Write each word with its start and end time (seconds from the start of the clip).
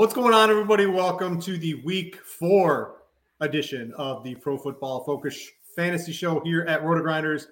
What's 0.00 0.14
going 0.14 0.32
on, 0.32 0.48
everybody? 0.48 0.86
Welcome 0.86 1.38
to 1.42 1.58
the 1.58 1.74
week 1.84 2.16
four 2.24 3.02
edition 3.40 3.92
of 3.98 4.24
the 4.24 4.34
Pro 4.34 4.56
Football 4.56 5.04
Focus 5.04 5.46
Fantasy 5.76 6.10
Show 6.10 6.40
here 6.40 6.62
at 6.62 6.82
RotoGrinders. 6.82 7.48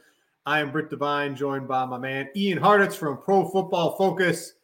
I 0.46 0.60
am 0.60 0.70
Brit 0.70 0.88
Devine, 0.88 1.36
joined 1.36 1.68
by 1.68 1.84
my 1.84 1.98
man 1.98 2.30
Ian 2.34 2.58
Hartitz 2.58 2.94
from 2.94 3.18
Pro 3.18 3.46
Football 3.50 3.98
Focus. 3.98 4.54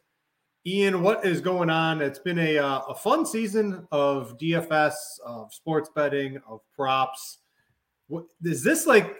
Ian, 0.65 1.03
what 1.03 1.23
is 1.23 1.41
going 1.41 1.69
on? 1.69 2.01
It's 2.01 2.17
been 2.17 2.39
a, 2.39 2.57
uh, 2.57 2.79
a 2.89 2.95
fun 2.95 3.23
season 3.23 3.87
of 3.91 4.35
DFS, 4.39 4.95
of 5.23 5.53
sports 5.53 5.91
betting, 5.95 6.41
of 6.47 6.61
props. 6.75 7.37
What, 8.07 8.25
is 8.43 8.63
this 8.63 8.87
like 8.87 9.15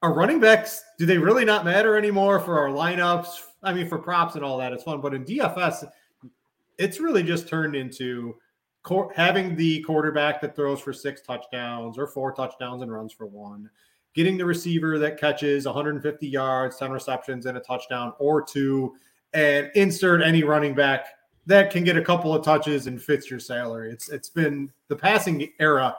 our 0.00 0.14
running 0.14 0.40
backs? 0.40 0.82
Do 0.98 1.04
they 1.04 1.18
really 1.18 1.44
not 1.44 1.66
matter 1.66 1.98
anymore 1.98 2.40
for 2.40 2.58
our 2.58 2.70
lineups? 2.70 3.28
I 3.62 3.74
mean, 3.74 3.86
for 3.86 3.98
props 3.98 4.34
and 4.34 4.42
all 4.42 4.56
that, 4.56 4.72
it's 4.72 4.84
fun. 4.84 5.02
But 5.02 5.12
in 5.12 5.26
DFS, 5.26 5.86
it's 6.78 7.00
really 7.00 7.22
just 7.22 7.48
turned 7.48 7.74
into 7.74 8.36
having 9.14 9.54
the 9.56 9.82
quarterback 9.82 10.40
that 10.40 10.56
throws 10.56 10.80
for 10.80 10.92
six 10.92 11.20
touchdowns 11.20 11.98
or 11.98 12.06
four 12.06 12.32
touchdowns 12.32 12.82
and 12.82 12.90
runs 12.90 13.12
for 13.12 13.26
one, 13.26 13.68
getting 14.14 14.38
the 14.38 14.44
receiver 14.44 14.98
that 14.98 15.20
catches 15.20 15.66
150 15.66 16.26
yards, 16.26 16.76
10 16.78 16.90
receptions, 16.90 17.46
and 17.46 17.58
a 17.58 17.60
touchdown 17.60 18.12
or 18.18 18.42
two, 18.42 18.94
and 19.34 19.70
insert 19.74 20.22
any 20.22 20.42
running 20.42 20.74
back 20.74 21.08
that 21.48 21.70
can 21.70 21.82
get 21.82 21.96
a 21.96 22.02
couple 22.02 22.34
of 22.34 22.44
touches 22.44 22.86
and 22.86 23.02
fits 23.02 23.30
your 23.30 23.40
salary. 23.40 23.90
It's 23.90 24.10
it's 24.10 24.28
been 24.28 24.70
the 24.88 24.96
passing 24.96 25.50
era, 25.58 25.96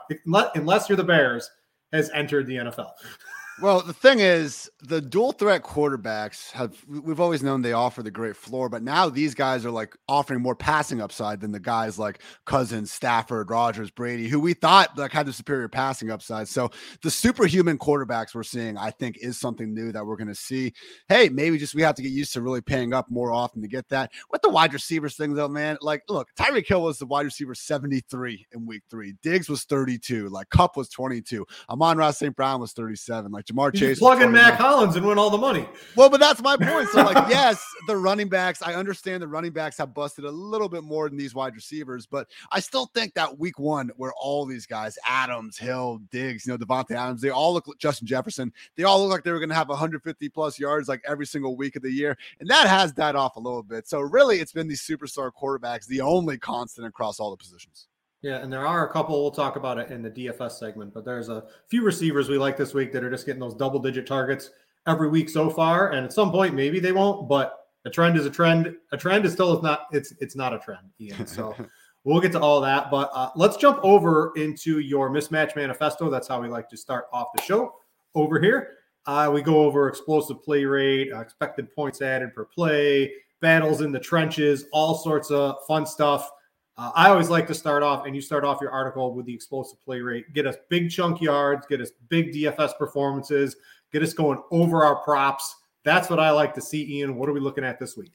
unless 0.54 0.88
you're 0.88 0.96
the 0.96 1.04
Bears, 1.04 1.50
has 1.92 2.08
entered 2.10 2.46
the 2.46 2.56
NFL. 2.56 2.90
Well, 3.60 3.82
the 3.82 3.92
thing 3.92 4.20
is, 4.20 4.70
the 4.82 5.02
dual 5.02 5.32
threat 5.32 5.62
quarterbacks 5.62 6.50
have 6.52 6.82
we've 6.88 7.20
always 7.20 7.42
known 7.42 7.60
they 7.60 7.74
offer 7.74 8.02
the 8.02 8.10
great 8.10 8.34
floor, 8.34 8.70
but 8.70 8.82
now 8.82 9.10
these 9.10 9.34
guys 9.34 9.66
are 9.66 9.70
like 9.70 9.94
offering 10.08 10.40
more 10.40 10.54
passing 10.54 11.02
upside 11.02 11.42
than 11.42 11.52
the 11.52 11.60
guys 11.60 11.98
like 11.98 12.22
Cousins, 12.46 12.90
Stafford, 12.90 13.50
Rodgers, 13.50 13.90
Brady, 13.90 14.28
who 14.28 14.40
we 14.40 14.54
thought 14.54 14.96
like 14.96 15.12
had 15.12 15.26
the 15.26 15.32
superior 15.34 15.68
passing 15.68 16.10
upside. 16.10 16.48
So 16.48 16.70
the 17.02 17.10
superhuman 17.10 17.76
quarterbacks 17.76 18.34
we're 18.34 18.44
seeing, 18.44 18.78
I 18.78 18.90
think, 18.92 19.18
is 19.18 19.36
something 19.36 19.74
new 19.74 19.92
that 19.92 20.06
we're 20.06 20.16
going 20.16 20.28
to 20.28 20.34
see. 20.34 20.72
Hey, 21.10 21.28
maybe 21.28 21.58
just 21.58 21.74
we 21.74 21.82
have 21.82 21.96
to 21.96 22.02
get 22.02 22.12
used 22.12 22.32
to 22.32 22.40
really 22.40 22.62
paying 22.62 22.94
up 22.94 23.10
more 23.10 23.30
often 23.30 23.60
to 23.60 23.68
get 23.68 23.86
that. 23.90 24.10
With 24.30 24.40
the 24.40 24.48
wide 24.48 24.72
receivers 24.72 25.16
thing, 25.16 25.34
though, 25.34 25.48
man, 25.48 25.76
like 25.82 26.02
look, 26.08 26.28
Tyreek 26.34 26.66
Hill 26.66 26.82
was 26.82 26.98
the 26.98 27.06
wide 27.06 27.26
receiver 27.26 27.54
73 27.54 28.46
in 28.52 28.64
week 28.64 28.84
three. 28.90 29.16
Diggs 29.22 29.50
was 29.50 29.64
32, 29.64 30.30
like 30.30 30.48
Kupp 30.48 30.78
was 30.78 30.88
22, 30.88 31.46
Amon-Ra 31.68 32.10
St. 32.12 32.34
Brown 32.34 32.62
was 32.62 32.72
37, 32.72 33.30
like 33.30 33.49
Ja'Marr 33.50 33.74
Chase. 33.74 33.98
Plug 33.98 34.22
in 34.22 34.32
Mack 34.32 34.54
Hollins 34.54 34.96
and 34.96 35.06
win 35.06 35.18
all 35.18 35.30
the 35.30 35.38
money. 35.38 35.68
Well, 35.96 36.10
but 36.10 36.20
that's 36.20 36.42
my 36.42 36.56
point. 36.56 36.88
So, 36.90 37.02
like, 37.02 37.28
yes, 37.28 37.64
the 37.86 37.96
running 37.96 38.28
backs, 38.28 38.62
I 38.62 38.74
understand 38.74 39.22
the 39.22 39.28
running 39.28 39.52
backs 39.52 39.78
have 39.78 39.94
busted 39.94 40.24
a 40.24 40.30
little 40.30 40.68
bit 40.68 40.82
more 40.82 41.08
than 41.08 41.18
these 41.18 41.34
wide 41.34 41.54
receivers, 41.54 42.06
but 42.06 42.28
I 42.52 42.60
still 42.60 42.86
think 42.94 43.14
that 43.14 43.38
week 43.38 43.58
one, 43.58 43.90
where 43.96 44.12
all 44.20 44.46
these 44.46 44.66
guys, 44.66 44.98
Adams, 45.06 45.58
Hill, 45.58 46.00
Diggs, 46.10 46.46
you 46.46 46.52
know, 46.52 46.58
Davante 46.58 46.92
Adams, 46.92 47.20
they 47.20 47.30
all 47.30 47.52
look 47.52 47.66
like 47.66 47.78
Justin 47.78 48.06
Jefferson. 48.06 48.52
They 48.76 48.84
all 48.84 49.00
look 49.00 49.10
like 49.10 49.24
they 49.24 49.32
were 49.32 49.38
going 49.38 49.50
to 49.50 49.54
have 49.54 49.68
150 49.68 50.28
plus 50.28 50.58
yards 50.58 50.88
like 50.88 51.02
every 51.06 51.26
single 51.26 51.56
week 51.56 51.76
of 51.76 51.82
the 51.82 51.90
year. 51.90 52.16
And 52.40 52.48
that 52.48 52.68
has 52.68 52.92
died 52.92 53.16
off 53.16 53.36
a 53.36 53.40
little 53.40 53.62
bit. 53.62 53.88
So, 53.88 54.00
really, 54.00 54.40
it's 54.40 54.52
been 54.52 54.68
these 54.68 54.82
superstar 54.82 55.30
quarterbacks, 55.32 55.86
the 55.86 56.00
only 56.00 56.38
constant 56.38 56.86
across 56.86 57.20
all 57.20 57.30
the 57.30 57.36
positions. 57.36 57.88
Yeah, 58.22 58.36
and 58.36 58.52
there 58.52 58.66
are 58.66 58.86
a 58.86 58.92
couple. 58.92 59.20
We'll 59.20 59.30
talk 59.30 59.56
about 59.56 59.78
it 59.78 59.90
in 59.90 60.02
the 60.02 60.10
DFS 60.10 60.52
segment, 60.52 60.92
but 60.92 61.04
there's 61.04 61.28
a 61.30 61.44
few 61.68 61.82
receivers 61.82 62.28
we 62.28 62.36
like 62.36 62.56
this 62.56 62.74
week 62.74 62.92
that 62.92 63.02
are 63.02 63.10
just 63.10 63.24
getting 63.24 63.40
those 63.40 63.54
double 63.54 63.80
digit 63.80 64.06
targets 64.06 64.50
every 64.86 65.08
week 65.08 65.28
so 65.30 65.48
far. 65.48 65.92
And 65.92 66.04
at 66.04 66.12
some 66.12 66.30
point, 66.30 66.54
maybe 66.54 66.80
they 66.80 66.92
won't. 66.92 67.28
But 67.28 67.66
a 67.86 67.90
trend 67.90 68.18
is 68.18 68.26
a 68.26 68.30
trend. 68.30 68.74
A 68.92 68.96
trend 68.96 69.24
is 69.24 69.32
still 69.32 69.56
is 69.56 69.62
not. 69.62 69.86
It's 69.90 70.12
it's 70.20 70.36
not 70.36 70.52
a 70.52 70.58
trend, 70.58 70.86
Ian. 71.00 71.26
So 71.26 71.54
we'll 72.04 72.20
get 72.20 72.32
to 72.32 72.40
all 72.40 72.60
that. 72.60 72.90
But 72.90 73.10
uh, 73.14 73.30
let's 73.36 73.56
jump 73.56 73.78
over 73.82 74.32
into 74.36 74.80
your 74.80 75.10
mismatch 75.10 75.56
manifesto. 75.56 76.10
That's 76.10 76.28
how 76.28 76.42
we 76.42 76.48
like 76.48 76.68
to 76.70 76.76
start 76.76 77.06
off 77.12 77.28
the 77.34 77.42
show 77.42 77.74
over 78.14 78.38
here. 78.38 78.72
Uh, 79.06 79.30
we 79.32 79.40
go 79.40 79.60
over 79.60 79.88
explosive 79.88 80.42
play 80.42 80.64
rate, 80.64 81.10
uh, 81.10 81.20
expected 81.20 81.74
points 81.74 82.02
added 82.02 82.34
per 82.34 82.44
play, 82.44 83.10
battles 83.40 83.80
in 83.80 83.92
the 83.92 83.98
trenches, 83.98 84.66
all 84.72 84.94
sorts 84.94 85.30
of 85.30 85.56
fun 85.66 85.86
stuff. 85.86 86.30
Uh, 86.80 86.90
I 86.94 87.10
always 87.10 87.28
like 87.28 87.46
to 87.48 87.54
start 87.54 87.82
off, 87.82 88.06
and 88.06 88.16
you 88.16 88.22
start 88.22 88.42
off 88.42 88.58
your 88.62 88.70
article 88.70 89.12
with 89.12 89.26
the 89.26 89.34
explosive 89.34 89.82
play 89.84 90.00
rate. 90.00 90.32
Get 90.32 90.46
us 90.46 90.56
big 90.70 90.90
chunk 90.90 91.20
yards, 91.20 91.66
get 91.66 91.78
us 91.82 91.90
big 92.08 92.32
DFS 92.32 92.78
performances, 92.78 93.54
get 93.92 94.02
us 94.02 94.14
going 94.14 94.42
over 94.50 94.82
our 94.82 94.96
props. 94.96 95.56
That's 95.84 96.08
what 96.08 96.18
I 96.18 96.30
like 96.30 96.54
to 96.54 96.62
see, 96.62 96.98
Ian. 96.98 97.16
What 97.16 97.28
are 97.28 97.34
we 97.34 97.40
looking 97.40 97.64
at 97.64 97.78
this 97.78 97.98
week? 97.98 98.12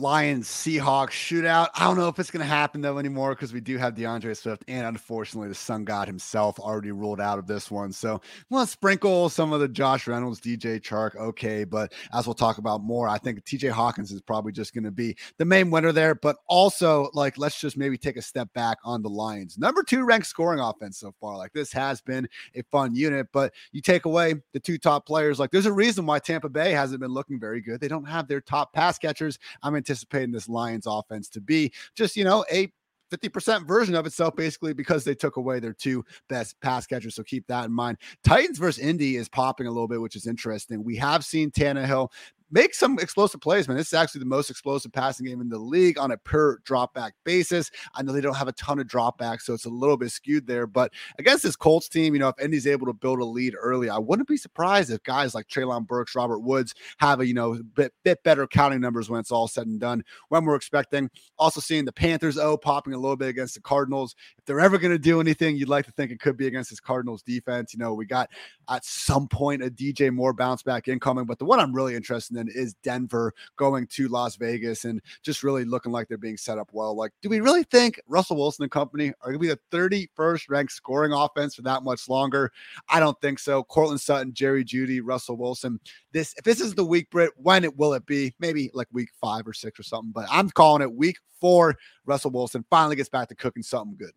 Lions 0.00 0.48
Seahawks 0.48 1.10
shootout. 1.10 1.68
I 1.74 1.84
don't 1.84 1.98
know 1.98 2.08
if 2.08 2.18
it's 2.18 2.30
going 2.30 2.40
to 2.40 2.46
happen 2.46 2.80
though 2.80 2.98
anymore 2.98 3.34
because 3.34 3.52
we 3.52 3.60
do 3.60 3.76
have 3.76 3.94
D'Andre 3.94 4.32
Swift 4.32 4.64
and 4.66 4.86
unfortunately 4.86 5.48
the 5.48 5.54
Sun 5.54 5.84
God 5.84 6.08
himself 6.08 6.58
already 6.58 6.90
ruled 6.90 7.20
out 7.20 7.38
of 7.38 7.46
this 7.46 7.70
one. 7.70 7.92
So 7.92 8.22
let's 8.48 8.70
sprinkle 8.70 9.28
some 9.28 9.52
of 9.52 9.60
the 9.60 9.68
Josh 9.68 10.06
Reynolds, 10.06 10.40
DJ 10.40 10.80
Chark. 10.80 11.16
Okay, 11.16 11.64
but 11.64 11.92
as 12.14 12.26
we'll 12.26 12.34
talk 12.34 12.56
about 12.56 12.82
more, 12.82 13.08
I 13.08 13.18
think 13.18 13.44
TJ 13.44 13.72
Hockenson 13.72 14.12
is 14.12 14.22
probably 14.22 14.52
just 14.52 14.72
going 14.72 14.84
to 14.84 14.90
be 14.90 15.16
the 15.36 15.44
main 15.44 15.70
winner 15.70 15.92
there. 15.92 16.14
But 16.14 16.36
also, 16.48 17.10
like, 17.12 17.36
let's 17.36 17.60
just 17.60 17.76
maybe 17.76 17.98
take 17.98 18.16
a 18.16 18.22
step 18.22 18.50
back 18.54 18.78
on 18.82 19.02
the 19.02 19.10
Lions. 19.10 19.58
Number 19.58 19.82
two 19.82 20.04
ranked 20.04 20.28
scoring 20.28 20.60
offense 20.60 20.98
so 20.98 21.12
far. 21.20 21.36
Like, 21.36 21.52
this 21.52 21.72
has 21.72 22.00
been 22.00 22.26
a 22.54 22.62
fun 22.72 22.94
unit, 22.94 23.26
but 23.32 23.52
you 23.72 23.82
take 23.82 24.06
away 24.06 24.36
the 24.54 24.60
two 24.60 24.78
top 24.78 25.04
players. 25.04 25.38
Like, 25.38 25.50
there's 25.50 25.66
a 25.66 25.72
reason 25.72 26.06
why 26.06 26.20
Tampa 26.20 26.48
Bay 26.48 26.72
hasn't 26.72 27.00
been 27.00 27.12
looking 27.12 27.38
very 27.38 27.60
good. 27.60 27.80
They 27.80 27.88
don't 27.88 28.08
have 28.08 28.28
their 28.28 28.40
top 28.40 28.72
pass 28.72 28.98
catchers. 28.98 29.38
I 29.62 29.68
mean, 29.68 29.82
anticipating 29.90 30.30
this 30.30 30.48
Lions 30.48 30.86
offense 30.86 31.28
to 31.30 31.40
be 31.40 31.72
just, 31.96 32.16
you 32.16 32.24
know, 32.24 32.44
a 32.50 32.70
50% 33.10 33.66
version 33.66 33.96
of 33.96 34.06
itself 34.06 34.36
basically 34.36 34.72
because 34.72 35.02
they 35.02 35.16
took 35.16 35.36
away 35.36 35.58
their 35.58 35.72
two 35.72 36.04
best 36.28 36.60
pass 36.60 36.86
catchers. 36.86 37.16
So 37.16 37.24
keep 37.24 37.44
that 37.48 37.64
in 37.64 37.72
mind. 37.72 37.98
Titans 38.22 38.58
versus 38.58 38.82
Indy 38.82 39.16
is 39.16 39.28
popping 39.28 39.66
a 39.66 39.70
little 39.70 39.88
bit, 39.88 40.00
which 40.00 40.14
is 40.14 40.28
interesting. 40.28 40.84
We 40.84 40.96
have 40.96 41.24
seen 41.24 41.50
Tannehill 41.50 42.10
make 42.50 42.74
some 42.74 42.98
explosive 42.98 43.40
plays, 43.40 43.68
man. 43.68 43.76
This 43.76 43.88
is 43.88 43.94
actually 43.94 44.20
the 44.20 44.26
most 44.26 44.50
explosive 44.50 44.92
passing 44.92 45.26
game 45.26 45.40
in 45.40 45.48
the 45.48 45.58
league 45.58 45.98
on 45.98 46.10
a 46.10 46.16
per 46.16 46.58
dropback 46.60 47.12
basis. 47.24 47.70
I 47.94 48.02
know 48.02 48.12
they 48.12 48.20
don't 48.20 48.36
have 48.36 48.48
a 48.48 48.52
ton 48.52 48.78
of 48.78 48.86
dropbacks, 48.86 49.42
so 49.42 49.54
it's 49.54 49.66
a 49.66 49.70
little 49.70 49.96
bit 49.96 50.10
skewed 50.10 50.46
there. 50.46 50.66
But 50.66 50.92
against 51.18 51.42
this 51.42 51.56
Colts 51.56 51.88
team, 51.88 52.14
you 52.14 52.20
know, 52.20 52.28
if 52.28 52.40
Indy's 52.40 52.66
able 52.66 52.86
to 52.86 52.92
build 52.92 53.20
a 53.20 53.24
lead 53.24 53.54
early, 53.58 53.88
I 53.88 53.98
wouldn't 53.98 54.28
be 54.28 54.36
surprised 54.36 54.90
if 54.90 55.02
guys 55.02 55.34
like 55.34 55.48
Treylon 55.48 55.86
Burks, 55.86 56.14
Robert 56.14 56.40
Woods 56.40 56.74
have 56.98 57.20
a 57.20 57.26
you 57.26 57.34
know 57.34 57.60
bit 57.74 57.92
bit 58.04 58.22
better 58.22 58.46
counting 58.46 58.80
numbers 58.80 59.08
when 59.08 59.20
it's 59.20 59.32
all 59.32 59.48
said 59.48 59.66
and 59.66 59.80
done. 59.80 60.04
When 60.28 60.44
we're 60.44 60.56
expecting, 60.56 61.10
also 61.38 61.60
seeing 61.60 61.84
the 61.84 61.92
Panthers 61.92 62.38
oh 62.38 62.56
popping 62.56 62.94
a 62.94 62.98
little 62.98 63.16
bit 63.16 63.28
against 63.28 63.54
the 63.54 63.60
Cardinals. 63.60 64.14
They're 64.50 64.58
ever 64.58 64.78
going 64.78 64.90
to 64.90 64.98
do 64.98 65.20
anything, 65.20 65.54
you'd 65.54 65.68
like 65.68 65.86
to 65.86 65.92
think 65.92 66.10
it 66.10 66.18
could 66.18 66.36
be 66.36 66.48
against 66.48 66.70
this 66.70 66.80
Cardinals 66.80 67.22
defense. 67.22 67.72
You 67.72 67.78
know, 67.78 67.94
we 67.94 68.04
got 68.04 68.30
at 68.68 68.84
some 68.84 69.28
point 69.28 69.62
a 69.62 69.70
DJ 69.70 70.12
Moore 70.12 70.32
bounce 70.32 70.64
back 70.64 70.88
incoming, 70.88 71.24
but 71.24 71.38
the 71.38 71.44
one 71.44 71.60
I'm 71.60 71.72
really 71.72 71.94
interested 71.94 72.36
in 72.36 72.48
is 72.48 72.74
Denver 72.82 73.32
going 73.54 73.86
to 73.86 74.08
Las 74.08 74.34
Vegas 74.34 74.86
and 74.86 75.00
just 75.22 75.44
really 75.44 75.64
looking 75.64 75.92
like 75.92 76.08
they're 76.08 76.18
being 76.18 76.36
set 76.36 76.58
up 76.58 76.68
well. 76.72 76.96
Like, 76.96 77.12
do 77.22 77.28
we 77.28 77.38
really 77.38 77.62
think 77.62 78.00
Russell 78.08 78.38
Wilson 78.38 78.64
and 78.64 78.72
company 78.72 79.12
are 79.20 79.30
going 79.30 79.34
to 79.34 79.38
be 79.38 79.46
the 79.46 80.08
31st 80.18 80.50
ranked 80.50 80.72
scoring 80.72 81.12
offense 81.12 81.54
for 81.54 81.62
that 81.62 81.84
much 81.84 82.08
longer? 82.08 82.50
I 82.88 82.98
don't 82.98 83.20
think 83.20 83.38
so. 83.38 83.62
Courtland 83.62 84.00
Sutton, 84.00 84.34
Jerry 84.34 84.64
Jeudy, 84.64 85.00
Russell 85.00 85.36
Wilson. 85.36 85.78
This 86.10 86.34
if 86.38 86.42
this 86.42 86.60
is 86.60 86.74
the 86.74 86.84
week, 86.84 87.08
Brit, 87.10 87.30
when 87.36 87.62
it 87.62 87.76
will 87.76 87.92
it 87.92 88.04
be? 88.04 88.34
Maybe 88.40 88.68
like 88.74 88.88
week 88.90 89.10
five 89.20 89.46
or 89.46 89.52
six 89.52 89.78
or 89.78 89.84
something. 89.84 90.10
But 90.10 90.26
I'm 90.28 90.50
calling 90.50 90.82
it 90.82 90.92
week 90.92 91.18
four. 91.40 91.76
Russell 92.04 92.32
Wilson 92.32 92.64
finally 92.68 92.96
gets 92.96 93.08
back 93.08 93.28
to 93.28 93.36
cooking 93.36 93.62
something 93.62 93.94
good. 93.96 94.10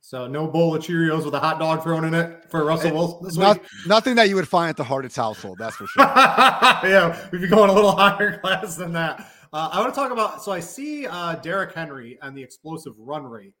So 0.00 0.26
no 0.26 0.46
bowl 0.46 0.74
of 0.74 0.82
Cheerios 0.82 1.24
with 1.24 1.34
a 1.34 1.40
hot 1.40 1.58
dog 1.58 1.82
thrown 1.82 2.04
in 2.04 2.14
it 2.14 2.50
for 2.50 2.64
Russell 2.64 2.92
Wilson 2.92 3.24
this 3.24 3.36
Not, 3.36 3.60
nothing 3.86 4.14
that 4.14 4.28
you 4.28 4.36
would 4.36 4.48
find 4.48 4.70
at 4.70 4.76
the 4.76 4.84
Hartitz 4.84 5.16
household, 5.16 5.58
that's 5.58 5.76
for 5.76 5.86
sure. 5.86 6.02
yeah, 6.06 7.28
we'd 7.30 7.42
be 7.42 7.48
going 7.48 7.68
a 7.68 7.72
little 7.72 7.92
higher 7.96 8.38
class 8.38 8.76
than 8.76 8.92
that. 8.94 9.30
Uh, 9.52 9.68
I 9.72 9.80
want 9.80 9.92
to 9.92 10.00
talk 10.00 10.10
about. 10.10 10.42
So 10.42 10.52
I 10.52 10.60
see 10.60 11.06
uh, 11.06 11.36
Derrick 11.36 11.74
Henry 11.74 12.18
and 12.22 12.36
the 12.36 12.42
explosive 12.42 12.94
run 12.98 13.24
rate. 13.24 13.54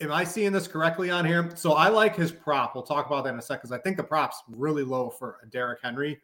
Am 0.00 0.12
I 0.12 0.24
seeing 0.24 0.52
this 0.52 0.66
correctly 0.66 1.10
on 1.10 1.24
here? 1.24 1.50
So 1.56 1.74
I 1.74 1.88
like 1.88 2.16
his 2.16 2.32
prop. 2.32 2.74
We'll 2.74 2.84
talk 2.84 3.06
about 3.06 3.24
that 3.24 3.34
in 3.34 3.38
a 3.38 3.42
second 3.42 3.68
because 3.68 3.72
I 3.72 3.78
think 3.78 3.96
the 3.96 4.04
prop's 4.04 4.42
really 4.48 4.82
low 4.82 5.10
for 5.10 5.36
Derrick 5.50 5.80
Henry. 5.82 6.20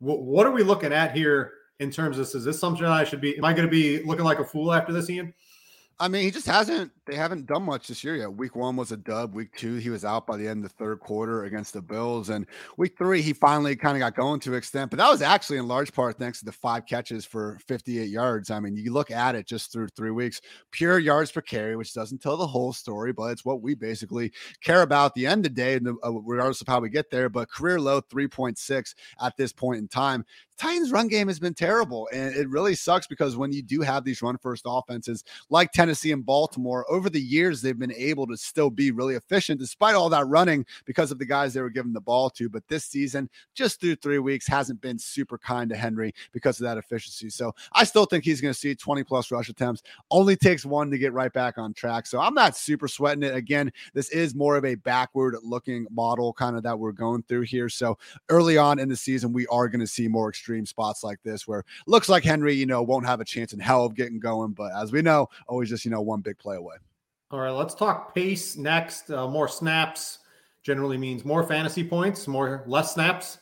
W- 0.00 0.22
what 0.22 0.46
are 0.46 0.52
we 0.52 0.62
looking 0.62 0.92
at 0.92 1.14
here 1.16 1.52
in 1.80 1.90
terms 1.90 2.18
of 2.18 2.26
this? 2.26 2.34
Is 2.34 2.44
this 2.44 2.58
something 2.58 2.84
I 2.84 3.04
should 3.04 3.20
be? 3.20 3.36
Am 3.36 3.44
I 3.44 3.52
going 3.52 3.66
to 3.66 3.70
be 3.70 4.02
looking 4.04 4.24
like 4.24 4.38
a 4.38 4.44
fool 4.44 4.72
after 4.72 4.92
this, 4.92 5.10
Ian? 5.10 5.34
I 6.00 6.08
mean, 6.08 6.22
he 6.22 6.30
just 6.32 6.46
hasn't. 6.46 6.90
They 7.06 7.14
haven't 7.14 7.46
done 7.46 7.64
much 7.64 7.86
this 7.86 8.02
year 8.02 8.16
yet. 8.16 8.32
Week 8.32 8.56
one 8.56 8.76
was 8.76 8.90
a 8.90 8.96
dub. 8.96 9.34
Week 9.34 9.54
two, 9.56 9.76
he 9.76 9.90
was 9.90 10.04
out 10.04 10.26
by 10.26 10.36
the 10.36 10.48
end 10.48 10.64
of 10.64 10.70
the 10.70 10.76
third 10.76 10.98
quarter 10.98 11.44
against 11.44 11.72
the 11.72 11.82
Bills, 11.82 12.30
and 12.30 12.46
week 12.76 12.98
three, 12.98 13.22
he 13.22 13.32
finally 13.32 13.76
kind 13.76 13.96
of 13.96 14.00
got 14.00 14.16
going 14.16 14.40
to 14.40 14.54
extent. 14.54 14.90
But 14.90 14.98
that 14.98 15.08
was 15.08 15.22
actually 15.22 15.58
in 15.58 15.68
large 15.68 15.92
part 15.92 16.18
thanks 16.18 16.40
to 16.40 16.44
the 16.46 16.52
five 16.52 16.86
catches 16.86 17.24
for 17.24 17.58
58 17.66 18.08
yards. 18.08 18.50
I 18.50 18.58
mean, 18.58 18.76
you 18.76 18.92
look 18.92 19.10
at 19.10 19.36
it 19.36 19.46
just 19.46 19.72
through 19.72 19.88
three 19.88 20.10
weeks, 20.10 20.40
pure 20.72 20.98
yards 20.98 21.30
per 21.30 21.40
carry, 21.40 21.76
which 21.76 21.94
doesn't 21.94 22.20
tell 22.20 22.36
the 22.36 22.46
whole 22.46 22.72
story, 22.72 23.12
but 23.12 23.30
it's 23.30 23.44
what 23.44 23.62
we 23.62 23.74
basically 23.74 24.32
care 24.62 24.82
about 24.82 25.06
at 25.06 25.14
the 25.14 25.26
end 25.26 25.46
of 25.46 25.54
the 25.54 25.62
day, 25.62 25.76
uh, 25.76 26.12
regardless 26.12 26.60
of 26.60 26.66
how 26.66 26.80
we 26.80 26.88
get 26.88 27.10
there. 27.10 27.28
But 27.28 27.50
career 27.50 27.80
low 27.80 28.00
3.6 28.00 28.94
at 29.20 29.36
this 29.36 29.52
point 29.52 29.78
in 29.78 29.88
time. 29.88 30.24
Titans 30.56 30.92
run 30.92 31.08
game 31.08 31.28
has 31.28 31.38
been 31.38 31.54
terrible. 31.54 32.08
And 32.12 32.34
it 32.34 32.48
really 32.48 32.74
sucks 32.74 33.06
because 33.06 33.36
when 33.36 33.52
you 33.52 33.62
do 33.62 33.80
have 33.80 34.04
these 34.04 34.22
run 34.22 34.38
first 34.38 34.64
offenses 34.66 35.24
like 35.50 35.72
Tennessee 35.84 36.12
and 36.12 36.24
Baltimore, 36.24 36.90
over 36.90 37.10
the 37.10 37.20
years, 37.20 37.60
they've 37.60 37.78
been 37.78 37.92
able 37.92 38.26
to 38.26 38.38
still 38.38 38.70
be 38.70 38.90
really 38.90 39.16
efficient 39.16 39.60
despite 39.60 39.94
all 39.94 40.08
that 40.08 40.26
running 40.26 40.64
because 40.86 41.10
of 41.10 41.18
the 41.18 41.26
guys 41.26 41.52
they 41.52 41.60
were 41.60 41.68
giving 41.68 41.92
the 41.92 42.00
ball 42.00 42.30
to. 42.30 42.48
But 42.48 42.66
this 42.68 42.86
season, 42.86 43.28
just 43.52 43.82
through 43.82 43.96
three 43.96 44.18
weeks, 44.18 44.46
hasn't 44.46 44.80
been 44.80 44.98
super 44.98 45.36
kind 45.36 45.68
to 45.68 45.76
Henry 45.76 46.14
because 46.32 46.58
of 46.58 46.64
that 46.64 46.78
efficiency. 46.78 47.28
So 47.28 47.54
I 47.74 47.84
still 47.84 48.06
think 48.06 48.24
he's 48.24 48.40
going 48.40 48.54
to 48.54 48.58
see 48.58 48.74
20 48.74 49.04
plus 49.04 49.30
rush 49.30 49.50
attempts. 49.50 49.82
Only 50.10 50.36
takes 50.36 50.64
one 50.64 50.90
to 50.90 50.96
get 50.96 51.12
right 51.12 51.30
back 51.30 51.58
on 51.58 51.74
track. 51.74 52.06
So 52.06 52.18
I'm 52.18 52.32
not 52.32 52.56
super 52.56 52.88
sweating 52.88 53.22
it. 53.22 53.34
Again, 53.34 53.70
this 53.92 54.08
is 54.08 54.34
more 54.34 54.56
of 54.56 54.64
a 54.64 54.76
backward 54.76 55.36
looking 55.42 55.86
model 55.90 56.32
kind 56.32 56.56
of 56.56 56.62
that 56.62 56.78
we're 56.78 56.92
going 56.92 57.24
through 57.24 57.42
here. 57.42 57.68
So 57.68 57.98
early 58.30 58.56
on 58.56 58.78
in 58.78 58.88
the 58.88 58.96
season, 58.96 59.34
we 59.34 59.46
are 59.48 59.68
going 59.68 59.80
to 59.80 59.86
see 59.86 60.08
more 60.08 60.30
extreme 60.30 60.64
spots 60.64 61.04
like 61.04 61.22
this 61.22 61.46
where 61.46 61.62
looks 61.86 62.08
like 62.08 62.24
Henry, 62.24 62.54
you 62.54 62.64
know, 62.64 62.82
won't 62.82 63.04
have 63.04 63.20
a 63.20 63.24
chance 63.26 63.52
in 63.52 63.60
hell 63.60 63.84
of 63.84 63.94
getting 63.94 64.18
going. 64.18 64.52
But 64.52 64.72
as 64.74 64.90
we 64.90 65.02
know, 65.02 65.28
always 65.46 65.73
just, 65.74 65.84
you 65.84 65.90
know, 65.90 66.00
one 66.00 66.20
big 66.20 66.38
play 66.38 66.56
away. 66.56 66.76
All 67.30 67.40
right, 67.40 67.50
let's 67.50 67.74
talk 67.74 68.14
pace 68.14 68.56
next. 68.56 69.10
Uh, 69.10 69.26
more 69.26 69.48
snaps 69.48 70.20
generally 70.62 70.96
means 70.96 71.24
more 71.24 71.42
fantasy 71.42 71.82
points, 71.82 72.28
more 72.28 72.62
less 72.66 72.94
snaps, 72.94 73.38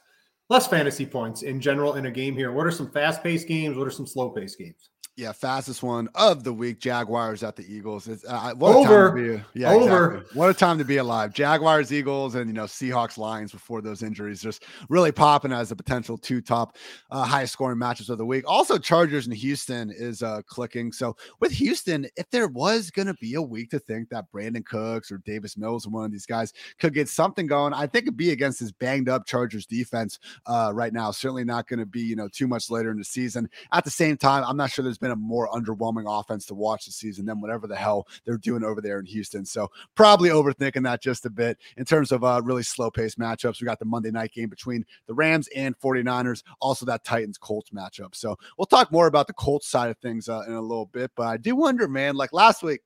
less 0.48 0.66
fantasy 0.66 1.04
points 1.04 1.42
in 1.42 1.60
general 1.60 1.94
in 1.94 2.06
a 2.06 2.10
game 2.10 2.34
here. 2.34 2.52
What 2.52 2.66
are 2.66 2.70
some 2.70 2.90
fast 2.90 3.22
paced 3.22 3.48
games? 3.48 3.76
What 3.76 3.86
are 3.86 3.90
some 3.90 4.06
slow 4.06 4.30
paced 4.30 4.58
games? 4.58 4.90
Yeah, 5.14 5.32
fastest 5.32 5.82
one 5.82 6.08
of 6.14 6.42
the 6.42 6.54
week. 6.54 6.80
Jaguars 6.80 7.42
at 7.42 7.54
the 7.54 7.70
Eagles. 7.70 8.08
It's 8.08 8.24
uh, 8.24 8.54
what 8.54 8.74
over. 8.74 9.08
A 9.08 9.10
time 9.10 9.16
to 9.16 9.36
be, 9.36 9.60
yeah, 9.60 9.70
over. 9.70 10.14
Exactly. 10.14 10.38
What 10.38 10.48
a 10.48 10.54
time 10.54 10.78
to 10.78 10.86
be 10.86 10.96
alive. 10.96 11.34
Jaguars, 11.34 11.92
Eagles, 11.92 12.34
and 12.34 12.46
you 12.46 12.54
know 12.54 12.64
Seahawks, 12.64 13.18
Lions 13.18 13.52
before 13.52 13.82
those 13.82 14.02
injuries 14.02 14.40
just 14.40 14.64
really 14.88 15.12
popping 15.12 15.52
as 15.52 15.70
a 15.70 15.76
potential 15.76 16.16
two 16.16 16.40
top 16.40 16.78
uh, 17.10 17.24
highest 17.24 17.52
scoring 17.52 17.78
matches 17.78 18.08
of 18.08 18.16
the 18.16 18.24
week. 18.24 18.44
Also, 18.48 18.78
Chargers 18.78 19.26
and 19.26 19.36
Houston 19.36 19.90
is 19.90 20.22
uh, 20.22 20.40
clicking. 20.46 20.92
So 20.92 21.14
with 21.40 21.52
Houston, 21.52 22.06
if 22.16 22.30
there 22.30 22.48
was 22.48 22.90
going 22.90 23.08
to 23.08 23.14
be 23.14 23.34
a 23.34 23.42
week 23.42 23.68
to 23.72 23.78
think 23.78 24.08
that 24.08 24.32
Brandin 24.32 24.64
Cooks 24.64 25.12
or 25.12 25.18
Davis 25.18 25.58
Mills 25.58 25.86
or 25.86 25.90
one 25.90 26.06
of 26.06 26.12
these 26.12 26.24
guys 26.24 26.54
could 26.78 26.94
get 26.94 27.10
something 27.10 27.46
going, 27.46 27.74
I 27.74 27.86
think 27.86 28.04
it'd 28.04 28.16
be 28.16 28.30
against 28.30 28.60
this 28.60 28.72
banged 28.72 29.10
up 29.10 29.26
Chargers 29.26 29.66
defense 29.66 30.18
uh, 30.46 30.72
right 30.72 30.94
now. 30.94 31.10
Certainly 31.10 31.44
not 31.44 31.68
going 31.68 31.80
to 31.80 31.86
be 31.86 32.00
you 32.00 32.16
know 32.16 32.28
too 32.28 32.48
much 32.48 32.70
later 32.70 32.90
in 32.90 32.96
the 32.96 33.04
season. 33.04 33.50
At 33.74 33.84
the 33.84 33.90
same 33.90 34.16
time, 34.16 34.42
I'm 34.46 34.56
not 34.56 34.70
sure 34.70 34.82
there's 34.82 35.01
been 35.02 35.10
a 35.10 35.16
more 35.16 35.50
underwhelming 35.50 36.04
offense 36.06 36.46
to 36.46 36.54
watch 36.54 36.86
this 36.86 36.96
season 36.96 37.26
than 37.26 37.40
whatever 37.40 37.66
the 37.66 37.76
hell 37.76 38.06
they're 38.24 38.38
doing 38.38 38.64
over 38.64 38.80
there 38.80 38.98
in 38.98 39.04
Houston. 39.04 39.44
So 39.44 39.70
probably 39.94 40.30
overthinking 40.30 40.84
that 40.84 41.02
just 41.02 41.26
a 41.26 41.30
bit 41.30 41.58
in 41.76 41.84
terms 41.84 42.12
of 42.12 42.24
uh, 42.24 42.40
really 42.42 42.62
slow 42.62 42.90
paced 42.90 43.18
matchups. 43.18 43.60
We 43.60 43.66
got 43.66 43.78
the 43.78 43.84
Monday 43.84 44.10
night 44.10 44.32
game 44.32 44.48
between 44.48 44.86
the 45.06 45.14
Rams 45.14 45.48
and 45.54 45.78
49ers, 45.78 46.42
also 46.60 46.86
that 46.86 47.04
Titans 47.04 47.36
Colts 47.36 47.70
matchup. 47.70 48.14
So 48.14 48.38
we'll 48.56 48.66
talk 48.66 48.90
more 48.90 49.08
about 49.08 49.26
the 49.26 49.34
Colts 49.34 49.68
side 49.68 49.90
of 49.90 49.98
things 49.98 50.28
uh, 50.28 50.44
in 50.46 50.54
a 50.54 50.62
little 50.62 50.86
bit. 50.86 51.10
But 51.16 51.26
I 51.26 51.36
do 51.36 51.56
wonder, 51.56 51.88
man, 51.88 52.14
like 52.14 52.32
last 52.32 52.62
week, 52.62 52.80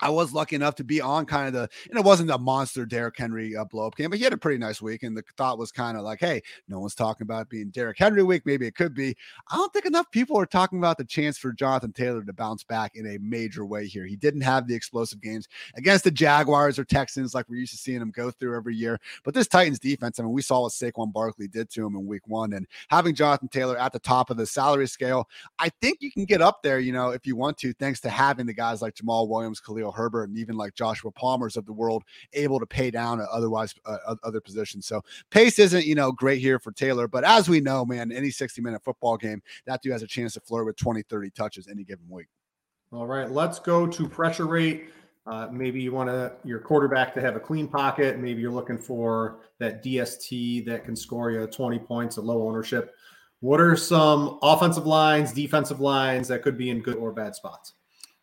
I 0.00 0.10
was 0.10 0.32
lucky 0.32 0.56
enough 0.56 0.76
to 0.76 0.84
be 0.84 1.00
on 1.00 1.26
kind 1.26 1.48
of 1.48 1.52
the, 1.52 1.68
and 1.90 1.98
it 1.98 2.04
wasn't 2.04 2.30
a 2.30 2.38
monster 2.38 2.86
Derrick 2.86 3.16
Henry 3.16 3.56
uh, 3.56 3.64
blow 3.64 3.86
up 3.86 3.96
game, 3.96 4.10
but 4.10 4.18
he 4.18 4.24
had 4.24 4.32
a 4.32 4.38
pretty 4.38 4.58
nice 4.58 4.80
week. 4.80 5.02
And 5.02 5.16
the 5.16 5.22
thought 5.36 5.58
was 5.58 5.72
kind 5.72 5.96
of 5.96 6.04
like, 6.04 6.20
hey, 6.20 6.42
no 6.68 6.80
one's 6.80 6.94
talking 6.94 7.24
about 7.24 7.48
being 7.48 7.70
Derrick 7.70 7.98
Henry 7.98 8.22
week. 8.22 8.46
Maybe 8.46 8.66
it 8.66 8.74
could 8.74 8.94
be. 8.94 9.16
I 9.50 9.56
don't 9.56 9.72
think 9.72 9.86
enough 9.86 10.10
people 10.10 10.38
are 10.38 10.46
talking 10.46 10.78
about 10.78 10.98
the 10.98 11.04
chance 11.04 11.38
for 11.38 11.52
Jonathan 11.52 11.92
Taylor 11.92 12.22
to 12.22 12.32
bounce 12.32 12.64
back 12.64 12.94
in 12.94 13.06
a 13.06 13.18
major 13.18 13.64
way 13.64 13.86
here. 13.86 14.06
He 14.06 14.16
didn't 14.16 14.42
have 14.42 14.66
the 14.66 14.74
explosive 14.74 15.20
games 15.20 15.48
against 15.76 16.04
the 16.04 16.10
Jaguars 16.10 16.78
or 16.78 16.84
Texans 16.84 17.34
like 17.34 17.48
we're 17.48 17.56
used 17.56 17.72
to 17.72 17.78
seeing 17.78 18.00
him 18.00 18.10
go 18.10 18.30
through 18.30 18.56
every 18.56 18.76
year. 18.76 19.00
But 19.24 19.34
this 19.34 19.48
Titans 19.48 19.78
defense, 19.78 20.18
I 20.18 20.22
mean, 20.22 20.32
we 20.32 20.42
saw 20.42 20.62
what 20.62 20.72
Saquon 20.72 21.12
Barkley 21.12 21.48
did 21.48 21.70
to 21.70 21.86
him 21.86 21.96
in 21.96 22.06
week 22.06 22.26
one. 22.26 22.52
And 22.52 22.66
having 22.88 23.14
Jonathan 23.14 23.48
Taylor 23.48 23.78
at 23.78 23.92
the 23.92 23.98
top 23.98 24.30
of 24.30 24.36
the 24.36 24.46
salary 24.46 24.86
scale, 24.86 25.28
I 25.58 25.70
think 25.80 25.98
you 26.00 26.10
can 26.10 26.24
get 26.24 26.42
up 26.42 26.62
there, 26.62 26.78
you 26.78 26.92
know, 26.92 27.10
if 27.10 27.26
you 27.26 27.36
want 27.36 27.58
to, 27.58 27.72
thanks 27.72 28.00
to 28.00 28.10
having 28.10 28.46
the 28.46 28.52
guys 28.52 28.82
like 28.82 28.94
Jamaal 28.94 29.28
Williams, 29.28 29.60
Khalil 29.60 29.87
Herbert, 29.90 30.28
and 30.28 30.38
even 30.38 30.56
like 30.56 30.68
like 30.68 30.74
Joshua 30.74 31.10
Palmer's 31.10 31.56
of 31.56 31.64
the 31.64 31.72
world 31.72 32.04
able 32.34 32.60
to 32.60 32.66
pay 32.66 32.90
down 32.90 33.26
otherwise 33.32 33.74
uh, 33.86 34.14
other 34.22 34.40
positions. 34.40 34.86
So 34.86 35.02
pace 35.30 35.58
isn't, 35.58 35.86
you 35.86 35.94
know, 35.94 36.12
great 36.12 36.40
here 36.40 36.58
for 36.58 36.72
Taylor, 36.72 37.08
but 37.08 37.24
as 37.24 37.48
we 37.48 37.60
know, 37.60 37.86
man, 37.86 38.12
any 38.12 38.30
60 38.30 38.60
minute 38.60 38.84
football 38.84 39.16
game, 39.16 39.42
that 39.66 39.82
dude 39.82 39.92
has 39.92 40.02
a 40.02 40.06
chance 40.06 40.34
to 40.34 40.40
flirt 40.40 40.66
with 40.66 40.76
20, 40.76 41.02
30 41.02 41.30
touches 41.30 41.68
any 41.68 41.84
given 41.84 42.04
week. 42.08 42.26
All 42.92 43.06
right, 43.06 43.30
let's 43.30 43.58
go 43.58 43.86
to 43.86 44.08
pressure 44.08 44.46
rate. 44.46 44.90
Uh, 45.26 45.48
maybe 45.50 45.80
you 45.80 45.92
want 45.92 46.08
to 46.08 46.32
your 46.44 46.58
quarterback 46.58 47.12
to 47.14 47.20
have 47.20 47.36
a 47.36 47.40
clean 47.40 47.68
pocket. 47.68 48.18
Maybe 48.18 48.40
you're 48.40 48.50
looking 48.50 48.78
for 48.78 49.40
that 49.58 49.84
DST 49.84 50.64
that 50.66 50.84
can 50.84 50.96
score 50.96 51.30
you 51.30 51.46
20 51.46 51.78
points 51.80 52.16
at 52.16 52.24
low 52.24 52.46
ownership. 52.46 52.94
What 53.40 53.60
are 53.60 53.76
some 53.76 54.38
offensive 54.42 54.86
lines, 54.86 55.32
defensive 55.32 55.80
lines 55.80 56.28
that 56.28 56.42
could 56.42 56.58
be 56.58 56.70
in 56.70 56.80
good 56.80 56.96
or 56.96 57.12
bad 57.12 57.34
spots? 57.34 57.74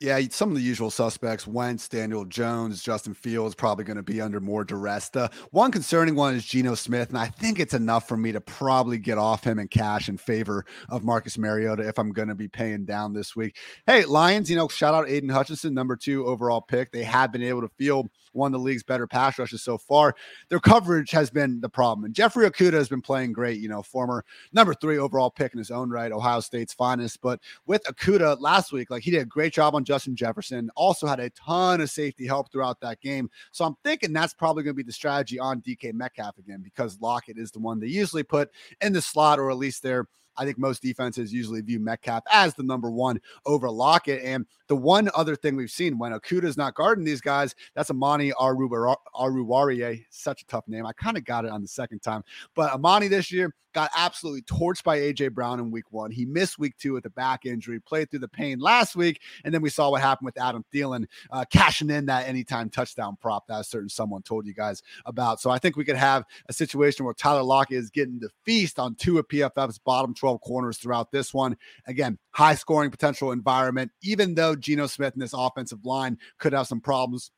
Yeah, 0.02 0.20
some 0.30 0.50
of 0.50 0.56
the 0.58 0.62
usual 0.62 0.92
suspects 0.92 1.48
Wentz, 1.48 1.88
Daniel 1.88 2.26
Jones, 2.26 2.84
Justin 2.84 3.14
Fields 3.14 3.56
probably 3.56 3.86
going 3.86 3.96
to 3.96 4.04
be 4.04 4.20
under 4.20 4.42
more 4.42 4.66
duress. 4.66 5.08
The 5.08 5.32
one 5.52 5.72
concerning 5.72 6.16
one 6.16 6.36
is 6.36 6.44
Geno 6.44 6.76
Smith, 6.76 7.08
and 7.08 7.18
I 7.18 7.28
think 7.28 7.62
it's 7.62 7.74
enough 7.74 8.06
for 8.06 8.18
me 8.18 8.34
to 8.34 8.42
probably 8.42 8.98
get 8.98 9.18
off 9.18 9.46
him 9.46 9.58
in 9.58 9.70
cash 9.70 10.10
in 10.10 10.18
favor 10.18 10.66
of 10.90 11.06
Marcus 11.06 11.38
Mariota 11.38 11.88
if 11.88 11.98
I'm 11.98 12.12
going 12.12 12.28
to 12.28 12.36
be 12.36 12.50
paying 12.50 12.84
down 12.84 13.14
this 13.14 13.38
week. 13.38 13.56
Hey, 13.88 14.04
Lions, 14.04 14.50
you 14.50 14.58
know, 14.58 14.68
shout 14.68 14.94
out 14.94 15.08
Aidan 15.08 15.30
Hutchinson, 15.30 15.74
number 15.74 15.96
two 15.96 16.26
overall 16.26 16.60
pick. 16.60 16.92
They 16.92 17.04
have 17.04 17.32
been 17.32 17.44
able 17.44 17.62
to 17.62 17.70
field 17.70 18.10
one 18.36 18.54
of 18.54 18.60
the 18.60 18.66
league's 18.66 18.84
better 18.84 19.08
pass 19.08 19.40
rushes 19.40 19.64
so 19.64 19.78
far. 19.78 20.14
Their 20.50 20.60
coverage 20.60 21.12
has 21.12 21.30
been 21.30 21.62
the 21.62 21.70
problem. 21.70 22.04
And 22.04 22.14
Jeffrey 22.14 22.48
Okudah 22.50 22.74
has 22.74 22.90
been 22.90 23.02
playing 23.02 23.32
great, 23.32 23.60
you 23.60 23.70
know, 23.70 23.82
former 23.82 24.26
number 24.52 24.74
three 24.74 24.98
overall 24.98 25.32
pick 25.32 25.54
in 25.54 25.58
his 25.58 25.72
own 25.72 25.90
right, 25.90 26.12
Ohio 26.12 26.42
State's 26.42 26.74
finest. 26.74 27.22
But 27.22 27.40
with 27.66 27.84
Okudah 27.86 28.42
last 28.42 28.74
week, 28.74 28.92
like 28.92 29.04
he 29.04 29.12
did 29.12 29.22
a 29.22 29.26
great 29.26 29.54
job 29.54 29.74
on 29.74 29.85
Justin 29.86 30.16
Jefferson, 30.16 30.70
also 30.76 31.08
had 31.08 31.20
a 31.20 31.30
ton 31.32 31.82
of 31.82 31.90
safety 31.90 32.26
help 32.26 32.52
throughout 32.52 32.80
that 32.82 33.00
game. 33.02 33.30
So 33.52 33.66
I'm 33.66 33.76
thinking 33.84 34.12
that's 34.12 34.34
probably 34.34 34.64
going 34.64 34.76
to 34.76 34.84
be 34.84 34.84
the 34.84 34.92
strategy 34.92 35.40
on 35.40 35.62
DK 35.62 35.94
Metcalf 35.94 36.38
again 36.38 36.62
because 36.64 37.00
Lockett 37.00 37.38
is 37.38 37.52
the 37.52 37.60
one 37.60 37.80
they 37.80 37.88
usually 37.88 38.24
put 38.24 38.50
in 38.82 38.94
the 38.94 39.02
slot 39.02 39.40
or 39.40 39.50
at 39.50 39.58
least 39.58 39.84
they're 39.84 40.08
I 40.38 40.46
think 40.46 40.58
most 40.58 40.82
defenses 40.82 41.34
usually 41.34 41.62
view 41.62 41.80
Metcalf 41.80 42.24
as 42.32 42.54
the 42.56 42.64
number 42.64 42.90
one 42.90 43.20
over 43.46 43.70
Lockett. 43.70 44.24
And 44.24 44.46
the 44.68 44.76
one 44.76 45.10
other 45.16 45.36
thing 45.36 45.56
we've 45.56 45.72
seen 45.72 45.98
when 45.98 46.12
Okudah's 46.12 46.58
not 46.58 46.76
guarding 46.76 47.06
these 47.06 47.22
guys, 47.22 47.56
that's 47.76 47.92
Amani 47.92 48.32
Oruwariye. 48.32 50.06
Such 50.10 50.42
a 50.42 50.46
tough 50.46 50.68
name. 50.68 50.86
I 50.86 50.94
kind 50.94 51.18
of 51.18 51.26
got 51.26 51.46
it 51.46 51.52
on 51.52 51.62
the 51.62 51.68
second 51.68 52.00
time. 52.00 52.24
But 52.56 52.74
Amani 52.74 53.08
this 53.08 53.32
year 53.32 53.54
got 53.76 53.92
absolutely 53.96 54.42
torched 54.44 54.84
by 54.84 54.98
AJ 54.98 55.34
Brown 55.34 55.60
in 55.60 55.70
week 55.70 55.92
one. 55.92 56.10
He 56.10 56.26
missed 56.26 56.58
week 56.58 56.78
two 56.78 56.94
with 56.94 57.06
a 57.06 57.10
back 57.10 57.46
injury, 57.46 57.80
played 57.80 58.10
through 58.10 58.22
the 58.22 58.28
pain 58.28 58.58
last 58.58 58.96
week. 58.96 59.22
And 59.44 59.54
then 59.54 59.62
we 59.62 59.70
saw 59.70 59.92
what 59.92 60.02
happened 60.02 60.26
with 60.26 60.40
Adam 60.40 60.64
Thielen 60.74 61.06
uh, 61.30 61.44
cashing 61.52 61.90
in 61.90 62.06
that 62.06 62.28
anytime 62.28 62.70
touchdown 62.70 63.18
prop 63.22 63.46
that 63.48 63.60
a 63.60 63.64
certain 63.64 63.90
someone 63.90 64.24
told 64.24 64.48
you 64.48 64.54
guys 64.54 64.82
about. 65.06 65.42
So 65.42 65.50
I 65.50 65.60
think 65.60 65.76
we 65.76 65.84
could 65.84 65.98
have 65.98 66.24
a 66.48 66.54
situation 66.54 67.06
where 67.06 67.14
Tyler 67.14 67.44
Lockett 67.44 67.78
is 67.78 67.90
getting 67.90 68.18
the 68.18 68.30
feast 68.44 68.80
on 68.80 68.96
two 68.96 69.20
of 69.20 69.28
PFF's 69.28 69.78
bottom 69.78 70.14
12 70.14 70.25
corners 70.40 70.78
throughout 70.78 71.12
this 71.12 71.34
one. 71.34 71.56
Again, 71.88 72.18
high 72.32 72.56
scoring 72.56 72.92
potential 72.92 73.32
environment, 73.32 73.92
even 74.02 74.36
though 74.36 74.56
Geno 74.56 74.88
Smith 74.88 75.14
and 75.14 75.22
this 75.22 75.34
offensive 75.34 75.86
line 75.86 76.18
could 76.40 76.54
have 76.54 76.68
some 76.68 76.82
problems. 76.82 77.32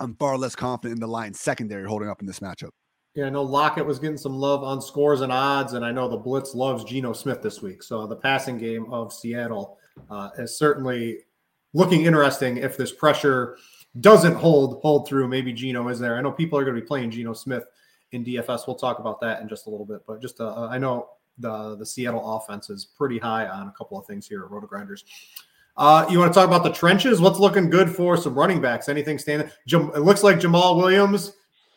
I'm 0.00 0.14
far 0.16 0.36
less 0.38 0.54
confident 0.54 0.96
in 0.96 1.00
the 1.00 1.08
line 1.08 1.34
secondary 1.34 1.86
holding 1.88 2.08
up 2.08 2.20
in 2.20 2.26
this 2.26 2.40
matchup. 2.40 2.70
Yeah, 3.14 3.26
I 3.26 3.30
know 3.30 3.42
Lockett 3.42 3.84
was 3.84 3.98
getting 3.98 4.16
some 4.16 4.34
love 4.34 4.62
on 4.62 4.80
scores 4.80 5.22
and 5.22 5.32
odds, 5.32 5.72
and 5.72 5.84
I 5.84 5.90
know 5.90 6.08
the 6.08 6.16
Blitz 6.16 6.54
loves 6.54 6.84
Geno 6.84 7.12
Smith 7.12 7.42
this 7.42 7.60
week. 7.60 7.82
So 7.82 8.06
the 8.06 8.14
passing 8.14 8.58
game 8.58 8.92
of 8.92 9.12
Seattle 9.12 9.78
uh, 10.08 10.30
is 10.38 10.56
certainly 10.56 11.18
looking 11.72 12.04
interesting. 12.04 12.58
If 12.58 12.76
this 12.76 12.92
pressure 12.92 13.56
doesn't 14.00 14.34
hold 14.34 14.80
hold 14.82 15.08
through, 15.08 15.26
maybe 15.26 15.52
Geno 15.52 15.88
is 15.88 15.98
there. 15.98 16.16
I 16.16 16.20
know 16.20 16.30
people 16.30 16.58
are 16.58 16.64
going 16.64 16.76
to 16.76 16.80
be 16.80 16.86
playing 16.86 17.10
Geno 17.10 17.32
Smith 17.32 17.64
in 18.12 18.24
DFS. 18.24 18.66
We'll 18.66 18.76
talk 18.76 18.98
about 19.00 19.20
that 19.20 19.40
in 19.42 19.48
just 19.48 19.66
a 19.66 19.70
little 19.70 19.86
bit, 19.86 20.02
but 20.06 20.22
just 20.22 20.40
uh, 20.40 20.68
I 20.70 20.78
know 20.78 21.08
the 21.38 21.76
the 21.76 21.86
Seattle 21.86 22.36
offense 22.36 22.70
is 22.70 22.84
pretty 22.84 23.18
high 23.18 23.46
on 23.46 23.68
a 23.68 23.72
couple 23.72 23.98
of 23.98 24.06
things 24.06 24.26
here 24.26 24.44
at 24.44 24.50
Roto 24.50 24.66
Grinders. 24.66 25.04
Uh, 25.76 26.04
you 26.10 26.18
want 26.18 26.32
to 26.32 26.38
talk 26.38 26.48
about 26.48 26.64
the 26.64 26.72
trenches? 26.72 27.20
What's 27.20 27.38
looking 27.38 27.70
good 27.70 27.88
for 27.88 28.16
some 28.16 28.34
running 28.34 28.60
backs? 28.60 28.88
Anything 28.88 29.18
standing? 29.18 29.48
Jam- 29.66 29.92
it 29.94 30.00
looks 30.00 30.24
like 30.24 30.40
Jamaal 30.40 30.76
Williams 30.76 31.32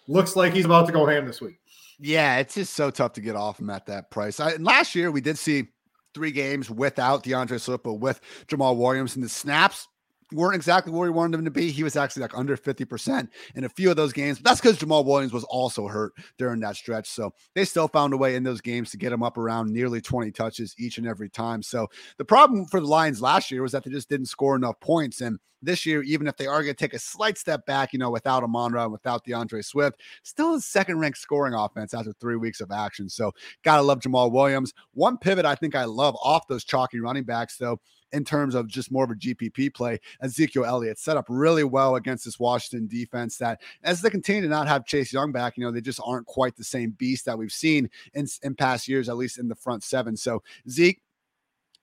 looks 0.08 0.36
like 0.36 0.54
he's 0.54 0.66
about 0.66 0.88
to 0.88 0.92
go 0.92 1.06
ham 1.06 1.26
this 1.26 1.40
week. 1.40 1.60
Yeah, 2.00 2.38
it's 2.40 2.56
just 2.56 2.74
so 2.74 2.90
tough 2.90 3.14
to 3.14 3.22
get 3.22 3.36
off 3.36 3.60
him 3.60 3.70
at 3.70 3.86
that 3.86 4.10
price. 4.10 4.40
I, 4.40 4.56
last 4.56 4.96
year 4.96 5.12
we 5.12 5.22
did 5.22 5.38
see 5.38 5.68
three 6.16 6.32
games 6.32 6.70
without 6.70 7.24
D'Andre 7.24 7.60
Swift, 7.60 7.84
but 7.84 7.94
with 7.96 8.20
Jamaal 8.48 8.76
Williams 8.76 9.16
and 9.16 9.24
the 9.24 9.30
snaps 9.30 9.88
weren't 10.32 10.56
exactly 10.56 10.92
where 10.92 11.10
we 11.10 11.10
wanted 11.10 11.38
him 11.38 11.46
to 11.46 11.52
be. 11.52 11.72
He 11.72 11.84
was 11.84 11.96
actually 11.96 12.24
like 12.24 12.38
under 12.38 12.58
50% 12.58 13.28
in 13.56 13.64
a 13.64 13.70
few 13.70 13.90
of 13.90 13.96
those 13.98 14.14
games. 14.14 14.38
But 14.40 14.46
that's 14.46 14.62
because 14.62 14.78
Jamaal 14.78 15.06
Williams 15.06 15.34
was 15.34 15.44
also 15.46 15.88
hurt 15.88 16.14
during 16.38 16.60
that 16.62 16.76
stretch. 16.76 17.10
So 17.10 17.34
they 17.56 17.66
still 17.66 17.88
found 17.88 18.14
a 18.14 18.18
way 18.18 18.36
in 18.36 18.44
those 18.44 18.62
games 18.62 18.92
to 18.92 18.98
get 18.98 19.12
him 19.12 19.24
up 19.24 19.38
around 19.38 19.72
nearly 19.72 20.02
20 20.02 20.32
touches 20.32 20.76
each 20.78 20.98
and 20.98 21.08
every 21.08 21.30
time. 21.30 21.62
So 21.62 21.88
the 22.18 22.26
problem 22.26 22.66
for 22.66 22.80
the 22.80 22.88
Lions 22.88 23.22
last 23.22 23.52
year 23.52 23.62
was 23.62 23.72
that 23.74 23.84
they 23.84 23.92
just 23.92 24.10
didn't 24.10 24.28
score 24.28 24.56
enough 24.56 24.80
points. 24.80 25.22
And 25.22 25.40
this 25.62 25.86
year, 25.86 26.02
even 26.04 26.28
if 26.28 26.38
they 26.38 26.48
are 26.48 26.64
going 26.64 26.74
to 26.74 26.80
take 26.80 26.94
a 26.94 27.00
slight 27.00 27.38
step 27.38 27.66
back, 27.66 27.94
you 27.94 28.00
know, 28.00 28.10
without 28.10 28.44
Amon-Ra 28.44 28.84
and 28.84 28.92
without 28.92 29.24
D'Andre 29.26 29.62
Swift, 29.62 30.02
still 30.24 30.56
a 30.56 30.62
second 30.62 31.00
ranked 31.00 31.20
scoring 31.20 31.54
offense 31.54 31.94
after 31.94 32.14
three 32.14 32.36
weeks 32.36 32.62
of 32.62 32.72
action. 32.72 33.10
So 33.10 33.32
gotta 33.64 33.82
love 33.82 34.00
Jamaal 34.00 34.32
Williams. 34.32 34.74
One 34.94 35.18
pivot 35.18 35.46
I 35.46 35.56
think 35.56 35.76
I 35.76 35.86
love 35.86 36.16
off 36.24 36.48
those 36.48 36.64
chalky 36.64 37.00
running 37.00 37.24
backs, 37.24 37.58
though 37.58 37.80
in 38.14 38.24
terms 38.24 38.56
of 38.56 38.68
just 38.68 38.92
more 38.92 39.04
of 39.04 39.12
a 39.12 39.16
GPP 39.16 39.74
play. 39.74 40.00
Ezekiel 40.22 40.66
Elliott 40.66 41.00
set 41.00 41.18
up 41.18 41.26
really 41.30 41.64
well 41.64 41.96
against 41.96 42.26
this 42.26 42.40
Washington 42.40 42.88
defense 42.88 43.38
that 43.38 43.62
as 43.84 44.02
they 44.02 44.10
continue 44.10 44.42
to 44.42 44.48
not 44.48 44.68
have 44.68 44.86
Chase 44.86 45.14
Young 45.14 45.32
back, 45.32 45.58
you 45.58 45.64
know, 45.64 45.72
they 45.72 45.82
just 45.82 46.02
aren't 46.04 46.28
quite 46.28 46.56
the 46.56 46.64
same 46.64 46.92
beast 46.92 47.26
that 47.26 47.38
we've 47.38 47.52
seen 47.52 47.90
in, 48.14 48.28
in 48.44 48.56
past 48.56 48.88
years, 48.88 49.10
at 49.10 49.18
least 49.18 49.38
in 49.38 49.48
the 49.48 49.56
front 49.56 49.84
seven. 49.84 50.16
So 50.18 50.44
Zeke, 50.70 51.02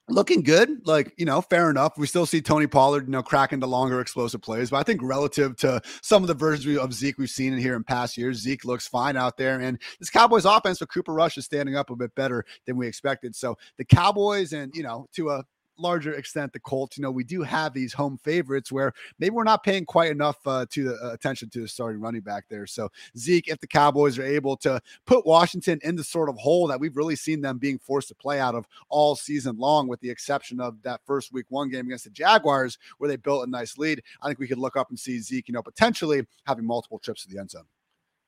looking 0.09 0.43
good. 0.43 0.87
Like, 0.87 1.13
you 1.17 1.25
know, 1.25 1.41
fair 1.41 1.71
enough. 1.71 1.99
We 1.99 2.07
still 2.07 2.27
see 2.27 2.41
Tony 2.41 2.67
Pollard, 2.67 3.07
you 3.07 3.13
know, 3.13 3.23
cracking 3.23 3.61
the 3.61 3.69
longer 3.69 4.01
explosive 4.01 4.43
plays. 4.43 4.71
But 4.71 4.79
I 4.79 4.83
think 4.83 5.01
relative 5.03 5.57
to 5.59 5.81
some 6.03 6.23
of 6.23 6.29
the 6.29 6.35
versions 6.35 6.79
of 6.79 6.93
Zeke 6.93 7.19
we've 7.19 7.31
seen 7.31 7.53
in 7.53 7.59
here 7.59 7.77
in 7.77 7.85
past 7.85 8.17
years, 8.17 8.39
Zeke 8.39 8.65
looks 8.65 8.89
fine 8.89 9.17
out 9.17 9.37
there. 9.37 9.61
And 9.61 9.79
this 9.99 10.11
Cowboys 10.11 10.45
offense 10.45 10.81
with 10.81 10.93
Cooper 10.93 11.13
Rush 11.13 11.37
is 11.39 11.45
standing 11.45 11.77
up 11.77 11.91
a 11.91 11.97
bit 11.97 12.15
better 12.15 12.45
than 12.67 12.77
we 12.77 12.87
expected. 12.87 13.37
So 13.37 13.57
the 13.77 13.85
Cowboys 13.85 14.53
and, 14.53 14.75
you 14.75 14.83
know, 14.83 15.07
to 15.13 15.31
a 15.31 15.45
larger 15.79 16.15
extent 16.15 16.53
the 16.53 16.61
Colts. 16.61 16.97
You 16.97 17.03
know, 17.03 17.11
we 17.11 17.25
do 17.25 17.43
have 17.43 17.73
these 17.73 17.93
home 17.93 18.19
favorites 18.19 18.71
where 18.73 18.93
maybe 19.19 19.31
we're 19.31 19.45
not 19.45 19.63
paying 19.63 19.85
quite 19.85 20.11
enough 20.11 20.37
uh, 20.47 20.67
to 20.71 20.85
the 20.85 20.95
uh, 20.97 21.13
attention 21.13 21.49
to 21.51 21.61
the 21.61 21.69
starting 21.69 22.01
running 22.01 22.21
back 22.21 22.45
there. 22.49 22.67
So 22.67 22.89
Zeke, 23.17 23.49
if 23.49 23.61
the 23.61 23.67
Cowboys 23.67 24.19
are 24.19 24.25
able 24.25 24.57
to 24.59 24.81
put 25.07 25.27
Washington 25.27 25.79
in 25.83 25.97
the 25.97 26.05
sort 26.05 26.29
of 26.29 26.37
hole 26.37 26.67
that 26.69 26.81
we've 26.81 26.97
really 26.97 27.17
seen 27.17 27.41
them 27.41 27.59
being 27.59 27.79
forced 27.79 28.09
to 28.09 28.15
play 28.15 28.41
out 28.41 28.55
of 28.55 28.67
all 28.89 29.17
season 29.17 29.57
long, 29.57 29.89
with 29.89 30.01
the 30.01 30.11
exception 30.11 30.61
of 30.61 30.81
that 30.83 31.01
first 31.07 31.33
week 31.33 31.47
one 31.49 31.71
game 31.71 31.87
against 31.87 32.05
the 32.05 32.11
Jaguars 32.11 32.79
where 32.99 33.09
they 33.09 33.17
built 33.17 33.47
a 33.47 33.51
nice 33.51 33.79
lead, 33.79 34.03
I 34.23 34.27
think 34.27 34.39
we 34.39 34.49
could 34.49 34.59
look 34.59 34.77
up 34.77 34.91
and 34.91 34.99
see 34.99 35.19
Zeke, 35.19 35.49
you 35.49 35.55
know, 35.55 35.63
potentially 35.63 36.27
having 36.47 36.65
multiple 36.65 36.99
trips 36.99 37.25
to 37.25 37.29
the 37.29 37.39
end 37.39 37.51
zone. 37.51 37.65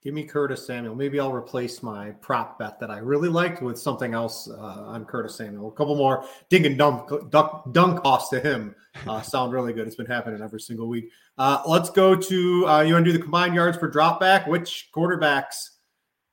Give 0.02 0.14
me 0.14 0.24
Curtis 0.24 0.66
Samuel. 0.66 0.94
Maybe 0.94 1.20
I'll 1.20 1.32
replace 1.32 1.82
my 1.82 2.12
prop 2.22 2.58
bet 2.58 2.80
that 2.80 2.90
I 2.90 2.98
really 2.98 3.28
liked 3.28 3.60
with 3.60 3.78
something 3.78 4.14
else 4.14 4.48
uh, 4.48 4.54
on 4.58 5.04
Curtis 5.04 5.36
Samuel. 5.36 5.68
A 5.68 5.72
couple 5.72 5.94
more 5.94 6.24
dink 6.48 6.64
and 6.64 6.78
dunk, 6.78 7.10
dunk, 7.30 7.72
dunk 7.72 8.00
offs 8.02 8.30
to 8.30 8.40
him 8.40 8.74
uh, 9.06 9.20
sound 9.22 9.52
really 9.52 9.74
good. 9.74 9.86
It's 9.86 9.96
been 9.96 10.06
happening 10.06 10.40
every 10.40 10.60
single 10.60 10.88
week. 10.88 11.10
Uh, 11.36 11.62
let's 11.66 11.90
go 11.90 12.16
to 12.16 12.66
uh, 12.66 12.80
you 12.80 12.94
want 12.94 13.04
to 13.04 13.12
do 13.12 13.16
the 13.16 13.22
combined 13.22 13.54
yards 13.54 13.76
for 13.76 13.88
drop 13.88 14.20
back. 14.20 14.46
Which 14.46 14.88
quarterbacks 14.94 15.68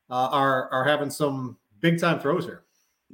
uh, 0.09 0.29
are 0.31 0.71
are 0.71 0.85
having 0.85 1.09
some 1.09 1.57
big 1.81 1.99
time 1.99 2.21
throws 2.21 2.45
here? 2.45 2.63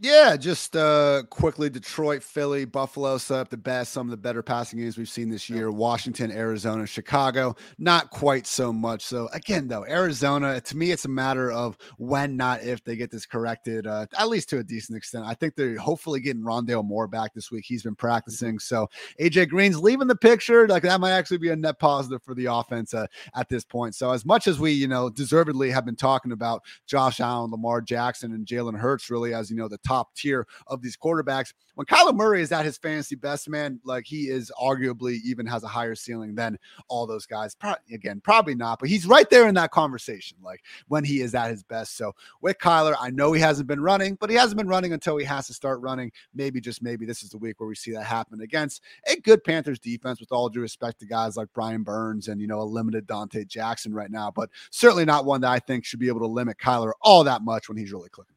Yeah, 0.01 0.37
just 0.37 0.75
uh 0.75 1.21
quickly 1.29 1.69
Detroit, 1.69 2.23
Philly, 2.23 2.65
Buffalo 2.65 3.19
set 3.19 3.37
up 3.37 3.49
the 3.49 3.57
best, 3.57 3.93
some 3.93 4.07
of 4.07 4.11
the 4.11 4.17
better 4.17 4.41
passing 4.41 4.79
games 4.79 4.97
we've 4.97 5.07
seen 5.07 5.29
this 5.29 5.51
year. 5.51 5.69
Washington, 5.69 6.31
Arizona, 6.31 6.87
Chicago, 6.87 7.55
not 7.77 8.09
quite 8.09 8.47
so 8.47 8.73
much. 8.73 9.03
So 9.05 9.29
again, 9.33 9.67
though, 9.67 9.85
Arizona, 9.85 10.59
to 10.59 10.77
me, 10.77 10.89
it's 10.89 11.05
a 11.05 11.09
matter 11.09 11.51
of 11.51 11.77
when, 11.99 12.35
not 12.35 12.63
if 12.63 12.83
they 12.83 12.95
get 12.95 13.11
this 13.11 13.27
corrected, 13.27 13.85
uh, 13.85 14.07
at 14.17 14.29
least 14.29 14.49
to 14.49 14.57
a 14.57 14.63
decent 14.63 14.97
extent. 14.97 15.25
I 15.27 15.35
think 15.35 15.55
they're 15.55 15.77
hopefully 15.77 16.21
getting 16.21 16.41
Rondale 16.41 16.83
Moore 16.83 17.07
back 17.07 17.35
this 17.35 17.51
week. 17.51 17.63
He's 17.67 17.83
been 17.83 17.95
practicing. 17.95 18.57
So 18.57 18.89
AJ 19.21 19.49
Green's 19.49 19.79
leaving 19.79 20.07
the 20.07 20.15
picture. 20.15 20.67
Like 20.67 20.83
that 20.83 21.01
might 21.01 21.11
actually 21.11 21.37
be 21.37 21.49
a 21.51 21.55
net 21.55 21.77
positive 21.77 22.23
for 22.23 22.33
the 22.33 22.45
offense 22.45 22.95
uh, 22.95 23.05
at 23.35 23.47
this 23.47 23.63
point. 23.63 23.93
So 23.93 24.09
as 24.09 24.25
much 24.25 24.47
as 24.47 24.59
we, 24.59 24.71
you 24.71 24.87
know, 24.87 25.11
deservedly 25.11 25.69
have 25.69 25.85
been 25.85 25.95
talking 25.95 26.31
about 26.31 26.63
Josh 26.87 27.19
Allen, 27.19 27.51
Lamar 27.51 27.79
Jackson, 27.79 28.33
and 28.33 28.47
Jalen 28.47 28.79
Hurts, 28.79 29.11
really, 29.11 29.35
as 29.35 29.51
you 29.51 29.55
know, 29.55 29.67
the 29.67 29.82
top 29.83 30.15
tier 30.15 30.47
of 30.67 30.81
these 30.81 30.97
quarterbacks. 30.97 31.53
When 31.75 31.85
Kyler 31.85 32.15
Murray 32.15 32.41
is 32.41 32.51
at 32.51 32.65
his 32.65 32.77
fantasy 32.77 33.15
best, 33.15 33.49
man, 33.49 33.79
like 33.83 34.05
he 34.05 34.29
is 34.29 34.51
arguably 34.61 35.19
even 35.25 35.45
has 35.47 35.63
a 35.63 35.67
higher 35.67 35.95
ceiling 35.95 36.35
than 36.35 36.57
all 36.87 37.07
those 37.07 37.25
guys. 37.25 37.55
Pro- 37.55 37.75
again, 37.91 38.21
probably 38.23 38.55
not, 38.55 38.79
but 38.79 38.89
he's 38.89 39.05
right 39.05 39.29
there 39.29 39.47
in 39.47 39.55
that 39.55 39.71
conversation, 39.71 40.37
like 40.43 40.61
when 40.87 41.03
he 41.03 41.21
is 41.21 41.33
at 41.33 41.49
his 41.49 41.63
best. 41.63 41.97
So 41.97 42.13
with 42.41 42.57
Kyler, 42.59 42.95
I 42.99 43.09
know 43.09 43.33
he 43.33 43.41
hasn't 43.41 43.67
been 43.67 43.81
running, 43.81 44.15
but 44.19 44.29
he 44.29 44.35
hasn't 44.35 44.57
been 44.57 44.67
running 44.67 44.93
until 44.93 45.17
he 45.17 45.25
has 45.25 45.47
to 45.47 45.53
start 45.53 45.81
running. 45.81 46.11
Maybe 46.33 46.61
just 46.61 46.81
maybe 46.81 47.05
this 47.05 47.23
is 47.23 47.29
the 47.29 47.37
week 47.37 47.59
where 47.59 47.67
we 47.67 47.75
see 47.75 47.91
that 47.91 48.03
happen 48.03 48.41
against 48.41 48.81
a 49.07 49.15
good 49.17 49.43
Panthers 49.43 49.79
defense, 49.79 50.19
with 50.19 50.31
all 50.31 50.49
due 50.49 50.61
respect 50.61 50.99
to 50.99 51.05
guys 51.05 51.37
like 51.37 51.47
Brian 51.53 51.83
Burns 51.83 52.27
and 52.27 52.39
you 52.39 52.47
know 52.47 52.61
a 52.61 52.63
limited 52.63 53.07
Donte 53.07 53.47
Jackson 53.47 53.93
right 53.93 54.11
now, 54.11 54.31
but 54.31 54.49
certainly 54.71 55.05
not 55.05 55.25
one 55.25 55.41
that 55.41 55.51
I 55.51 55.59
think 55.59 55.85
should 55.85 55.99
be 55.99 56.07
able 56.07 56.21
to 56.21 56.27
limit 56.27 56.57
Kyler 56.57 56.93
all 57.01 57.23
that 57.23 57.41
much 57.41 57.67
when 57.67 57.77
he's 57.77 57.91
really 57.91 58.09
clicking. 58.09 58.32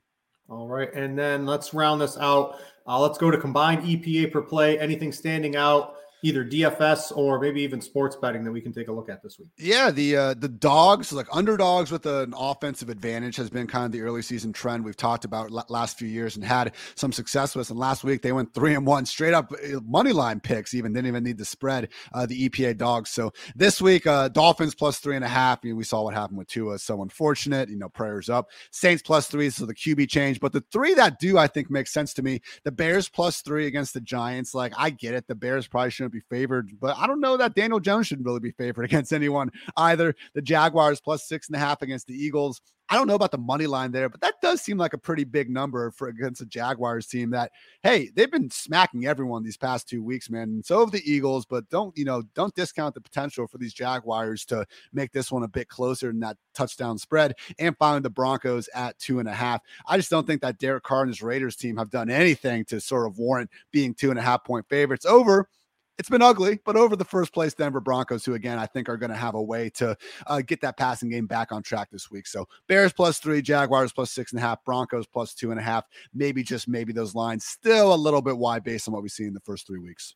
All 0.49 0.69
right. 0.69 0.93
And 0.95 1.19
then 1.19 1.47
let's 1.47 1.75
round 1.75 2.01
this 2.01 2.17
out. 2.19 2.61
Uh, 2.87 3.01
let's 3.01 3.19
go 3.19 3.31
to 3.31 3.39
combined 3.39 3.83
EPA 3.83 4.33
per 4.33 4.43
play. 4.43 4.79
Anything 4.79 5.13
standing 5.13 5.57
out 5.57 5.97
either 6.27 6.45
DFS 6.45 7.17
or 7.17 7.39
maybe 7.39 7.63
even 7.63 7.81
sports 7.81 8.17
betting 8.17 8.43
that 8.43 8.51
we 8.51 8.61
can 8.61 8.73
take 8.73 8.89
a 8.89 8.93
look 8.93 9.09
at 9.09 9.23
this 9.23 9.39
week. 9.39 9.49
Yeah, 9.57 9.91
the 9.93 10.17
uh, 10.17 10.35
the 10.35 10.49
dogs, 10.49 11.13
like 11.13 11.29
underdogs 11.33 11.93
with 11.93 12.05
an 12.07 12.35
offensive 12.37 12.89
advantage, 12.89 13.37
has 13.37 13.49
been 13.49 13.67
kind 13.67 13.85
of 13.85 13.93
the 13.93 14.01
early 14.01 14.23
season 14.23 14.53
trend 14.53 14.85
we've 14.85 14.97
talked 14.97 15.25
about 15.25 15.53
last 15.71 15.99
few 15.99 16.09
years 16.09 16.35
and 16.35 16.45
had 16.45 16.75
some 16.97 17.13
success 17.13 17.55
with. 17.55 17.71
And 17.71 17.79
last 17.79 18.03
week 18.03 18.23
they 18.23 18.33
went 18.33 18.53
three 18.53 18.75
and 18.75 18.85
one 18.85 19.07
straight 19.07 19.35
up 19.35 19.53
uh, 19.53 19.81
money 19.87 20.13
line 20.13 20.41
picks, 20.41 20.75
even 20.75 20.93
didn't 20.93 21.07
even 21.07 21.23
need 21.23 21.39
the 21.39 21.45
spread. 21.45 21.91
Uh, 22.13 22.27
the 22.27 22.49
EPA 22.49 22.77
dogs. 22.77 23.11
So 23.11 23.33
this 23.55 23.81
week, 23.81 24.07
uh, 24.07 24.29
Dolphins 24.29 24.75
plus 24.75 24.99
three 24.99 25.17
and 25.17 25.25
a 25.25 25.29
half. 25.29 25.61
You 25.63 25.71
know, 25.71 25.77
we 25.77 25.85
saw 25.85 26.03
what 26.03 26.15
happened 26.15 26.39
with 26.39 26.49
Tua. 26.49 26.79
So 26.79 27.03
unfortunate. 27.03 27.69
You 27.69 27.77
know, 27.77 27.89
prayers 27.89 28.29
up. 28.29 28.51
Saints 28.73 29.03
plus 29.03 29.29
three, 29.29 29.51
so 29.51 29.65
the 29.65 29.75
QB 29.75 30.09
change. 30.09 30.41
But 30.41 30.53
the 30.53 30.65
three 30.73 30.95
that 30.95 31.21
do, 31.21 31.39
I 31.39 31.47
think, 31.47 31.71
make 31.71 31.87
sense 31.87 32.13
to 32.15 32.23
me. 32.23 32.41
The 32.65 32.73
Bears 32.73 33.09
plus 33.09 33.43
three 33.43 33.67
against 33.67 33.95
the 33.95 34.01
Giants. 34.01 34.55
Like 34.55 34.73
I 34.77 34.91
get 34.91 35.15
it. 35.15 35.29
The 35.29 35.35
Bears 35.35 35.69
probably 35.69 35.91
shouldn't 35.91 36.13
be 36.17 36.37
favored, 36.37 36.71
but 36.81 36.97
I 36.97 37.07
don't 37.07 37.21
know 37.21 37.37
that 37.37 37.55
Daniel 37.55 37.81
Jones 37.81 38.07
shouldn't 38.07 38.27
really 38.27 38.41
be 38.41 38.53
favored 38.53 38.85
against 38.87 39.13
anyone 39.13 39.51
either. 39.77 40.15
The 40.35 40.43
Jaguars 40.43 41.01
plus 41.01 41.29
six 41.29 41.49
and 41.49 41.57
a 41.57 41.59
half 41.59 41.83
against 41.83 42.07
the 42.07 42.15
Eagles. 42.15 42.61
I 42.89 42.95
don't 42.95 43.09
know 43.09 43.17
about 43.17 43.33
the 43.33 43.39
money 43.39 43.67
line 43.67 43.91
there, 43.91 44.09
but 44.09 44.21
that 44.21 44.41
does 44.41 44.61
seem 44.61 44.79
like 44.79 44.93
a 44.93 44.99
pretty 44.99 45.25
big 45.25 45.51
number 45.51 45.91
for 45.91 46.07
against 46.07 46.39
the 46.39 46.47
Jaguars 46.47 47.09
team 47.09 47.31
that, 47.31 47.51
hey, 47.83 48.11
they've 48.15 48.31
been 48.31 48.51
smacking 48.51 49.07
everyone 49.07 49.43
these 49.43 49.57
past 49.57 49.89
two 49.89 50.05
weeks, 50.05 50.31
man. 50.31 50.45
And 50.45 50.65
so 50.65 50.81
have 50.81 50.93
the 50.93 51.03
Eagles, 51.05 51.47
but 51.47 51.69
don't, 51.69 51.97
you 51.99 52.05
know, 52.05 52.23
don't 52.35 52.55
discount 52.55 52.95
the 52.95 53.01
potential 53.01 53.49
for 53.49 53.59
these 53.59 53.75
Jaguars 53.75 54.45
to 54.47 54.65
make 54.93 55.11
this 55.11 55.33
one 55.33 55.43
a 55.43 55.49
bit 55.49 55.69
closer 55.69 56.09
than 56.09 56.21
that 56.21 56.37
touchdown 56.55 56.97
spread. 56.97 57.35
And 57.59 57.77
finally, 57.77 58.03
the 58.03 58.11
Broncos 58.11 58.69
at 58.73 58.97
two 59.01 59.19
and 59.19 59.29
a 59.29 59.35
half. 59.35 59.63
I 59.89 59.97
just 59.97 60.11
don't 60.11 60.27
think 60.27 60.43
that 60.43 60.59
Derek 60.59 60.85
Carr 60.85 61.03
and 61.03 61.11
his 61.11 61.23
Raiders 61.23 61.57
team 61.57 61.77
have 61.79 61.91
done 61.91 62.09
anything 62.09 62.65
to 62.67 62.81
sort 62.81 63.09
of 63.09 63.19
warrant 63.19 63.51
being 63.73 63.95
two 63.95 64.11
and 64.11 64.19
a 64.19 64.23
half 64.23 64.45
point 64.45 64.67
favorites 64.69 65.07
over 65.07 65.49
it's 65.99 66.09
been 66.09 66.23
ugly, 66.23 66.61
but 66.65 66.77
over 66.77 66.97
the 66.97 67.05
first 67.05 67.33
place 67.33 67.55
Denver 67.55 67.81
Broncos, 67.81 68.25
who 68.25 68.35
again 68.35 68.59
I 68.59 68.67
think 68.67 68.89
are 68.89 68.97
going 68.97 69.11
to 69.11 69.17
have 69.17 69.35
a 69.35 69.43
way 69.43 69.71
to 69.71 69.97
uh, 70.27 70.43
get 70.43 70.61
that 70.61 70.77
passing 70.77 71.09
game 71.09 71.27
back 71.27 71.53
on 71.53 71.63
track 71.63 71.89
this 71.91 72.11
week. 72.11 72.27
So 72.27 72.47
Bears 72.69 72.93
plus 72.93 73.19
three, 73.19 73.43
Jaguars 73.43 73.93
plus 73.93 74.11
six 74.11 74.33
and 74.33 74.39
a 74.39 74.43
half, 74.43 74.65
Broncos 74.65 75.07
plus 75.07 75.35
two 75.35 75.51
and 75.51 75.61
a 75.61 75.63
half. 75.63 75.85
Maybe 76.15 76.43
just 76.43 76.69
maybe 76.69 76.93
those 76.93 77.15
lines 77.15 77.45
still 77.45 77.95
a 77.95 77.97
little 77.97 78.23
bit 78.23 78.37
wide 78.37 78.65
based 78.65 78.89
on 78.89 78.95
what 78.95 79.03
we 79.03 79.09
see 79.09 79.25
in 79.25 79.35
the 79.35 79.41
first 79.41 79.67
three 79.67 79.81
weeks. 79.81 80.15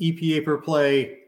EPA 0.00 0.44
per 0.44 0.58
play 0.58 1.18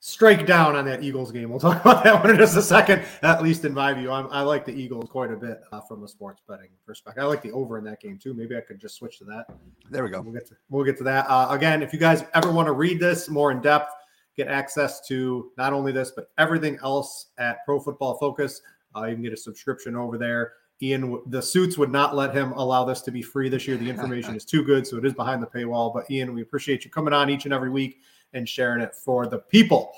strike 0.00 0.46
down 0.46 0.74
on 0.74 0.86
that 0.86 1.04
Eagles 1.04 1.30
game. 1.30 1.50
We'll 1.50 1.60
talk 1.60 1.80
about 1.82 2.02
that 2.04 2.20
one 2.20 2.30
in 2.30 2.36
just 2.36 2.56
a 2.56 2.62
second. 2.62 3.04
At 3.22 3.42
least 3.42 3.64
in 3.64 3.72
my 3.72 3.92
view, 3.92 4.10
I'm, 4.10 4.26
i 4.30 4.40
like 4.40 4.64
the 4.64 4.72
Eagles 4.72 5.08
quite 5.08 5.30
a 5.30 5.36
bit 5.36 5.60
uh, 5.70 5.80
from 5.82 6.02
a 6.02 6.08
sports 6.08 6.42
betting 6.48 6.70
perspective. 6.84 7.22
I 7.22 7.26
like 7.26 7.42
the 7.42 7.52
over 7.52 7.78
in 7.78 7.84
that 7.84 8.00
game 8.00 8.18
too. 8.18 8.34
Maybe 8.34 8.56
I 8.56 8.60
could 8.60 8.80
just 8.80 8.96
switch 8.96 9.18
to 9.18 9.24
that. 9.24 9.46
There 9.90 10.02
we 10.02 10.10
go. 10.10 10.20
We'll 10.20 10.32
get 10.32 10.48
to 10.48 10.56
we'll 10.68 10.84
get 10.84 10.98
to 10.98 11.04
that 11.04 11.26
uh, 11.28 11.48
again. 11.50 11.82
If 11.82 11.92
you 11.92 11.98
guys 11.98 12.24
ever 12.34 12.50
want 12.50 12.66
to 12.66 12.72
read 12.72 12.98
this 12.98 13.28
more 13.28 13.52
in 13.52 13.60
depth, 13.60 13.92
get 14.36 14.48
access 14.48 15.06
to 15.08 15.52
not 15.56 15.72
only 15.72 15.92
this 15.92 16.10
but 16.10 16.30
everything 16.38 16.78
else 16.82 17.28
at 17.38 17.64
Pro 17.64 17.78
Football 17.78 18.16
Focus. 18.18 18.62
Uh, 18.96 19.04
you 19.04 19.14
can 19.14 19.22
get 19.22 19.32
a 19.32 19.36
subscription 19.36 19.94
over 19.94 20.18
there. 20.18 20.54
Ian, 20.82 21.20
the 21.26 21.42
suits 21.42 21.76
would 21.76 21.92
not 21.92 22.16
let 22.16 22.34
him 22.34 22.52
allow 22.52 22.84
this 22.84 23.02
to 23.02 23.10
be 23.10 23.20
free 23.20 23.50
this 23.50 23.68
year. 23.68 23.76
The 23.76 23.88
information 23.88 24.34
is 24.36 24.46
too 24.46 24.64
good, 24.64 24.86
so 24.86 24.96
it 24.96 25.04
is 25.04 25.12
behind 25.12 25.42
the 25.42 25.46
paywall. 25.46 25.92
But 25.92 26.10
Ian, 26.10 26.34
we 26.34 26.40
appreciate 26.40 26.86
you 26.86 26.90
coming 26.90 27.12
on 27.12 27.28
each 27.28 27.44
and 27.44 27.52
every 27.52 27.68
week 27.68 28.00
and 28.32 28.48
sharing 28.48 28.80
it 28.80 28.94
for 28.94 29.26
the 29.26 29.38
people. 29.38 29.92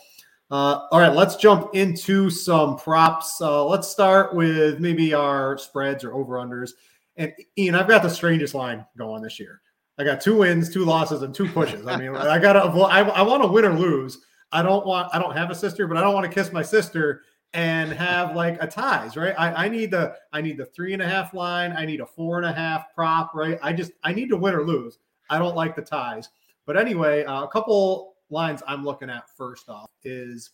Uh, 0.51 0.87
all 0.91 1.01
right, 1.01 1.15
let's 1.15 1.37
jump 1.37 1.75
into 1.75 2.29
some 2.29 2.77
props. 2.77 3.41
Uh, 3.41 3.65
let's 3.65 3.89
start 3.89 4.35
with 4.35 4.81
maybe 4.81 5.15
our 5.15 5.57
spreads 5.57 6.05
or 6.05 6.13
over 6.13 6.35
unders. 6.35 6.73
And 7.17 7.33
Ian, 7.57 7.75
I've 7.75 7.89
got 7.89 8.03
the 8.03 8.11
strangest 8.11 8.55
line 8.55 8.85
going 8.97 9.23
this 9.23 9.41
year. 9.41 9.63
I 9.99 10.05
got 10.05 10.21
two 10.21 10.39
wins, 10.39 10.73
two 10.73 10.85
losses, 10.85 11.23
and 11.23 11.35
two 11.35 11.49
pushes. 11.49 11.87
I 11.87 11.97
mean, 11.97 12.15
I 12.17 12.39
got 12.39 12.55
to 12.55 12.65
avoid. 12.65 12.91
I, 12.91 13.01
I 13.01 13.23
want 13.23 13.43
to 13.43 13.49
win 13.49 13.65
or 13.65 13.79
lose. 13.79 14.19
I 14.51 14.63
don't 14.63 14.87
want. 14.87 15.09
I 15.15 15.19
don't 15.19 15.37
have 15.37 15.51
a 15.51 15.55
sister, 15.55 15.87
but 15.87 15.97
I 15.97 16.01
don't 16.01 16.15
want 16.15 16.27
to 16.27 16.33
kiss 16.33 16.53
my 16.53 16.63
sister 16.63 17.23
and 17.55 17.93
have 17.93 18.35
like 18.35 18.63
a 18.63 18.67
ties, 18.67 19.17
right? 19.17 19.35
I, 19.39 19.67
I 19.67 19.69
need 19.69 19.91
the 19.91 20.15
I 20.33 20.41
need 20.41 20.57
the 20.57 20.67
three 20.67 20.93
and 20.93 21.03
a 21.03 21.09
half 21.09 21.35
line. 21.35 21.73
I 21.77 21.85
need 21.85 22.01
a 22.01 22.07
four 22.07 22.39
and 22.39 22.47
a 22.47 22.53
half 22.53 22.95
prop, 22.95 23.35
right? 23.35 23.59
I 23.63 23.73
just 23.73 23.93
I 24.03 24.13
need 24.13 24.29
to 24.31 24.37
win 24.37 24.55
or 24.55 24.65
lose. 24.65 24.99
I 25.31 25.39
don't 25.39 25.57
like 25.57 25.77
the 25.77 25.83
ties. 25.83 26.31
But 26.67 26.77
anyway, 26.77 27.25
uh, 27.25 27.45
a 27.45 27.49
couple 27.49 28.12
lines 28.33 28.63
I'm 28.67 28.85
looking 28.85 29.11
at 29.11 29.29
first 29.37 29.69
off 29.69 29.91
is 30.05 30.51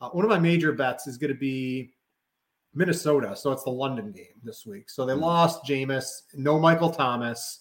uh, 0.00 0.08
one 0.10 0.24
of 0.24 0.30
my 0.30 0.38
major 0.38 0.72
bets 0.72 1.06
is 1.06 1.18
going 1.18 1.32
to 1.32 1.38
be 1.38 1.90
Minnesota. 2.74 3.34
So 3.36 3.52
it's 3.52 3.64
the 3.64 3.70
London 3.70 4.12
game 4.12 4.40
this 4.42 4.64
week. 4.64 4.88
So 4.88 5.04
they 5.04 5.12
mm-hmm. 5.12 5.22
lost 5.22 5.64
Jameis, 5.64 6.22
no 6.34 6.58
Michael 6.58 6.90
Thomas. 6.90 7.60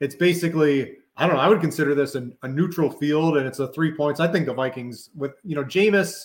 It's 0.00 0.14
basically, 0.14 0.96
I 1.16 1.26
don't 1.26 1.36
know, 1.36 1.42
I 1.42 1.48
would 1.48 1.60
consider 1.60 1.94
this 1.94 2.14
a, 2.14 2.30
a 2.42 2.48
neutral 2.48 2.90
field 2.90 3.36
and 3.36 3.46
it's 3.46 3.58
a 3.58 3.72
three 3.72 3.92
points. 3.92 4.20
I 4.20 4.28
think 4.28 4.46
the 4.46 4.54
Vikings 4.54 5.10
with, 5.14 5.32
you 5.42 5.54
know, 5.56 5.64
Jameis, 5.64 6.24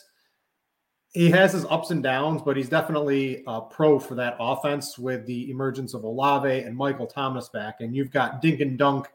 he 1.13 1.29
has 1.31 1.53
his 1.53 1.65
ups 1.65 1.89
and 1.89 2.03
downs, 2.03 2.41
but 2.43 2.55
he's 2.55 2.69
definitely 2.69 3.43
a 3.47 3.61
pro 3.61 3.97
for 3.99 4.13
that 4.15 4.37
offense 4.39 4.99
with 4.99 5.25
the 5.25 5.49
emergence 5.49 5.95
of 5.95 6.03
Olave 6.03 6.47
and 6.47 6.77
Michael 6.77 7.07
Thomas 7.07 7.49
back. 7.49 7.77
And 7.79 7.95
you've 7.95 8.11
got 8.11 8.41
Dink 8.41 8.59
and 8.59 8.77
Dunk 8.77 9.07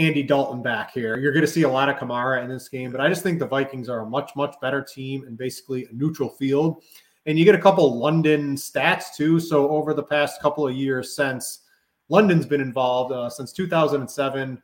Andy 0.00 0.22
Dalton 0.22 0.62
back 0.62 0.92
here. 0.92 1.18
You're 1.18 1.32
going 1.32 1.44
to 1.44 1.50
see 1.50 1.62
a 1.62 1.68
lot 1.68 1.90
of 1.90 1.96
Kamara 1.96 2.42
in 2.42 2.48
this 2.48 2.70
game, 2.70 2.90
but 2.90 3.02
I 3.02 3.08
just 3.08 3.22
think 3.22 3.38
the 3.38 3.46
Vikings 3.46 3.90
are 3.90 4.00
a 4.00 4.06
much, 4.06 4.34
much 4.34 4.56
better 4.62 4.82
team 4.82 5.24
and 5.24 5.36
basically 5.36 5.84
a 5.84 5.92
neutral 5.92 6.30
field. 6.30 6.82
And 7.26 7.38
you 7.38 7.44
get 7.44 7.54
a 7.54 7.60
couple 7.60 7.98
London 7.98 8.56
stats 8.56 9.14
too. 9.14 9.38
So 9.38 9.68
over 9.68 9.92
the 9.92 10.02
past 10.02 10.40
couple 10.40 10.66
of 10.66 10.74
years 10.74 11.14
since 11.14 11.60
London's 12.08 12.46
been 12.46 12.62
involved, 12.62 13.12
uh, 13.12 13.28
since 13.28 13.52
2007, 13.52 14.62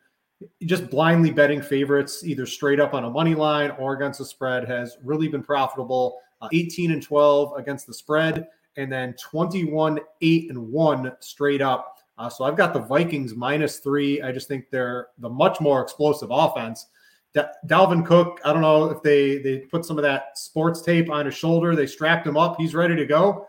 just 0.62 0.88
blindly 0.88 1.31
betting 1.31 1.61
favorites, 1.61 2.25
either 2.25 2.47
straight 2.47 2.81
up 2.81 2.95
on 2.95 3.05
a 3.05 3.11
money 3.11 3.35
line 3.35 3.73
or 3.73 3.95
against 3.95 4.19
the 4.19 4.25
spread, 4.25 4.66
has 4.66 4.97
really 5.05 5.28
been 5.28 5.43
profitable. 5.43 6.19
Uh, 6.40 6.49
18 6.52 6.93
and 6.93 7.02
12 7.02 7.59
against 7.59 7.87
the 7.87 7.95
spread, 7.95 8.47
and 8.76 8.90
then 8.90 9.14
21, 9.23 10.00
8 10.23 10.50
and 10.50 10.69
1 10.71 11.12
straight 11.21 11.61
up 11.62 11.96
uh, 12.18 12.28
so 12.28 12.44
I've 12.44 12.56
got 12.56 12.73
the 12.73 12.80
Vikings 12.80 13.35
minus 13.35 13.78
three. 13.78 14.23
I 14.23 14.32
just 14.32 14.49
think 14.49 14.70
they're 14.70 15.08
the 15.18 15.28
much 15.28 15.61
more 15.61 15.82
explosive 15.82 16.28
offense. 16.30 16.87
Da- 17.35 17.49
Dalvin 17.66 18.04
Cook, 18.04 18.40
I 18.44 18.52
don't 18.52 18.62
know 18.62 18.90
if 18.90 19.02
they 19.02 19.38
they 19.38 19.58
put 19.58 19.85
some 19.85 19.99
of 19.99 20.02
that 20.02 20.38
sports 20.38 20.80
tape 20.80 21.11
on 21.11 21.26
his 21.26 21.35
shoulder. 21.35 21.76
They 21.76 21.87
strapped 21.87 22.26
him 22.26 22.37
up. 22.37 22.56
He's 22.58 22.75
ready 22.75 22.96
to 22.96 23.04
go. 23.04 23.46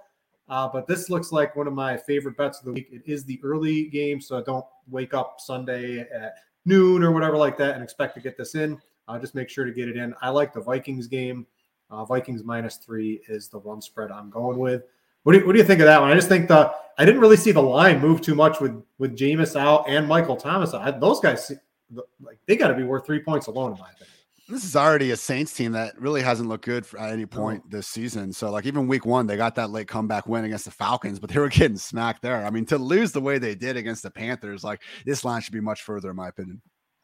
Uh, 0.49 0.67
but 0.67 0.87
this 0.87 1.09
looks 1.09 1.31
like 1.31 1.55
one 1.55 1.67
of 1.67 1.73
my 1.73 1.97
favorite 1.97 2.37
bets 2.37 2.59
of 2.59 2.65
the 2.65 2.71
week. 2.71 2.87
It 2.91 3.03
is 3.05 3.25
the 3.25 3.39
early 3.43 3.85
game, 3.89 4.21
so 4.21 4.41
don't 4.41 4.65
wake 4.89 5.13
up 5.13 5.39
Sunday 5.39 5.99
at 5.99 6.35
noon 6.65 7.03
or 7.03 7.11
whatever 7.11 7.37
like 7.37 7.57
that 7.57 7.75
and 7.75 7.83
expect 7.83 8.15
to 8.15 8.21
get 8.21 8.37
this 8.37 8.55
in. 8.55 8.79
Uh, 9.07 9.19
just 9.19 9.35
make 9.35 9.49
sure 9.49 9.65
to 9.65 9.71
get 9.71 9.87
it 9.87 9.97
in. 9.97 10.13
I 10.21 10.29
like 10.29 10.53
the 10.53 10.61
Vikings 10.61 11.07
game. 11.07 11.45
Uh, 11.89 12.03
Vikings 12.03 12.43
minus 12.43 12.75
three 12.77 13.21
is 13.29 13.47
the 13.47 13.59
one 13.59 13.81
spread 13.81 14.11
I'm 14.11 14.29
going 14.29 14.57
with. 14.57 14.83
What 15.27 15.33
do 15.33 15.39
you, 15.39 15.45
what 15.45 15.51
do 15.51 15.59
you 15.59 15.65
think 15.65 15.81
of 15.81 15.87
that 15.87 15.99
one? 15.99 16.09
I 16.09 16.15
just 16.15 16.29
think 16.29 16.47
the 16.47 16.71
I 16.97 17.03
didn't 17.03 17.19
really 17.19 17.35
see 17.35 17.51
the 17.51 17.61
line 17.61 17.99
move 17.99 18.21
too 18.21 18.33
much 18.33 18.61
with 18.61 18.81
with 18.97 19.13
Jameis 19.17 19.59
out 19.59 19.83
and 19.85 20.07
Michael 20.07 20.37
Thomas. 20.37 20.73
out. 20.73 21.01
those 21.01 21.19
guys 21.19 21.51
like 22.21 22.37
they 22.45 22.55
got 22.55 22.69
to 22.69 22.73
be 22.73 22.83
worth 22.83 23.05
three 23.05 23.19
points 23.19 23.47
alone 23.47 23.73
in 23.73 23.77
my 23.77 23.89
opinion. 23.89 24.07
This 24.47 24.63
is 24.63 24.77
already 24.77 25.11
a 25.11 25.17
Saints 25.17 25.53
team 25.53 25.73
that 25.73 25.99
really 25.99 26.21
hasn't 26.21 26.47
looked 26.47 26.63
good 26.63 26.85
at 26.97 27.11
any 27.11 27.25
point 27.25 27.69
this 27.69 27.87
season. 27.87 28.31
So, 28.31 28.49
like, 28.51 28.65
even 28.65 28.87
week 28.87 29.05
one, 29.05 29.27
they 29.27 29.35
got 29.35 29.55
that 29.55 29.69
late 29.69 29.89
comeback 29.89 30.27
win 30.27 30.45
against 30.45 30.63
the 30.63 30.71
Falcons, 30.71 31.19
but 31.19 31.29
they 31.29 31.41
were 31.41 31.49
getting 31.49 31.75
smacked 31.75 32.21
there. 32.21 32.45
I 32.45 32.49
mean, 32.49 32.65
to 32.67 32.77
lose 32.77 33.11
the 33.11 33.19
way 33.19 33.37
they 33.37 33.55
did 33.55 33.75
against 33.75 34.03
the 34.03 34.09
Panthers, 34.09 34.63
like, 34.63 34.81
this 35.05 35.25
line 35.25 35.41
should 35.41 35.51
be 35.51 35.59
much 35.59 35.81
further, 35.81 36.11
in 36.11 36.15
my 36.15 36.29
opinion. 36.29 36.61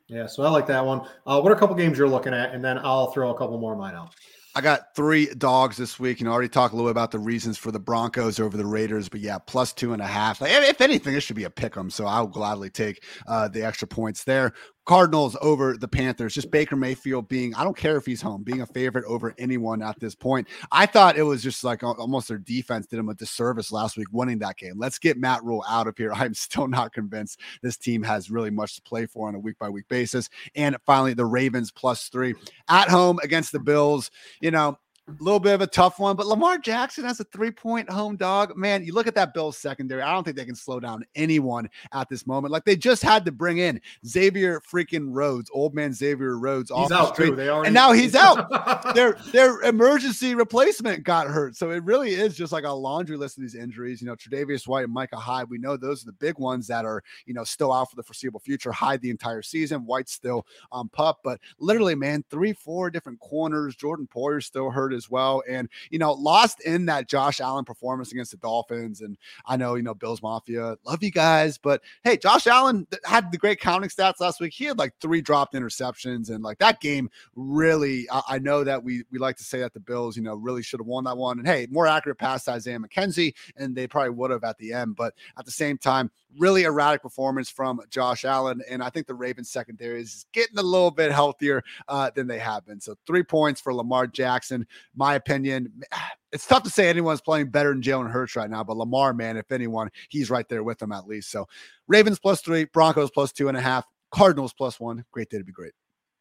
Yeah, 0.07 0.27
so 0.27 0.43
I 0.43 0.49
like 0.49 0.67
that 0.67 0.85
one. 0.85 1.01
Uh, 1.27 1.41
what 1.41 1.51
are 1.51 1.55
a 1.55 1.59
couple 1.59 1.75
games 1.75 1.97
you're 1.97 2.07
looking 2.07 2.33
at? 2.33 2.55
And 2.55 2.63
then 2.63 2.77
I'll 2.77 3.11
throw 3.11 3.31
a 3.31 3.37
couple 3.37 3.57
more 3.57 3.75
mine 3.75 3.95
out. 3.95 4.15
I 4.55 4.61
got 4.61 4.95
three 4.95 5.33
dogs 5.33 5.77
this 5.77 5.99
week, 5.99 6.19
and 6.19 6.29
I 6.29 6.31
already 6.31 6.47
talked 6.47 6.73
a 6.73 6.75
little 6.75 6.87
bit 6.87 6.91
about 6.91 7.09
the 7.09 7.17
reasons 7.17 7.57
for 7.57 7.71
the 7.71 7.79
Broncos 7.79 8.39
over 8.39 8.55
the 8.55 8.65
Raiders. 8.65 9.09
But 9.09 9.21
yeah, 9.21 9.39
plus 9.39 9.73
two 9.73 9.93
and 9.93 10.01
a 10.01 10.05
half. 10.05 10.43
If 10.43 10.79
anything, 10.79 11.13
this 11.13 11.23
should 11.23 11.35
be 11.35 11.45
a 11.45 11.49
pick 11.49 11.75
'em. 11.75 11.89
So 11.89 12.05
I'll 12.05 12.27
gladly 12.27 12.69
take 12.69 13.03
uh, 13.25 13.47
the 13.47 13.63
extra 13.65 13.87
points 13.87 14.25
there. 14.25 14.53
Cardinals 14.85 15.37
over 15.41 15.77
the 15.77 15.87
Panthers. 15.87 16.33
Just 16.33 16.51
Baker 16.51 16.75
Mayfield 16.75 17.27
being, 17.29 17.55
I 17.55 17.63
don't 17.63 17.77
care 17.77 17.95
if 17.95 18.05
he's 18.05 18.21
home, 18.21 18.43
being 18.43 18.61
a 18.61 18.65
favorite 18.65 19.05
over 19.05 19.33
anyone 19.37 19.81
at 19.81 19.99
this 19.99 20.15
point. 20.15 20.47
I 20.71 20.85
thought 20.85 21.17
it 21.17 21.23
was 21.23 21.41
just 21.41 21.63
like 21.63 21.83
almost 21.83 22.27
their 22.27 22.37
defense 22.37 22.87
did 22.87 22.99
him 22.99 23.09
a 23.09 23.13
disservice 23.13 23.71
last 23.71 23.97
week 23.97 24.07
winning 24.11 24.39
that 24.39 24.57
game. 24.57 24.73
Let's 24.77 24.99
get 24.99 25.17
Matt 25.17 25.43
Rhule 25.43 25.63
out 25.67 25.87
of 25.87 25.97
here. 25.97 26.13
I'm 26.15 26.33
still 26.33 26.67
not 26.67 26.93
convinced 26.93 27.39
this 27.61 27.77
team 27.77 28.03
has 28.03 28.29
really 28.29 28.51
much 28.51 28.75
to 28.75 28.81
play 28.81 29.05
for 29.05 29.27
on 29.27 29.35
a 29.35 29.39
week 29.39 29.57
by 29.57 29.69
week 29.69 29.87
basis. 29.87 30.29
And 30.55 30.77
finally, 30.85 31.13
the 31.13 31.25
Ravens 31.25 31.71
plus 31.71 32.09
three 32.09 32.35
at 32.69 32.89
home 32.89 33.19
against 33.23 33.51
the 33.51 33.59
Bills. 33.59 34.11
You 34.41 34.51
know, 34.51 34.77
a 35.07 35.11
little 35.19 35.39
bit 35.39 35.53
of 35.53 35.59
a 35.61 35.67
tough 35.67 35.99
one, 35.99 36.15
but 36.15 36.27
Lamar 36.27 36.57
Jackson 36.57 37.03
has 37.03 37.19
a 37.19 37.25
three 37.25 37.51
point 37.51 37.89
home 37.89 38.15
dog. 38.15 38.55
Man, 38.55 38.85
you 38.85 38.93
look 38.93 39.05
at 39.05 39.15
that 39.15 39.33
Bills 39.33 39.57
secondary. 39.57 40.01
I 40.01 40.13
don't 40.13 40.23
think 40.23 40.37
they 40.37 40.45
can 40.45 40.55
slow 40.55 40.79
down 40.79 41.03
anyone 41.15 41.69
at 41.91 42.07
this 42.07 42.25
moment. 42.25 42.53
Like 42.53 42.63
they 42.63 42.77
just 42.77 43.03
had 43.03 43.25
to 43.25 43.31
bring 43.31 43.57
in 43.57 43.81
Xavier 44.07 44.61
freaking 44.61 45.07
Rhodes, 45.09 45.49
old 45.53 45.73
man 45.75 45.93
Xavier 45.93 46.37
Rhodes. 46.37 46.71
He's 46.73 46.91
out 46.91 47.17
too. 47.17 47.35
They 47.35 47.49
already, 47.49 47.67
and 47.67 47.73
now 47.73 47.91
he's 47.91 48.15
out. 48.23 48.95
their 48.95 49.17
their 49.33 49.61
emergency 49.63 50.35
replacement 50.35 51.03
got 51.03 51.27
hurt. 51.27 51.57
So 51.57 51.71
it 51.71 51.83
really 51.83 52.13
is 52.13 52.37
just 52.37 52.53
like 52.53 52.63
a 52.63 52.71
laundry 52.71 53.17
list 53.17 53.37
of 53.37 53.41
these 53.41 53.55
injuries. 53.55 54.01
You 54.01 54.07
know, 54.07 54.15
Tre'Davious 54.15 54.67
White 54.67 54.85
and 54.85 54.93
Micah 54.93 55.17
Hyde. 55.17 55.49
We 55.49 55.57
know 55.57 55.75
those 55.75 56.03
are 56.03 56.07
the 56.07 56.13
big 56.13 56.39
ones 56.39 56.65
that 56.67 56.85
are 56.85 57.03
you 57.25 57.33
know 57.33 57.43
still 57.43 57.73
out 57.73 57.89
for 57.89 57.97
the 57.97 58.03
foreseeable 58.03 58.39
future. 58.39 58.71
Hyde 58.71 59.01
the 59.01 59.09
entire 59.09 59.41
season. 59.41 59.85
White's 59.85 60.13
still 60.13 60.47
on 60.71 60.87
pup, 60.87 61.19
but 61.25 61.41
literally, 61.59 61.95
man, 61.95 62.23
three, 62.29 62.53
four 62.53 62.89
different 62.89 63.19
corners. 63.19 63.75
Jordan 63.75 64.07
Poyer's 64.07 64.45
still 64.45 64.69
hurt 64.69 64.92
as 64.93 65.09
well. 65.09 65.43
And, 65.49 65.69
you 65.89 65.99
know, 65.99 66.13
lost 66.13 66.61
in 66.61 66.85
that 66.85 67.07
Josh 67.07 67.39
Allen 67.39 67.65
performance 67.65 68.11
against 68.11 68.31
the 68.31 68.37
Dolphins. 68.37 69.01
And 69.01 69.17
I 69.45 69.57
know, 69.57 69.75
you 69.75 69.83
know, 69.83 69.93
Bills 69.93 70.21
Mafia, 70.21 70.77
love 70.85 71.03
you 71.03 71.11
guys. 71.11 71.57
But 71.57 71.81
hey, 72.03 72.17
Josh 72.17 72.47
Allen 72.47 72.87
had 73.03 73.31
the 73.31 73.37
great 73.37 73.59
counting 73.59 73.89
stats 73.89 74.19
last 74.19 74.39
week. 74.39 74.53
He 74.53 74.65
had 74.65 74.77
like 74.77 74.93
three 75.01 75.21
dropped 75.21 75.53
interceptions. 75.53 76.29
And 76.29 76.43
like 76.43 76.59
that 76.59 76.79
game 76.79 77.09
really, 77.35 78.07
I, 78.11 78.21
I 78.29 78.39
know 78.39 78.63
that 78.63 78.83
we, 78.83 79.03
we 79.11 79.19
like 79.19 79.37
to 79.37 79.43
say 79.43 79.59
that 79.59 79.73
the 79.73 79.79
Bills, 79.79 80.15
you 80.15 80.23
know, 80.23 80.35
really 80.35 80.63
should 80.63 80.79
have 80.79 80.87
won 80.87 81.03
that 81.05 81.17
one. 81.17 81.39
And 81.39 81.47
hey, 81.47 81.67
more 81.69 81.87
accurate 81.87 82.17
pass 82.17 82.45
to 82.45 82.51
Isaiah 82.51 82.79
McKenzie. 82.79 83.33
And 83.57 83.75
they 83.75 83.87
probably 83.87 84.11
would 84.11 84.31
have 84.31 84.43
at 84.43 84.57
the 84.57 84.73
end. 84.73 84.95
But 84.95 85.13
at 85.37 85.45
the 85.45 85.51
same 85.51 85.77
time, 85.77 86.11
really 86.37 86.63
erratic 86.63 87.01
performance 87.01 87.49
from 87.49 87.79
Josh 87.89 88.25
Allen. 88.25 88.61
And 88.69 88.83
I 88.83 88.89
think 88.89 89.07
the 89.07 89.13
Ravens 89.13 89.49
secondary 89.49 90.01
is 90.01 90.25
getting 90.33 90.57
a 90.57 90.63
little 90.63 90.91
bit 90.91 91.11
healthier 91.11 91.63
uh, 91.87 92.09
than 92.15 92.27
they 92.27 92.39
have 92.39 92.65
been. 92.65 92.81
So 92.81 92.95
three 93.05 93.23
points 93.23 93.61
for 93.61 93.73
Lamar 93.73 94.07
Jackson. 94.07 94.65
My 94.95 95.15
opinion, 95.15 95.71
it's 96.31 96.47
tough 96.47 96.63
to 96.63 96.69
say 96.69 96.89
anyone's 96.89 97.21
playing 97.21 97.49
better 97.49 97.69
than 97.69 97.81
Jalen 97.81 98.09
Hurts 98.09 98.35
right 98.35 98.49
now, 98.49 98.63
but 98.63 98.77
Lamar, 98.77 99.13
man, 99.13 99.37
if 99.37 99.51
anyone, 99.51 99.89
he's 100.09 100.29
right 100.29 100.47
there 100.49 100.63
with 100.63 100.79
them 100.79 100.91
at 100.91 101.07
least. 101.07 101.31
So 101.31 101.47
Ravens 101.87 102.19
plus 102.19 102.41
three, 102.41 102.65
Broncos 102.65 103.11
plus 103.11 103.31
two 103.31 103.47
and 103.49 103.57
a 103.57 103.61
half, 103.61 103.85
Cardinals 104.11 104.53
plus 104.53 104.79
one. 104.79 105.03
Great 105.11 105.29
day 105.29 105.37
to 105.37 105.43
be 105.43 105.51
great. 105.51 105.73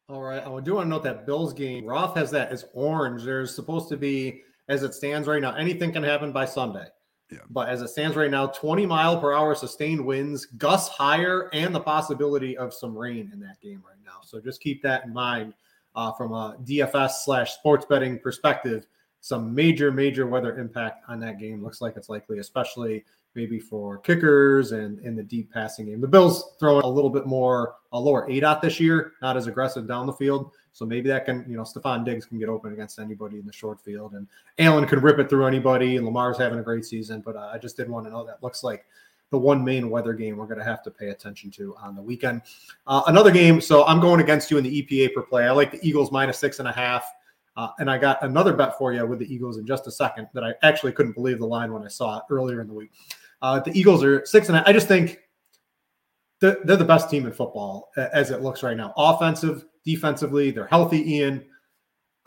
All 0.09 0.21
right. 0.21 0.43
Oh, 0.45 0.57
I 0.57 0.61
do 0.61 0.75
want 0.75 0.85
to 0.85 0.89
note 0.89 1.03
that 1.03 1.25
Bills 1.25 1.53
game, 1.53 1.85
Roth 1.85 2.15
has 2.15 2.29
that 2.31 2.51
as 2.51 2.65
orange. 2.73 3.23
There's 3.23 3.55
supposed 3.55 3.87
to 3.89 3.97
be, 3.97 4.41
as 4.67 4.83
it 4.83 4.93
stands 4.93 5.27
right 5.27 5.41
now, 5.41 5.55
anything 5.55 5.93
can 5.93 6.03
happen 6.03 6.31
by 6.31 6.45
Sunday. 6.45 6.85
Yeah. 7.31 7.39
But 7.49 7.69
as 7.69 7.81
it 7.81 7.87
stands 7.87 8.15
right 8.15 8.29
now, 8.29 8.47
20 8.47 8.85
mile 8.85 9.19
per 9.19 9.33
hour 9.33 9.55
sustained 9.55 10.05
winds, 10.05 10.45
gusts 10.45 10.93
higher, 10.95 11.49
and 11.53 11.73
the 11.73 11.79
possibility 11.79 12.57
of 12.57 12.73
some 12.73 12.95
rain 12.95 13.31
in 13.33 13.39
that 13.39 13.59
game 13.61 13.81
right 13.87 13.97
now. 14.05 14.19
So 14.23 14.41
just 14.41 14.61
keep 14.61 14.83
that 14.83 15.05
in 15.05 15.13
mind 15.13 15.53
uh, 15.95 16.11
from 16.13 16.31
a 16.33 16.57
DFS 16.63 17.11
slash 17.23 17.53
sports 17.53 17.85
betting 17.85 18.19
perspective. 18.19 18.85
Some 19.21 19.55
major, 19.55 19.91
major 19.91 20.27
weather 20.27 20.59
impact 20.59 21.03
on 21.07 21.19
that 21.21 21.39
game. 21.39 21.63
Looks 21.63 21.81
like 21.81 21.95
it's 21.95 22.09
likely, 22.09 22.39
especially 22.39 23.05
maybe 23.35 23.59
for 23.59 23.97
kickers 23.97 24.73
and 24.73 24.99
in 24.99 25.15
the 25.15 25.23
deep 25.23 25.51
passing 25.51 25.85
game. 25.85 26.01
The 26.01 26.07
Bills 26.07 26.55
throwing 26.59 26.83
a 26.83 26.89
little 26.89 27.09
bit 27.09 27.25
more 27.25 27.75
a 27.91 27.99
lower 27.99 28.27
ADOT 28.29 28.61
this 28.61 28.79
year, 28.79 29.13
not 29.21 29.37
as 29.37 29.47
aggressive 29.47 29.87
down 29.87 30.05
the 30.05 30.13
field. 30.13 30.51
So 30.73 30.85
maybe 30.85 31.07
that 31.09 31.25
can, 31.25 31.45
you 31.47 31.55
know, 31.55 31.63
Stefon 31.63 32.03
Diggs 32.03 32.25
can 32.25 32.39
get 32.39 32.49
open 32.49 32.73
against 32.73 32.99
anybody 32.99 33.37
in 33.37 33.45
the 33.45 33.53
short 33.53 33.79
field, 33.79 34.13
and 34.13 34.27
Allen 34.57 34.87
can 34.87 34.99
rip 35.01 35.19
it 35.19 35.29
through 35.29 35.45
anybody. 35.45 35.97
And 35.97 36.05
Lamar's 36.05 36.37
having 36.37 36.59
a 36.59 36.63
great 36.63 36.83
season, 36.83 37.21
but 37.21 37.35
uh, 37.35 37.51
I 37.53 37.59
just 37.59 37.77
did 37.77 37.89
want 37.89 38.05
to 38.07 38.11
know 38.11 38.25
that 38.25 38.41
looks 38.41 38.63
like 38.63 38.85
the 39.33 39.37
one 39.39 39.65
main 39.65 39.89
weather 39.89 40.13
game 40.13 40.37
we're 40.37 40.45
going 40.45 40.59
to 40.59 40.63
have 40.63 40.83
to 40.83 40.91
pay 40.91 41.09
attention 41.09 41.49
to 41.49 41.75
on 41.81 41.95
the 41.95 42.01
weekend. 42.01 42.43
Uh, 42.85 43.01
another 43.07 43.31
game. 43.31 43.59
So 43.59 43.83
I'm 43.85 43.99
going 43.99 44.21
against 44.21 44.51
you 44.51 44.59
in 44.59 44.63
the 44.63 44.83
EPA 44.83 45.15
per 45.15 45.23
play. 45.23 45.47
I 45.47 45.51
like 45.51 45.71
the 45.71 45.79
Eagles 45.85 46.11
minus 46.11 46.37
six 46.37 46.59
and 46.59 46.67
a 46.67 46.71
half. 46.71 47.11
Uh, 47.57 47.69
and 47.79 47.89
I 47.89 47.97
got 47.97 48.21
another 48.23 48.53
bet 48.53 48.77
for 48.77 48.93
you 48.93 49.05
with 49.07 49.19
the 49.19 49.33
Eagles 49.33 49.57
in 49.57 49.65
just 49.65 49.87
a 49.87 49.91
second 49.91 50.27
that 50.35 50.43
I 50.43 50.53
actually 50.61 50.91
couldn't 50.91 51.13
believe 51.13 51.39
the 51.39 51.47
line 51.47 51.73
when 51.73 51.83
I 51.83 51.87
saw 51.87 52.17
it 52.17 52.23
earlier 52.29 52.61
in 52.61 52.67
the 52.67 52.73
week. 52.73 52.91
Uh, 53.41 53.59
the 53.59 53.77
Eagles 53.77 54.03
are 54.03 54.23
six 54.25 54.49
and 54.49 54.57
I 54.57 54.71
just 54.71 54.87
think 54.87 55.19
they're, 56.39 56.57
they're 56.63 56.77
the 56.77 56.85
best 56.85 57.09
team 57.09 57.25
in 57.25 57.31
football 57.31 57.89
as 57.97 58.29
it 58.29 58.41
looks 58.41 58.61
right 58.61 58.77
now. 58.77 58.93
Offensive, 58.97 59.65
defensively, 59.83 60.51
they're 60.51 60.67
healthy. 60.67 61.15
Ian, 61.15 61.43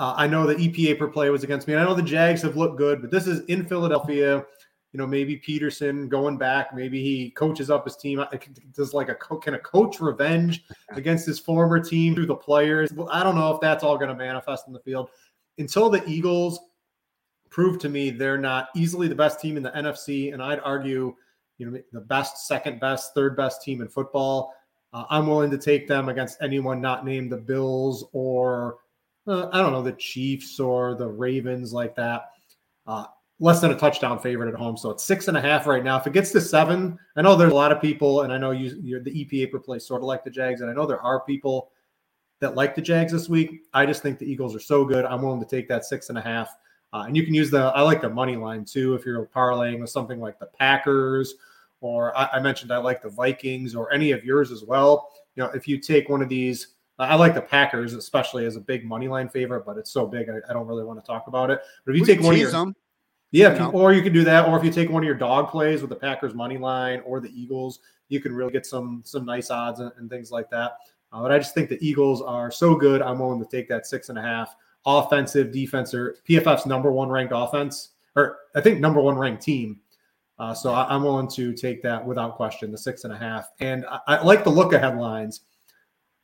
uh, 0.00 0.14
I 0.16 0.26
know 0.26 0.44
the 0.44 0.56
EPA 0.56 0.98
per 0.98 1.06
play 1.06 1.30
was 1.30 1.44
against 1.44 1.68
me, 1.68 1.74
and 1.74 1.82
I 1.82 1.86
know 1.86 1.94
the 1.94 2.02
Jags 2.02 2.42
have 2.42 2.56
looked 2.56 2.76
good, 2.76 3.00
but 3.00 3.10
this 3.10 3.28
is 3.28 3.44
in 3.46 3.64
Philadelphia. 3.64 4.44
You 4.92 4.98
know, 4.98 5.06
maybe 5.06 5.38
Pederson 5.38 6.08
going 6.08 6.38
back, 6.38 6.74
maybe 6.74 7.02
he 7.02 7.30
coaches 7.30 7.70
up 7.70 7.84
his 7.84 7.96
team. 7.96 8.24
Does 8.72 8.94
like 8.94 9.08
a 9.08 9.14
can 9.14 9.54
a 9.54 9.58
coach 9.58 10.00
revenge 10.00 10.64
against 10.90 11.26
his 11.26 11.38
former 11.38 11.80
team 11.80 12.14
through 12.14 12.26
the 12.26 12.34
players? 12.34 12.92
Well, 12.92 13.08
I 13.10 13.22
don't 13.22 13.34
know 13.34 13.52
if 13.52 13.60
that's 13.60 13.84
all 13.84 13.98
going 13.98 14.08
to 14.08 14.14
manifest 14.14 14.66
in 14.66 14.72
the 14.72 14.80
field 14.80 15.10
until 15.58 15.90
the 15.90 16.06
Eagles 16.06 16.58
prove 17.50 17.78
to 17.78 17.88
me 17.88 18.10
they're 18.10 18.38
not 18.38 18.68
easily 18.74 19.08
the 19.08 19.14
best 19.14 19.40
team 19.40 19.56
in 19.56 19.62
the 19.62 19.70
NFC, 19.70 20.32
and 20.32 20.42
I'd 20.42 20.60
argue 20.60 21.14
you 21.58 21.70
know 21.70 21.80
the 21.92 22.00
best, 22.00 22.46
second 22.46 22.80
best, 22.80 23.14
third 23.14 23.36
best 23.36 23.62
team 23.62 23.80
in 23.80 23.88
football. 23.88 24.54
Uh, 24.92 25.04
I'm 25.10 25.26
willing 25.26 25.50
to 25.50 25.58
take 25.58 25.88
them 25.88 26.08
against 26.08 26.38
anyone 26.40 26.80
not 26.80 27.04
named 27.04 27.32
the 27.32 27.36
Bills 27.36 28.06
or 28.12 28.78
uh, 29.26 29.48
I 29.52 29.58
don't 29.60 29.72
know 29.72 29.82
the 29.82 29.92
Chiefs 29.92 30.60
or 30.60 30.94
the 30.94 31.08
Ravens 31.08 31.72
like 31.72 31.96
that. 31.96 32.30
Uh, 32.86 33.06
less 33.38 33.60
than 33.60 33.70
a 33.70 33.76
touchdown 33.76 34.18
favorite 34.18 34.48
at 34.48 34.58
home, 34.58 34.76
so 34.76 34.90
it's 34.90 35.04
six 35.04 35.28
and 35.28 35.36
a 35.36 35.40
half 35.40 35.66
right 35.66 35.84
now. 35.84 35.98
If 35.98 36.06
it 36.06 36.12
gets 36.12 36.32
to 36.32 36.40
seven, 36.40 36.98
I 37.16 37.22
know 37.22 37.36
there's 37.36 37.52
a 37.52 37.56
lot 37.56 37.72
of 37.72 37.82
people, 37.82 38.22
and 38.22 38.32
I 38.32 38.38
know 38.38 38.50
you 38.50 38.78
you're 38.82 39.02
the 39.02 39.24
EPA 39.24 39.50
per 39.50 39.58
play 39.58 39.78
sort 39.78 40.00
of 40.00 40.06
like 40.06 40.24
the 40.24 40.30
Jags, 40.30 40.60
and 40.62 40.70
I 40.70 40.74
know 40.74 40.86
there 40.86 41.02
are 41.02 41.20
people 41.20 41.70
that 42.40 42.54
like 42.54 42.74
the 42.74 42.82
Jags 42.82 43.12
this 43.12 43.28
week. 43.28 43.62
I 43.72 43.86
just 43.86 44.02
think 44.02 44.18
the 44.18 44.30
Eagles 44.30 44.54
are 44.54 44.60
so 44.60 44.84
good. 44.84 45.04
I'm 45.04 45.22
willing 45.22 45.40
to 45.40 45.46
take 45.46 45.68
that 45.68 45.84
six 45.84 46.08
and 46.08 46.18
a 46.18 46.22
half. 46.22 46.48
Uh, 46.92 47.04
and 47.06 47.16
you 47.16 47.24
can 47.24 47.34
use 47.34 47.50
the, 47.50 47.58
I 47.58 47.82
like 47.82 48.00
the 48.00 48.08
money 48.08 48.36
line 48.36 48.64
too 48.64 48.94
if 48.94 49.04
you're 49.04 49.26
parlaying 49.26 49.80
with 49.80 49.90
something 49.90 50.20
like 50.20 50.38
the 50.38 50.46
Packers, 50.46 51.34
or 51.80 52.16
I, 52.16 52.28
I, 52.34 52.40
mentioned 52.40 52.72
I 52.72 52.78
like 52.78 53.02
the 53.02 53.08
Vikings, 53.08 53.74
or 53.74 53.92
any 53.92 54.12
of 54.12 54.24
yours 54.24 54.50
as 54.50 54.64
well. 54.64 55.10
You 55.34 55.42
know, 55.42 55.50
if 55.50 55.66
you 55.68 55.78
take 55.78 56.08
one 56.08 56.22
of 56.22 56.28
these, 56.28 56.68
I 56.98 57.14
like 57.14 57.34
the 57.34 57.42
Packers, 57.42 57.92
especially 57.92 58.46
as 58.46 58.56
a 58.56 58.60
big 58.60 58.84
money 58.84 59.08
line 59.08 59.28
favorite, 59.28 59.66
but 59.66 59.76
it's 59.76 59.90
so 59.90 60.06
big, 60.06 60.28
I, 60.30 60.38
I 60.48 60.52
don't 60.52 60.66
really 60.66 60.84
want 60.84 60.98
to 60.98 61.06
talk 61.06 61.26
about 61.26 61.50
it. 61.50 61.60
But 61.84 61.92
if 61.92 61.96
you 61.96 62.02
we 62.02 62.06
take 62.06 62.24
one 62.24 62.34
of 62.34 62.40
your, 62.40 62.50
them. 62.50 62.74
Yeah, 63.30 63.66
you 63.66 63.70
or 63.70 63.92
you 63.92 64.02
can 64.02 64.12
do 64.12 64.24
that, 64.24 64.48
or 64.48 64.58
if 64.58 64.64
you 64.64 64.70
take 64.70 64.90
one 64.90 65.02
of 65.02 65.06
your 65.06 65.16
dog 65.16 65.50
plays 65.50 65.80
with 65.80 65.90
the 65.90 65.96
Packers 65.96 66.34
money 66.34 66.58
line 66.58 67.00
or 67.04 67.20
the 67.20 67.30
Eagles, 67.38 67.80
you 68.08 68.20
can 68.20 68.34
really 68.34 68.52
get 68.52 68.66
some 68.66 69.02
some 69.04 69.24
nice 69.24 69.50
odds 69.50 69.80
and, 69.80 69.92
and 69.98 70.08
things 70.08 70.30
like 70.30 70.48
that. 70.50 70.78
Uh, 71.12 71.22
but 71.22 71.32
I 71.32 71.38
just 71.38 71.54
think 71.54 71.68
the 71.68 71.86
Eagles 71.86 72.22
are 72.22 72.50
so 72.50 72.74
good. 72.74 73.02
I'm 73.02 73.18
willing 73.18 73.42
to 73.42 73.48
take 73.48 73.68
that 73.68 73.86
six 73.86 74.08
and 74.08 74.18
a 74.18 74.22
half 74.22 74.56
offensive, 74.86 75.50
defensive, 75.50 76.14
PFF's 76.28 76.64
number 76.64 76.92
one 76.92 77.10
ranked 77.10 77.32
offense, 77.34 77.90
or 78.14 78.38
I 78.54 78.60
think 78.60 78.80
number 78.80 79.00
one 79.00 79.18
ranked 79.18 79.42
team. 79.42 79.80
Uh, 80.38 80.54
so 80.54 80.72
I, 80.72 80.94
am 80.94 81.02
willing 81.02 81.28
to 81.28 81.52
take 81.52 81.82
that 81.82 82.04
without 82.04 82.36
question, 82.36 82.70
the 82.70 82.78
six 82.78 83.04
and 83.04 83.12
a 83.12 83.16
half. 83.16 83.50
And 83.60 83.84
I, 83.86 84.00
I 84.06 84.22
like 84.22 84.44
the 84.44 84.50
look 84.50 84.74
ahead 84.74 84.96
lines. 84.96 85.42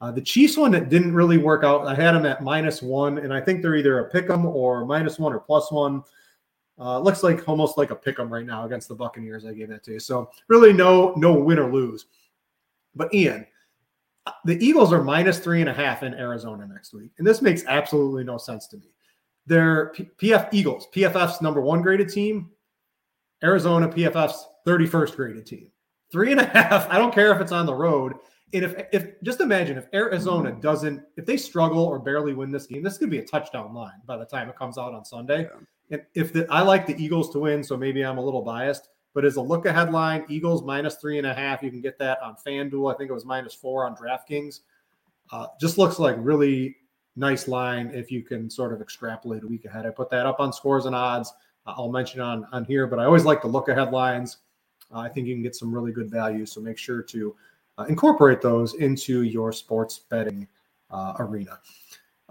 Uh, 0.00 0.10
the 0.10 0.20
Chiefs 0.20 0.56
one 0.56 0.70
that 0.72 0.90
didn't 0.90 1.14
really 1.14 1.38
work 1.38 1.64
out. 1.64 1.86
I 1.86 1.94
had 1.94 2.12
them 2.12 2.26
at 2.26 2.42
minus 2.42 2.82
one, 2.82 3.18
and 3.18 3.32
I 3.32 3.40
think 3.40 3.62
they're 3.62 3.76
either 3.76 4.00
a 4.00 4.10
pick 4.10 4.28
'em 4.28 4.44
or 4.44 4.84
minus 4.84 5.18
one 5.18 5.32
or 5.32 5.40
plus 5.40 5.72
one. 5.72 6.02
Uh, 6.78 6.98
looks 6.98 7.22
like 7.22 7.48
almost 7.48 7.76
like 7.76 7.90
a 7.90 7.96
pick 7.96 8.18
'em 8.18 8.32
right 8.32 8.46
now 8.46 8.64
against 8.64 8.88
the 8.88 8.94
Buccaneers. 8.94 9.44
I 9.44 9.52
gave 9.52 9.68
that 9.68 9.84
to 9.84 9.92
you. 9.92 9.98
So 10.00 10.30
really, 10.48 10.72
no 10.72 11.12
no 11.16 11.34
win 11.34 11.58
or 11.58 11.70
lose. 11.70 12.06
But 12.94 13.12
Ian, 13.14 13.46
the 14.44 14.64
Eagles 14.64 14.92
are 14.92 15.02
minus 15.02 15.38
three 15.38 15.60
and 15.60 15.70
a 15.70 15.74
half 15.74 16.02
in 16.02 16.14
Arizona 16.14 16.66
next 16.66 16.92
week. 16.92 17.12
And 17.18 17.26
this 17.26 17.42
makes 17.42 17.64
absolutely 17.66 18.24
no 18.24 18.38
sense 18.38 18.66
to 18.68 18.76
me. 18.76 18.86
They're 19.46 19.92
PF 20.18 20.48
Eagles, 20.52 20.88
PFF's 20.94 21.42
number 21.42 21.60
one 21.60 21.82
graded 21.82 22.08
team, 22.08 22.50
Arizona, 23.42 23.88
PFF's 23.88 24.46
31st 24.66 25.16
graded 25.16 25.46
team. 25.46 25.68
Three 26.12 26.30
and 26.30 26.40
a 26.40 26.44
half. 26.44 26.88
I 26.90 26.98
don't 26.98 27.14
care 27.14 27.34
if 27.34 27.40
it's 27.40 27.52
on 27.52 27.66
the 27.66 27.74
road. 27.74 28.14
And 28.54 28.64
if, 28.64 28.74
if 28.92 29.20
just 29.22 29.40
imagine 29.40 29.78
if 29.78 29.86
Arizona 29.94 30.52
doesn't, 30.52 31.02
if 31.16 31.24
they 31.24 31.38
struggle 31.38 31.84
or 31.84 31.98
barely 31.98 32.34
win 32.34 32.50
this 32.50 32.66
game, 32.66 32.82
this 32.82 32.98
could 32.98 33.08
be 33.08 33.18
a 33.18 33.24
touchdown 33.24 33.72
line 33.72 34.00
by 34.06 34.18
the 34.18 34.26
time 34.26 34.48
it 34.48 34.56
comes 34.56 34.76
out 34.76 34.92
on 34.92 35.04
Sunday. 35.04 35.42
Yeah. 35.42 35.60
And 35.92 36.02
if 36.14 36.32
the, 36.32 36.46
I 36.50 36.62
like 36.62 36.86
the 36.86 37.00
Eagles 37.00 37.30
to 37.30 37.38
win, 37.38 37.62
so 37.62 37.76
maybe 37.76 38.02
I'm 38.02 38.18
a 38.18 38.24
little 38.24 38.42
biased. 38.42 38.88
But 39.14 39.26
as 39.26 39.36
a 39.36 39.42
look 39.42 39.66
ahead 39.66 39.92
line, 39.92 40.24
Eagles 40.28 40.62
minus 40.64 40.96
three 40.96 41.18
and 41.18 41.26
a 41.26 41.34
half. 41.34 41.62
You 41.62 41.70
can 41.70 41.82
get 41.82 41.98
that 41.98 42.20
on 42.22 42.34
FanDuel. 42.34 42.92
I 42.92 42.96
think 42.96 43.10
it 43.10 43.12
was 43.12 43.26
minus 43.26 43.52
four 43.52 43.86
on 43.86 43.94
DraftKings. 43.94 44.60
Uh, 45.30 45.48
just 45.60 45.76
looks 45.76 45.98
like 45.98 46.16
really 46.18 46.76
nice 47.14 47.46
line 47.46 47.90
if 47.92 48.10
you 48.10 48.22
can 48.22 48.48
sort 48.48 48.72
of 48.72 48.80
extrapolate 48.80 49.42
a 49.44 49.46
week 49.46 49.66
ahead. 49.66 49.84
I 49.84 49.90
put 49.90 50.08
that 50.10 50.24
up 50.24 50.40
on 50.40 50.50
scores 50.50 50.86
and 50.86 50.96
odds. 50.96 51.32
Uh, 51.66 51.74
I'll 51.76 51.92
mention 51.92 52.20
on 52.20 52.46
on 52.52 52.64
here, 52.64 52.86
but 52.86 52.98
I 52.98 53.04
always 53.04 53.26
like 53.26 53.42
to 53.42 53.48
look 53.48 53.68
ahead 53.68 53.92
lines. 53.92 54.38
Uh, 54.92 55.00
I 55.00 55.10
think 55.10 55.26
you 55.26 55.34
can 55.34 55.42
get 55.42 55.54
some 55.54 55.74
really 55.74 55.92
good 55.92 56.10
value. 56.10 56.46
So 56.46 56.60
make 56.62 56.78
sure 56.78 57.02
to 57.02 57.36
uh, 57.76 57.84
incorporate 57.88 58.40
those 58.40 58.74
into 58.74 59.22
your 59.22 59.52
sports 59.52 59.98
betting 59.98 60.48
uh, 60.90 61.14
arena. 61.18 61.60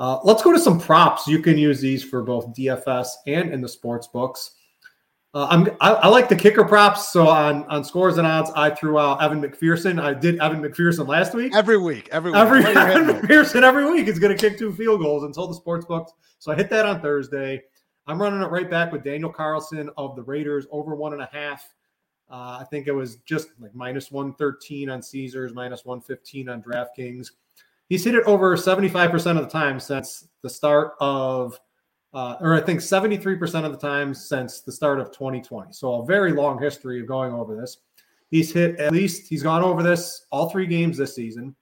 Uh, 0.01 0.19
let's 0.23 0.41
go 0.41 0.51
to 0.51 0.57
some 0.57 0.79
props. 0.79 1.27
You 1.27 1.43
can 1.43 1.59
use 1.59 1.79
these 1.79 2.03
for 2.03 2.23
both 2.23 2.55
DFS 2.55 3.07
and 3.27 3.53
in 3.53 3.61
the 3.61 3.69
sports 3.69 4.07
books. 4.07 4.55
Uh, 5.35 5.45
I'm 5.47 5.69
I, 5.79 5.91
I, 5.91 6.07
like 6.07 6.27
the 6.27 6.35
kicker 6.35 6.65
props. 6.65 7.09
So 7.09 7.27
on 7.27 7.65
on 7.65 7.83
scores 7.83 8.17
and 8.17 8.25
odds, 8.25 8.49
I 8.55 8.71
threw 8.71 8.97
out 8.97 9.21
Evan 9.21 9.39
McPherson. 9.39 10.01
I 10.01 10.15
did 10.15 10.39
Evan 10.39 10.59
McPherson 10.59 11.07
last 11.07 11.35
week. 11.35 11.53
Every 11.55 11.77
week, 11.77 12.09
every 12.11 12.31
week. 12.31 12.39
Every 12.39 12.65
Evan 12.65 13.15
McPherson 13.15 13.61
every 13.61 13.91
week 13.91 14.07
is 14.07 14.17
going 14.17 14.35
to 14.35 14.49
kick 14.49 14.57
two 14.57 14.73
field 14.73 15.01
goals 15.01 15.23
until 15.23 15.47
the 15.47 15.53
sports 15.53 15.85
books. 15.85 16.13
So 16.39 16.51
I 16.51 16.55
hit 16.55 16.71
that 16.71 16.87
on 16.87 16.99
Thursday. 16.99 17.61
I'm 18.07 18.19
running 18.19 18.41
it 18.41 18.49
right 18.49 18.67
back 18.67 18.91
with 18.91 19.03
Daniel 19.03 19.31
Carlson 19.31 19.87
of 19.97 20.15
the 20.15 20.23
Raiders 20.23 20.65
over 20.71 20.95
one 20.95 21.13
and 21.13 21.21
a 21.21 21.29
half. 21.31 21.63
Uh, 22.27 22.57
I 22.59 22.65
think 22.71 22.87
it 22.87 22.91
was 22.91 23.17
just 23.17 23.49
like 23.59 23.75
minus 23.75 24.09
113 24.09 24.89
on 24.89 25.03
Caesars, 25.03 25.53
minus 25.53 25.85
115 25.85 26.49
on 26.49 26.63
DraftKings. 26.63 27.27
He's 27.91 28.05
hit 28.05 28.15
it 28.15 28.23
over 28.23 28.55
75% 28.55 29.37
of 29.37 29.43
the 29.43 29.49
time 29.49 29.77
since 29.77 30.25
the 30.43 30.49
start 30.49 30.93
of 31.01 31.59
uh, 32.13 32.37
or 32.39 32.55
I 32.55 32.61
think 32.61 32.79
73% 32.79 33.65
of 33.65 33.73
the 33.73 33.77
time 33.77 34.13
since 34.13 34.61
the 34.61 34.71
start 34.71 35.01
of 35.01 35.11
2020. 35.11 35.73
So 35.73 35.95
a 35.95 36.05
very 36.05 36.31
long 36.31 36.57
history 36.57 37.01
of 37.01 37.07
going 37.07 37.33
over 37.33 37.53
this. 37.53 37.79
He's 38.29 38.53
hit 38.53 38.79
at 38.79 38.93
least, 38.93 39.27
he's 39.27 39.43
gone 39.43 39.61
over 39.61 39.83
this 39.83 40.25
all 40.31 40.49
three 40.49 40.67
games 40.67 40.97
this 40.97 41.15
season. 41.15 41.53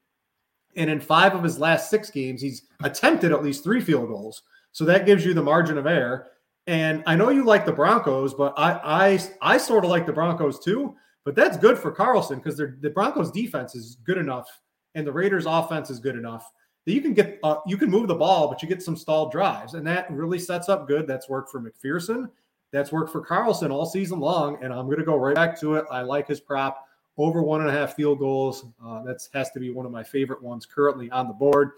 And 0.76 0.88
in 0.88 1.00
five 1.00 1.34
of 1.34 1.42
his 1.42 1.58
last 1.58 1.90
six 1.90 2.12
games, 2.12 2.44
he's 2.44 2.68
attempted 2.84 3.32
at 3.32 3.44
least 3.44 3.64
three 3.64 3.82
field 3.82 4.10
goals. 4.10 4.44
So 4.72 4.86
that 4.86 5.08
gives 5.08 5.26
you 5.26 5.34
the 5.34 5.42
margin 5.42 5.80
of 5.80 5.88
error. 5.88 6.28
And 6.68 7.02
I 7.08 7.16
know 7.16 7.30
you 7.30 7.44
like 7.44 7.66
the 7.66 7.72
Broncos, 7.72 8.36
but 8.36 8.54
I 8.56 8.74
I, 8.84 9.20
I 9.56 9.58
sort 9.58 9.84
of 9.84 9.90
like 9.90 10.06
the 10.06 10.14
Broncos 10.14 10.60
too. 10.60 10.96
But 11.26 11.34
that's 11.34 11.58
good 11.58 11.80
for 11.80 11.90
Carlson 11.90 12.38
because 12.38 12.58
the 12.58 12.92
Broncos 12.94 13.32
defense 13.32 13.74
is 13.74 13.98
good 14.06 14.20
enough 14.20 14.48
and 14.96 15.06
the 15.06 15.12
Raiders 15.12 15.46
offense 15.46 15.90
is 15.90 16.00
good 16.00 16.16
enough 16.16 16.52
that 16.86 16.94
you 16.94 17.02
can 17.02 17.14
get 17.14 17.40
uh, 17.44 17.58
you 17.68 17.78
can 17.78 17.90
move 17.90 18.08
the 18.08 18.16
ball, 18.16 18.48
but 18.48 18.62
you 18.62 18.68
get 18.68 18.82
some 18.82 18.96
stalled 18.98 19.32
drives, 19.32 19.74
and 19.74 19.86
that 19.86 20.10
really 20.12 20.40
sets 20.40 20.70
up 20.70 20.88
good. 20.88 21.08
That's 21.08 21.30
worked 21.30 21.52
for 21.52 21.62
McPherson. 21.62 22.30
That's 22.72 22.92
worked 22.92 23.12
for 23.12 23.22
Carlson 23.22 23.72
all 23.72 23.86
season 23.86 24.20
long, 24.20 24.58
and 24.64 24.74
I'm 24.74 24.86
going 24.86 25.00
to 25.00 25.06
go 25.06 25.16
right 25.16 25.36
back 25.36 25.60
to 25.62 25.76
it. 25.76 25.86
I 25.92 26.02
like 26.02 26.28
his 26.28 26.40
prop 26.40 26.86
over 27.18 27.42
one 27.42 27.62
and 27.62 27.70
a 27.70 27.74
half 27.74 27.96
field 27.96 28.20
goals. 28.20 28.66
Uh, 28.84 29.04
that 29.04 29.20
has 29.34 29.52
to 29.52 29.60
be 29.60 29.72
one 29.72 29.86
of 29.86 29.92
my 29.92 30.04
favorite 30.04 30.42
ones 30.42 30.66
currently 30.66 31.10
on 31.12 31.28
the 31.28 31.34
board. 31.34 31.72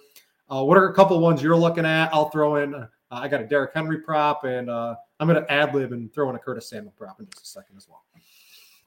Uh, 0.49 0.63
what 0.63 0.77
are 0.77 0.89
a 0.89 0.93
couple 0.93 1.19
ones 1.19 1.41
you're 1.41 1.55
looking 1.55 1.85
at? 1.85 2.13
I'll 2.13 2.29
throw 2.29 2.57
in 2.57 2.73
Uh, 2.73 2.87
I 3.09 3.27
got 3.27 3.41
a 3.41 3.45
Derrick 3.45 3.71
Henry 3.73 3.99
prop, 3.99 4.43
and 4.43 4.69
uh, 4.69 4.95
I'm 5.19 5.27
going 5.27 5.41
to 5.41 5.51
ad 5.51 5.73
lib 5.73 5.91
and 5.91 6.13
throw 6.13 6.29
in 6.29 6.35
a 6.35 6.39
Curtis 6.39 6.69
Samuel 6.69 6.93
prop 6.97 7.19
in 7.19 7.27
just 7.27 7.45
a 7.45 7.47
second 7.47 7.75
as 7.77 7.87
well 7.89 8.03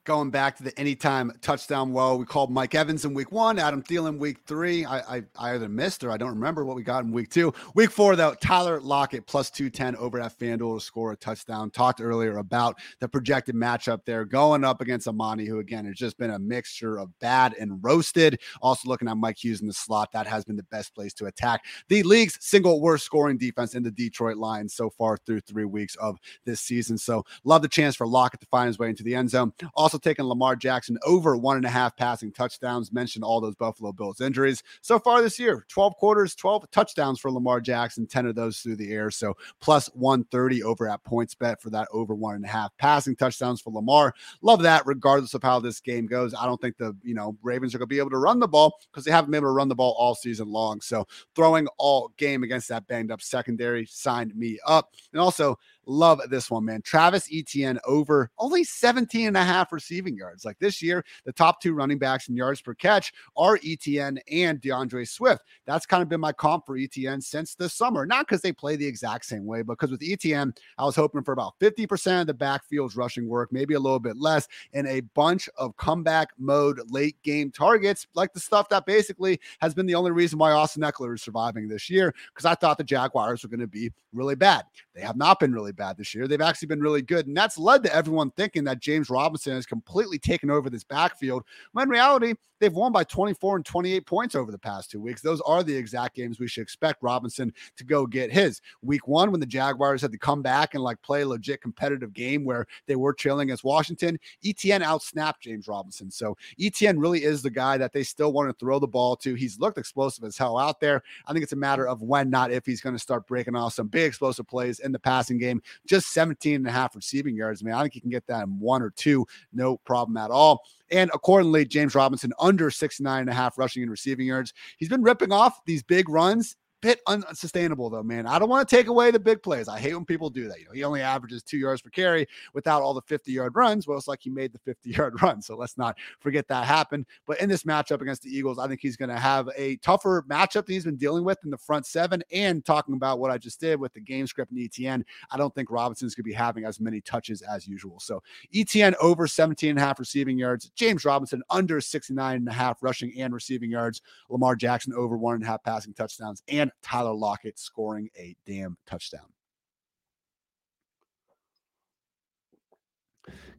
going 0.05 0.31
back 0.31 0.57
to 0.57 0.63
the 0.63 0.79
anytime 0.79 1.33
touchdown 1.41 1.93
woe. 1.93 2.17
We 2.17 2.27
called 2.27 2.51
Mike 2.51 2.75
Evans 2.75 3.05
in 3.05 3.15
week 3.15 3.33
one, 3.33 3.59
Adam 3.59 3.83
Thielen 3.83 4.19
week 4.19 4.39
three. 4.47 4.85
I, 4.85 4.99
I, 4.99 5.23
I, 5.39 5.55
either 5.55 5.69
missed 5.69 6.05
or 6.05 6.11
I 6.11 6.17
don't 6.17 6.31
remember 6.31 6.65
what 6.65 6.77
we 6.77 6.83
got 6.83 7.05
in 7.05 7.13
week 7.13 7.31
two. 7.31 7.53
Week 7.75 7.91
four, 7.91 8.15
though, 8.17 8.35
Tyler 8.35 8.81
Lockett 8.81 9.27
plus 9.27 9.51
210 9.51 9.97
over 9.97 10.21
at 10.21 10.39
FanDuel 10.39 10.79
to 10.79 10.85
score 10.85 11.13
a 11.13 11.17
touchdown. 11.17 11.71
Talked 11.71 12.01
earlier 12.01 12.39
about 12.39 12.79
the 13.01 13.09
projected 13.09 13.55
matchup 13.55 14.05
there 14.05 14.25
going 14.25 14.65
up 14.65 14.81
against 14.81 15.09
Amani, 15.09 15.47
who 15.47 15.59
again 15.59 15.87
has 15.87 15.97
just 15.97 16.19
been 16.19 16.31
a 16.31 16.39
mixture 16.39 16.99
of 16.99 17.17
bad 17.21 17.55
and 17.59 17.83
roasted. 17.83 18.41
Also 18.61 18.89
looking 18.89 19.09
at 19.09 19.17
Mike 19.17 19.43
Hughes 19.43 19.61
in 19.61 19.67
the 19.67 19.73
slot, 19.73 20.13
that 20.13 20.27
has 20.27 20.45
been 20.45 20.57
the 20.57 20.63
best 20.65 20.95
place 20.95 21.15
to 21.15 21.27
attack 21.27 21.65
the 21.89 22.03
league's 22.03 22.39
single 22.41 22.81
worst 22.81 23.05
scoring 23.05 23.39
defense 23.39 23.75
in 23.75 23.83
the 23.83 23.91
Detroit 23.91 24.37
Lions 24.37 24.75
so 24.75 24.91
far 24.91 25.17
through 25.17 25.41
three 25.41 25.65
weeks 25.65 25.97
of 25.97 26.19
this 26.45 26.61
season. 26.61 26.99
So 26.99 27.25
love 27.45 27.63
the 27.63 27.69
chance 27.69 27.97
for 27.97 28.07
Lockett 28.07 28.41
to 28.41 28.47
find 28.47 28.67
his 28.67 28.79
way 28.79 28.89
into 28.89 29.03
the 29.03 29.15
end 29.15 29.31
zone. 29.31 29.53
Also 29.75 29.94
also 29.95 30.01
taken 30.01 30.27
Lamar 30.27 30.57
Jackson 30.57 30.99
over 31.07 31.37
one 31.37 31.57
and 31.57 31.65
a 31.65 31.69
half 31.69 31.97
passing 31.97 32.33
touchdowns. 32.33 32.93
Mentioned 32.93 33.25
all 33.25 33.41
those 33.41 33.55
Buffalo 33.55 33.93
Bills 33.93 34.21
injuries 34.21 34.61
so 34.81 34.99
far 34.99 35.23
this 35.23 35.39
year 35.39 35.65
12 35.69 35.95
quarters, 35.97 36.35
12 36.35 36.69
touchdowns 36.73 37.21
for 37.21 37.31
Lamar 37.31 37.61
Jackson, 37.61 38.05
10 38.05 38.27
of 38.27 38.35
those 38.35 38.59
through 38.59 38.75
the 38.75 38.93
air. 38.93 39.13
So 39.13 39.35
plus 39.61 39.87
130 39.95 40.65
over 40.65 40.89
at 40.89 41.05
PointsBet 41.05 41.61
for 41.61 41.71
that 41.71 41.87
over 41.93 42.15
one 42.15 42.35
and 42.35 42.45
a 42.45 42.49
half 42.49 42.77
passing 42.77 43.15
touchdowns 43.15 43.61
for 43.61 43.73
Lamar. 43.73 44.15
Love 44.43 44.63
that, 44.63 44.85
regardless 44.85 45.35
of 45.35 45.45
how 45.45 45.61
this 45.61 45.79
game 45.79 46.07
goes. 46.07 46.35
I 46.35 46.45
don't 46.47 46.61
think 46.61 46.77
the 46.77 46.97
you 47.05 47.15
know 47.15 47.37
Ravens 47.43 47.73
are 47.75 47.79
going 47.79 47.89
to 47.89 47.95
be 47.95 48.01
able 48.01 48.11
to 48.11 48.19
run 48.19 48.41
the 48.41 48.49
ball 48.49 48.77
because 48.91 49.05
they 49.05 49.13
haven't 49.13 49.31
been 49.31 49.39
able 49.39 49.51
to 49.51 49.53
run 49.53 49.69
the 49.69 49.77
ball 49.77 49.95
all 49.97 50.17
season 50.17 50.51
long. 50.51 50.81
So 50.81 51.07
throwing 51.37 51.69
all 51.79 52.13
game 52.17 52.43
against 52.43 52.69
that 52.71 52.89
banged 52.89 53.13
up 53.13 53.23
secondary 53.23 53.87
signed 53.87 54.35
me 54.35 54.59
up. 54.67 54.95
And 55.13 55.21
also, 55.21 55.57
Love 55.87 56.21
this 56.31 56.51
one, 56.51 56.65
man. 56.65 56.83
Travis 56.83 57.29
Etienne 57.33 57.79
over 57.85 58.31
only 58.39 58.65
17 58.65 59.29
and 59.29 59.37
a 59.37 59.45
half 59.45 59.73
receiving 59.85 60.17
yards. 60.17 60.45
Like 60.45 60.59
this 60.59 60.81
year, 60.83 61.05
the 61.25 61.33
top 61.33 61.61
two 61.61 61.75
running 61.75 61.99
backs 61.99 62.29
in 62.29 62.37
yards 62.37 62.61
per 62.61 62.75
catch 62.75 63.13
are 63.37 63.59
Etienne 63.65 64.19
and 64.31 64.61
D'Andre 64.61 65.05
Swift. 65.05 65.45
That's 65.67 65.87
kind 65.87 66.03
of 66.03 66.09
been 66.09 66.21
my 66.21 66.33
comp 66.33 66.67
for 66.67 66.77
Etienne 66.77 67.21
since 67.21 67.55
the 67.55 67.69
summer. 67.69 68.07
Not 68.07 68.27
because 68.27 68.41
they 68.41 68.53
play 68.53 68.77
the 68.77 68.87
exact 68.87 69.27
same 69.27 69.45
way, 69.45 69.63
but 69.63 69.75
because 69.75 69.91
with 69.91 70.03
Etienne, 70.03 70.55
I 70.79 70.85
was 70.85 70.97
hoping 70.97 71.23
for 71.23 71.33
about 71.33 71.55
50% 71.61 72.23
of 72.23 72.27
the 72.27 72.35
backfield's 72.35 72.97
rushing 72.97 73.29
work, 73.29 73.53
maybe 73.53 73.75
a 73.75 73.81
little 73.81 74.01
bit 74.01 74.17
less, 74.17 74.49
and 74.73 74.87
a 74.87 75.01
bunch 75.01 75.49
of 75.59 75.77
comeback 75.77 76.31
mode 76.39 76.81
late 76.91 77.17
game 77.23 77.51
targets, 77.51 78.07
like 78.15 78.33
the 78.33 78.41
stuff 78.41 78.69
that 78.71 78.87
basically 78.87 79.39
has 79.61 79.75
been 79.75 79.87
the 79.87 79.95
only 79.95 80.11
reason 80.11 80.39
why 80.39 80.53
Austin 80.53 80.83
Ekeler 80.83 81.15
is 81.15 81.23
surviving 81.23 81.69
this 81.69 81.91
year, 81.91 82.15
because 82.33 82.47
I 82.47 82.55
thought 82.55 82.79
the 82.79 82.85
Jaguars 82.85 83.43
were 83.43 83.49
going 83.49 83.61
to 83.61 83.67
be 83.67 83.91
really 84.15 84.37
bad. 84.37 84.65
They 84.95 85.03
have 85.03 85.17
not 85.17 85.41
been 85.41 85.53
really 85.53 85.73
bad 85.73 85.97
this 85.97 86.15
year. 86.15 86.27
They've 86.29 86.41
actually 86.41 86.69
been 86.69 86.81
really 86.81 87.03
good. 87.03 87.27
And 87.27 87.37
that's 87.37 87.59
led 87.59 87.83
to 87.83 87.95
everyone 87.95 88.31
thinking 88.31 88.65
that 88.65 88.81
James 88.81 89.11
Robinson 89.11 89.55
has 89.55 89.67
completely 89.75 90.19
taken 90.19 90.51
over 90.51 90.71
this 90.71 90.85
backfield. 90.85 91.45
When 91.73 91.85
in 91.85 91.89
reality, 91.89 92.35
they've 92.61 92.73
won 92.73 92.93
by 92.93 93.05
24 93.05 93.57
and 93.57 93.65
28 93.65 94.07
points 94.07 94.35
over 94.35 94.51
the 94.51 94.59
past 94.59 94.91
two 94.91 95.01
weeks. 95.01 95.21
Those 95.21 95.41
are 95.43 95.63
the 95.63 95.77
exact 95.77 96.17
games 96.17 96.39
we 96.39 96.49
should 96.49 96.63
expect 96.63 97.03
Robinson 97.03 97.53
to 97.77 97.85
go 97.85 98.07
get 98.07 98.33
his. 98.33 98.61
Week 98.83 99.07
one, 99.07 99.31
when 99.31 99.41
the 99.41 99.47
Jaguars 99.47 100.03
had 100.03 100.13
to 100.13 100.19
come 100.19 100.43
back 100.43 100.75
and 100.75 100.83
like 100.83 101.01
play 101.03 101.23
a 101.23 101.29
legit 101.29 101.61
competitive 101.61 102.13
game 102.13 102.45
where 102.45 102.67
they 102.87 102.97
were 102.97 103.13
trailing 103.13 103.49
against 103.49 103.65
Washington, 103.65 104.19
Etienne 104.45 104.83
outsnapped 104.83 105.41
James 105.41 105.69
Robinson. 105.69 106.11
So 106.11 106.37
Etienne 106.61 106.99
really 106.99 107.25
is 107.25 107.43
the 107.43 107.51
guy 107.51 107.77
that 107.77 107.93
they 107.93 108.03
still 108.03 108.33
want 108.33 108.49
to 108.49 108.65
throw 108.65 108.79
the 108.79 108.87
ball 108.87 109.17
to. 109.17 109.35
He's 109.35 109.59
looked 109.59 109.79
explosive 109.79 110.25
as 110.25 110.39
hell 110.39 110.59
out 110.59 110.81
there. 110.81 111.03
I 111.27 111.33
think 111.33 111.43
it's 111.43 111.53
a 111.53 111.57
matter 111.57 111.87
of 111.87 112.03
when, 112.03 112.31
not 112.31 112.51
if, 112.51 112.65
he's 112.65 112.81
going 112.81 112.95
to 112.95 113.03
start 113.03 113.27
breaking 113.27 113.57
off 113.57 113.75
some 113.75 113.89
big 113.89 114.07
explosive 114.07 114.47
plays 114.47 114.79
in 114.79 114.93
the 114.93 114.99
passing 114.99 115.39
game. 115.39 115.61
Just 115.87 116.13
17 116.13 116.57
and 116.57 116.67
a 116.67 116.71
half 116.71 116.95
receiving 116.95 117.37
yards. 117.37 117.63
I 117.63 117.67
mean, 117.67 117.75
I 117.75 117.83
think 117.83 117.95
he 117.95 118.01
can 118.01 118.11
get 118.11 118.27
that 118.29 118.45
in 118.45 118.59
one 118.59 118.83
or 118.83 118.91
two, 118.91 119.27
no 119.53 119.64
problem 119.85 120.17
at 120.17 120.31
all. 120.31 120.63
And 120.91 121.11
accordingly, 121.15 121.65
James 121.65 121.95
Robinson 121.95 122.33
under 122.39 122.71
69 122.71 123.21
and 123.21 123.31
a 123.31 123.35
half 123.35 123.59
rushing 123.59 123.83
and 123.83 123.91
receiving 123.91 124.27
yards. 124.27 124.53
He's 124.77 124.89
been 124.89 125.03
ripping 125.03 125.33
off 125.33 125.65
these 125.65 125.83
big 125.83 126.09
runs 126.09 126.57
bit 126.85 127.01
unsustainable 127.07 127.89
though, 127.89 128.03
man. 128.03 128.27
I 128.27 128.39
don't 128.39 128.51
want 128.51 128.69
to 128.69 128.77
take 128.77 128.89
away 128.89 129.11
the 129.11 129.19
big 129.19 129.43
plays. 129.43 129.69
I 129.69 129.79
hate 129.79 129.95
when 129.95 130.05
people 130.05 130.29
do 130.29 130.49
that. 130.49 130.61
You 130.61 130.67
know, 130.67 130.73
he 130.73 130.85
only 130.85 131.01
averages 131.01 131.43
two 131.43 131.57
yards 131.57 131.81
per 131.81 131.89
carry 131.89 132.27
without 132.53 132.83
all 132.83 132.93
the 132.93 133.01
50 133.01 133.33
yard 133.33 133.57
runs. 133.57 133.87
Well, 133.87 133.97
it's 133.97 134.07
like 134.07 134.21
he 134.21 134.29
made 134.29 134.53
the 134.53 134.59
50 134.59 134.91
yard 134.97 135.23
run. 135.23 135.41
So 135.41 135.57
let's 135.57 135.79
not 135.79 135.97
forget 136.21 136.47
that 136.49 136.67
happened. 136.67 137.07
But 137.27 137.41
in 137.41 137.49
this 137.49 137.63
matchup 137.63 138.03
against 138.03 138.23
the 138.23 138.29
Eagles, 138.29 138.59
I 138.59 138.69
think 138.69 138.81
he's 138.83 138.99
going 138.99 139.09
to 139.09 139.19
have 139.19 139.49
a 139.57 139.77
tougher 139.77 140.27
matchup 140.29 140.67
that 140.67 140.73
he's 140.73 140.85
been 140.85 140.97
dealing 140.97 141.25
with 141.25 141.39
in 141.43 141.51
the 141.51 141.57
front 141.57 141.87
seven. 141.87 142.23
And 142.31 142.63
talking 142.63 142.95
about 142.97 143.19
what 143.19 143.31
I 143.31 143.39
just 143.39 143.61
did 143.61 143.81
with 143.81 143.95
the 143.95 144.01
game 144.01 144.27
script 144.27 144.53
and 144.53 144.61
Etienne, 144.61 145.07
I 145.31 145.39
don't 145.39 145.55
think 145.55 145.71
Robinson's 145.71 146.15
going 146.15 146.25
to 146.25 146.29
be 146.29 146.35
having 146.35 146.67
as 146.67 146.81
many 146.81 147.01
touches 147.01 147.41
as 147.41 147.67
usual. 147.67 147.99
So 147.99 148.23
Etienne 148.55 148.95
over 149.01 149.27
17 149.27 149.71
and 149.71 149.79
a 149.79 149.83
half 149.83 149.99
receiving 149.99 150.37
yards, 150.37 150.71
James 150.75 151.07
Robinson 151.07 151.43
under 151.49 151.81
69 151.81 152.37
and 152.37 152.49
a 152.49 152.53
half 152.53 152.83
rushing 152.83 153.19
and 153.19 153.33
receiving 153.33 153.71
yards, 153.71 154.03
Lamar 154.29 154.55
Jackson 154.55 154.93
over 154.93 155.17
one 155.17 155.35
and 155.35 155.45
a 155.45 155.47
half 155.47 155.63
passing 155.63 155.95
touchdowns, 155.95 156.43
and 156.49 156.71
Tyler 156.83 157.15
Lockett 157.15 157.59
scoring 157.59 158.11
a 158.19 158.37
damn 158.47 158.77
touchdown. 158.87 159.27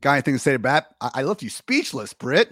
Got 0.02 0.14
anything 0.14 0.36
to 0.36 0.40
say 0.40 0.54
to? 0.54 0.94
I, 1.02 1.10
I 1.16 1.24
left 1.24 1.42
you 1.42 1.50
speechless, 1.50 2.14
Brit. 2.14 2.52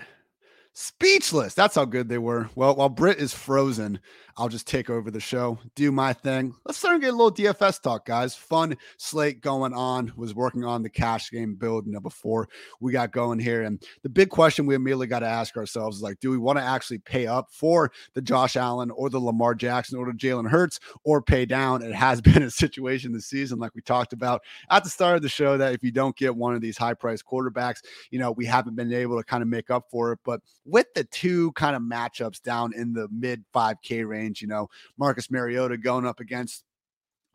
Speechless. 0.73 1.53
That's 1.53 1.75
how 1.75 1.85
good 1.85 2.09
they 2.09 2.17
were. 2.17 2.49
Well, 2.55 2.75
while 2.75 2.89
Brit 2.89 3.19
is 3.19 3.33
frozen, 3.33 3.99
I'll 4.35 4.49
just 4.49 4.67
take 4.67 4.89
over 4.89 5.11
the 5.11 5.19
show, 5.19 5.59
do 5.75 5.91
my 5.91 6.11
thing. 6.11 6.55
Let's 6.65 6.79
start 6.79 6.95
and 6.95 7.03
get 7.03 7.13
a 7.13 7.15
little 7.15 7.31
DFS 7.31 7.79
talk, 7.79 8.05
guys. 8.05 8.33
Fun 8.33 8.75
slate 8.97 9.41
going 9.41 9.73
on. 9.73 10.11
Was 10.15 10.33
working 10.33 10.63
on 10.63 10.81
the 10.81 10.89
cash 10.89 11.29
game 11.29 11.53
build, 11.53 11.85
you 11.85 11.91
know, 11.91 11.99
before 11.99 12.49
we 12.79 12.91
got 12.91 13.11
going 13.11 13.37
here. 13.37 13.61
And 13.61 13.83
the 14.01 14.09
big 14.09 14.29
question 14.29 14.65
we 14.65 14.73
immediately 14.73 15.05
got 15.05 15.19
to 15.19 15.27
ask 15.27 15.55
ourselves 15.55 15.97
is 15.97 16.03
like, 16.03 16.19
do 16.19 16.31
we 16.31 16.39
want 16.39 16.57
to 16.57 16.63
actually 16.63 16.97
pay 16.97 17.27
up 17.27 17.49
for 17.51 17.91
the 18.15 18.23
Josh 18.23 18.55
Allen 18.55 18.89
or 18.89 19.11
the 19.11 19.19
Lamar 19.19 19.53
Jackson 19.53 19.99
or 19.99 20.07
the 20.07 20.17
Jalen 20.17 20.49
Hurts 20.49 20.79
or 21.03 21.21
pay 21.21 21.45
down? 21.45 21.83
It 21.83 21.93
has 21.93 22.19
been 22.33 22.41
a 22.41 22.49
situation 22.49 23.13
this 23.13 23.27
season, 23.27 23.59
like 23.59 23.75
we 23.75 23.81
talked 23.81 24.13
about 24.13 24.41
at 24.71 24.83
the 24.83 24.89
start 24.89 25.15
of 25.15 25.21
the 25.21 25.29
show, 25.29 25.57
that 25.57 25.73
if 25.73 25.83
you 25.83 25.91
don't 25.91 26.15
get 26.15 26.35
one 26.35 26.55
of 26.55 26.61
these 26.61 26.77
high 26.77 26.95
priced 26.95 27.25
quarterbacks, 27.25 27.83
you 28.09 28.17
know, 28.17 28.31
we 28.31 28.47
haven't 28.47 28.75
been 28.75 28.91
able 28.91 29.17
to 29.17 29.23
kind 29.23 29.43
of 29.43 29.47
make 29.47 29.69
up 29.69 29.91
for 29.91 30.11
it. 30.11 30.19
But 30.25 30.41
with 30.65 30.91
the 30.95 31.03
two 31.03 31.51
kind 31.51 31.75
of 31.75 31.83
matchups 31.83 32.41
down 32.41 32.73
in 32.73 32.93
the 32.93 33.07
mid 33.11 33.43
5K 33.53 34.07
range, 34.07 34.22
You 34.41 34.47
know, 34.47 34.69
Marcus 34.97 35.29
Mariota 35.29 35.77
going 35.77 36.05
up 36.05 36.19
against 36.19 36.63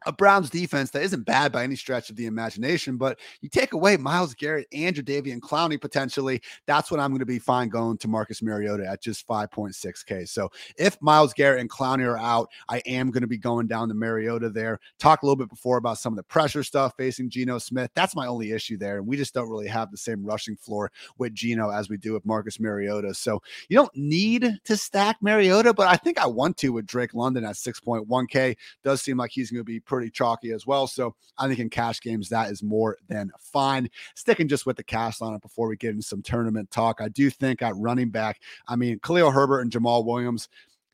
a 0.07 0.13
Browns 0.13 0.51
defense 0.51 0.91
that 0.91 1.03
isn't 1.03 1.27
bad 1.27 1.53
by 1.53 1.65
any 1.65 1.77
stretch 1.77 2.11
of 2.11 2.17
the 2.17 2.27
imagination, 2.27 2.97
but 2.97 3.19
you 3.41 3.49
take 3.49 3.73
away 3.73 3.97
Myles 3.97 4.35
Garrett 4.35 4.69
and 4.73 4.95
Jadeveon 4.95 5.41
Clowney 5.41 5.81
potentially, 5.81 6.41
that's 6.67 6.91
what 6.91 7.01
I'm 7.01 7.11
going 7.11 7.19
to 7.21 7.27
be 7.27 7.39
fine 7.39 7.69
going 7.69 7.99
to 7.99 8.09
Marcus 8.09 8.43
Mariota 8.43 8.87
at 8.87 9.03
just 9.03 9.27
5.6K. 9.27 10.29
So 10.29 10.51
if 10.77 11.01
Myles 11.01 11.33
Garrett 11.33 11.61
and 11.61 11.71
Clowney 11.71 12.07
are 12.07 12.19
out, 12.19 12.51
I 12.69 12.79
am 12.87 13.11
going 13.11 13.23
to 13.23 13.29
be 13.29 13.39
going 13.39 13.67
down 13.67 13.89
to 13.89 13.95
Mariota 13.95 14.51
there. 14.51 14.79
Talk 14.99 15.23
a 15.23 15.27
little 15.27 15.37
bit 15.37 15.49
before 15.49 15.79
about 15.79 15.99
some 15.99 16.13
of 16.13 16.17
the 16.17 16.23
pressure 16.23 16.63
stuff 16.63 16.95
facing 16.97 17.31
Geno 17.31 17.59
Smith. 17.59 17.91
That's 17.95 18.15
my 18.15 18.27
only 18.27 18.53
issue 18.53 18.77
there. 18.77 18.99
And 18.99 19.07
we 19.07 19.17
just 19.17 19.35
don't 19.35 19.51
really 19.51 19.69
have 19.69 19.91
the 19.91 19.97
same 19.97 20.25
rushing 20.25 20.57
floor 20.57 20.93
with 21.19 21.35
Geno 21.35 21.71
as 21.71 21.89
we 21.89 21.97
do 21.97 22.13
with 22.13 22.25
Marcus 22.25 22.61
Mariota. 22.61 23.15
So 23.15 23.43
you 23.69 23.77
don't 23.77 23.95
need 23.97 24.59
to 24.65 24.77
stack 24.77 25.17
Mariota, 25.21 25.75
but 25.75 25.89
I 25.89 25.97
think 25.97 26.19
I 26.19 26.27
want 26.27 26.57
to 26.59 26.73
with 26.73 26.87
Drake 26.87 27.15
London 27.15 27.45
at 27.45 27.57
6.1K. 27.57 28.57
Does 28.85 29.03
seem 29.03 29.17
like 29.17 29.31
he's 29.33 29.51
going 29.51 29.61
to 29.61 29.65
be 29.65 29.81
pretty 29.89 30.11
chalky 30.11 30.53
as 30.53 30.67
well. 30.67 30.87
So 30.87 31.17
I 31.39 31.49
think 31.49 31.59
in 31.59 31.71
cash 31.71 32.01
games, 32.01 32.29
that 32.29 32.51
is 32.51 32.63
more 32.63 32.99
than 33.09 33.33
fine. 33.41 33.91
Sticking 34.15 34.47
just 34.47 34.67
with 34.67 34.77
the 34.77 34.85
cash 34.85 35.19
lineup 35.19 35.43
before 35.43 35.67
we 35.67 35.77
get 35.77 35.91
into 35.91 36.03
some 36.03 36.23
tournament 36.23 36.71
talk, 36.71 37.01
I 37.01 37.09
do 37.09 37.31
think 37.31 37.63
at 37.63 37.75
running 37.77 38.11
back, 38.11 38.41
I 38.69 38.77
mean, 38.77 39.01
Khalil 39.01 39.33
Herbert 39.33 39.61
and 39.63 39.73
Jamaal 39.73 40.05
Williams, 40.05 40.49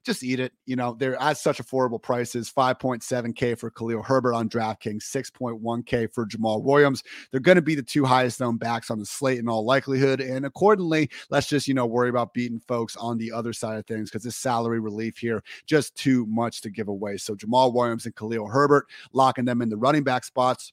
just 0.04 0.22
eat 0.22 0.40
it. 0.40 0.52
You 0.66 0.76
know, 0.76 0.94
they're 0.98 1.20
at 1.20 1.38
such 1.38 1.58
affordable 1.58 2.00
prices 2.00 2.52
5.7K 2.52 3.58
for 3.58 3.70
Khalil 3.70 4.02
Herbert 4.02 4.34
on 4.34 4.48
DraftKings, 4.48 5.02
6.1K 5.02 6.12
for 6.12 6.26
Jamaal 6.26 6.62
Williams. 6.62 7.02
They're 7.30 7.40
going 7.40 7.56
to 7.56 7.62
be 7.62 7.74
the 7.74 7.82
two 7.82 8.04
highest 8.04 8.40
known 8.40 8.56
backs 8.56 8.90
on 8.90 8.98
the 8.98 9.06
slate 9.06 9.38
in 9.38 9.48
all 9.48 9.64
likelihood. 9.64 10.20
And 10.20 10.46
accordingly, 10.46 11.10
let's 11.30 11.48
just, 11.48 11.66
you 11.66 11.74
know, 11.74 11.86
worry 11.86 12.10
about 12.10 12.34
beating 12.34 12.60
folks 12.60 12.96
on 12.96 13.18
the 13.18 13.32
other 13.32 13.52
side 13.52 13.78
of 13.78 13.86
things 13.86 14.10
because 14.10 14.22
this 14.22 14.36
salary 14.36 14.80
relief 14.80 15.18
here, 15.18 15.42
just 15.66 15.94
too 15.96 16.26
much 16.26 16.60
to 16.62 16.70
give 16.70 16.88
away. 16.88 17.16
So 17.16 17.34
Jamaal 17.34 17.72
Williams 17.74 18.06
and 18.06 18.14
Khalil 18.14 18.46
Herbert 18.46 18.86
locking 19.12 19.44
them 19.44 19.62
in 19.62 19.68
the 19.68 19.76
running 19.76 20.04
back 20.04 20.24
spots 20.24 20.72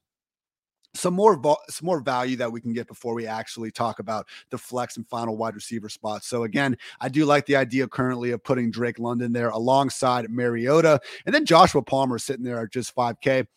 some 0.94 1.14
more 1.14 1.40
some 1.70 1.86
more 1.86 2.02
value 2.02 2.36
that 2.38 2.52
we 2.52 2.62
can 2.62 2.74
get 2.74 2.88
before 2.88 3.14
we 3.14 3.26
actually 3.26 3.72
talk 3.72 4.00
about 4.00 4.28
the 4.50 4.58
flex 4.58 4.98
and 4.98 5.08
final 5.08 5.38
wide 5.38 5.56
receiver 5.56 5.90
spots. 5.90 6.28
So 6.28 6.44
again, 6.44 6.78
I 7.00 7.10
do 7.10 7.26
like 7.26 7.46
the 7.46 7.56
idea 7.56 7.88
currently 7.88 8.32
of 8.32 8.44
putting 8.44 8.72
Drake 8.72 9.00
London 9.00 9.32
there 9.32 9.50
alongside 9.50 10.30
Mariota, 10.30 11.00
and 11.26 11.34
then 11.34 11.46
Joshua 11.46 11.82
Palmer 11.82 12.20
sitting 12.20 12.44
there 12.44 12.62
at 12.62 12.72
just 12.72 12.96
5K. 12.96 13.48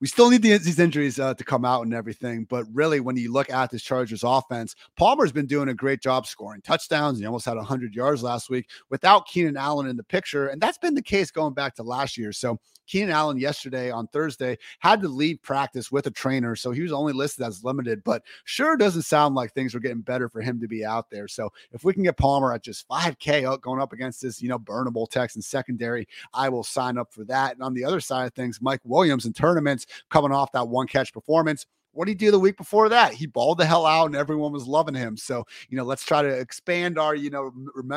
We 0.00 0.06
still 0.06 0.30
need 0.30 0.42
these 0.42 0.78
injuries 0.78 1.18
uh, 1.18 1.34
to 1.34 1.44
come 1.44 1.64
out 1.64 1.82
and 1.82 1.92
everything. 1.92 2.44
But 2.44 2.66
really, 2.72 3.00
when 3.00 3.16
you 3.16 3.32
look 3.32 3.50
at 3.50 3.70
this 3.70 3.82
Chargers 3.82 4.22
offense, 4.24 4.74
Palmer's 4.96 5.32
been 5.32 5.46
doing 5.46 5.68
a 5.68 5.74
great 5.74 6.00
job 6.00 6.26
scoring 6.26 6.62
touchdowns. 6.62 7.18
He 7.18 7.26
almost 7.26 7.46
had 7.46 7.56
100 7.56 7.94
yards 7.94 8.22
last 8.22 8.50
week 8.50 8.68
without 8.90 9.26
Keenan 9.26 9.56
Allen 9.56 9.88
in 9.88 9.96
the 9.96 10.04
picture. 10.04 10.48
And 10.48 10.60
that's 10.60 10.78
been 10.78 10.94
the 10.94 11.02
case 11.02 11.30
going 11.30 11.54
back 11.54 11.74
to 11.76 11.82
last 11.82 12.16
year. 12.16 12.32
So 12.32 12.58
Keenan 12.88 13.10
Allen 13.10 13.38
yesterday 13.38 13.90
on 13.90 14.08
Thursday 14.08 14.56
had 14.80 15.00
to 15.02 15.08
leave 15.08 15.42
practice 15.42 15.92
with 15.92 16.06
a 16.06 16.10
trainer. 16.10 16.56
So 16.56 16.70
he 16.70 16.82
was 16.82 16.92
only 16.92 17.12
listed 17.12 17.46
as 17.46 17.62
limited, 17.62 18.02
but 18.02 18.22
sure 18.44 18.76
doesn't 18.76 19.02
sound 19.02 19.34
like 19.34 19.52
things 19.52 19.74
are 19.74 19.80
getting 19.80 20.00
better 20.00 20.28
for 20.28 20.40
him 20.40 20.58
to 20.60 20.66
be 20.66 20.84
out 20.84 21.10
there. 21.10 21.28
So 21.28 21.50
if 21.72 21.84
we 21.84 21.92
can 21.92 22.02
get 22.02 22.16
Palmer 22.16 22.52
at 22.52 22.62
just 22.62 22.88
5K 22.88 23.60
going 23.60 23.80
up 23.80 23.92
against 23.92 24.22
this, 24.22 24.40
you 24.40 24.48
know, 24.48 24.58
burnable 24.58 25.08
Texan 25.08 25.42
secondary, 25.42 26.08
I 26.32 26.48
will 26.48 26.64
sign 26.64 26.96
up 26.96 27.12
for 27.12 27.24
that. 27.24 27.52
And 27.52 27.62
on 27.62 27.74
the 27.74 27.84
other 27.84 28.00
side 28.00 28.26
of 28.26 28.34
things, 28.34 28.62
Mike 28.62 28.80
Williams 28.84 29.26
in 29.26 29.34
tournaments 29.34 29.86
coming 30.10 30.32
off 30.32 30.52
that 30.52 30.68
one 30.68 30.86
catch 30.86 31.12
performance. 31.12 31.66
What 31.92 32.04
did 32.04 32.12
he 32.12 32.26
do 32.26 32.30
the 32.30 32.38
week 32.38 32.56
before 32.56 32.88
that? 32.90 33.12
He 33.12 33.26
balled 33.26 33.58
the 33.58 33.66
hell 33.66 33.86
out 33.86 34.06
and 34.06 34.14
everyone 34.14 34.52
was 34.52 34.68
loving 34.68 34.94
him. 34.94 35.16
So, 35.16 35.44
you 35.68 35.76
know, 35.76 35.84
let's 35.84 36.04
try 36.04 36.22
to 36.22 36.28
expand 36.28 36.98
our, 36.98 37.14
you 37.14 37.30
know, 37.30 37.52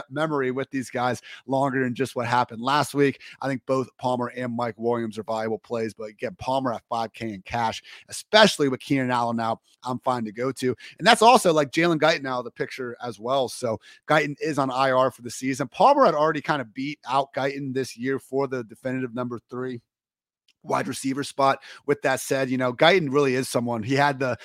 memory 0.09 0.49
with 0.49 0.71
these 0.71 0.89
guys 0.89 1.21
longer 1.45 1.83
than 1.83 1.93
just 1.93 2.15
what 2.15 2.25
happened 2.25 2.61
last 2.61 2.95
week. 2.95 3.21
I 3.41 3.47
think 3.47 3.61
both 3.67 3.89
Palmer 3.99 4.31
and 4.35 4.55
Mike 4.55 4.73
Williams 4.77 5.19
are 5.19 5.23
valuable 5.23 5.59
plays, 5.59 5.93
but 5.93 6.09
again, 6.09 6.35
Palmer 6.39 6.73
at 6.73 6.81
5K 6.91 7.33
in 7.33 7.41
cash, 7.43 7.83
especially 8.07 8.69
with 8.69 8.79
Keenan 8.79 9.11
Allen 9.11 9.37
now, 9.37 9.59
I'm 9.83 9.99
fine 9.99 10.25
to 10.25 10.31
go 10.31 10.51
to. 10.51 10.75
And 10.97 11.05
that's 11.05 11.21
also 11.21 11.53
like 11.53 11.71
Jalen 11.71 11.99
Guyton 11.99 12.23
now, 12.23 12.41
the 12.41 12.49
picture 12.49 12.97
as 13.03 13.19
well. 13.19 13.49
So 13.49 13.79
Guyton 14.07 14.35
is 14.41 14.57
on 14.57 14.71
IR 14.71 15.11
for 15.11 15.21
the 15.21 15.29
season. 15.29 15.67
Palmer 15.67 16.05
had 16.05 16.15
already 16.15 16.41
kind 16.41 16.61
of 16.61 16.73
beat 16.73 16.99
out 17.07 17.33
Guyton 17.33 17.73
this 17.73 17.95
year 17.95 18.17
for 18.17 18.47
the 18.47 18.63
definitive 18.63 19.13
number 19.13 19.37
three 19.49 19.81
wide 20.63 20.87
receiver 20.87 21.23
spot. 21.23 21.61
With 21.85 22.01
that 22.03 22.19
said, 22.19 22.49
you 22.49 22.57
know, 22.57 22.73
Guyton 22.73 23.11
really 23.11 23.35
is 23.35 23.49
someone. 23.49 23.83
He 23.83 23.95
had 23.95 24.19
the 24.19 24.37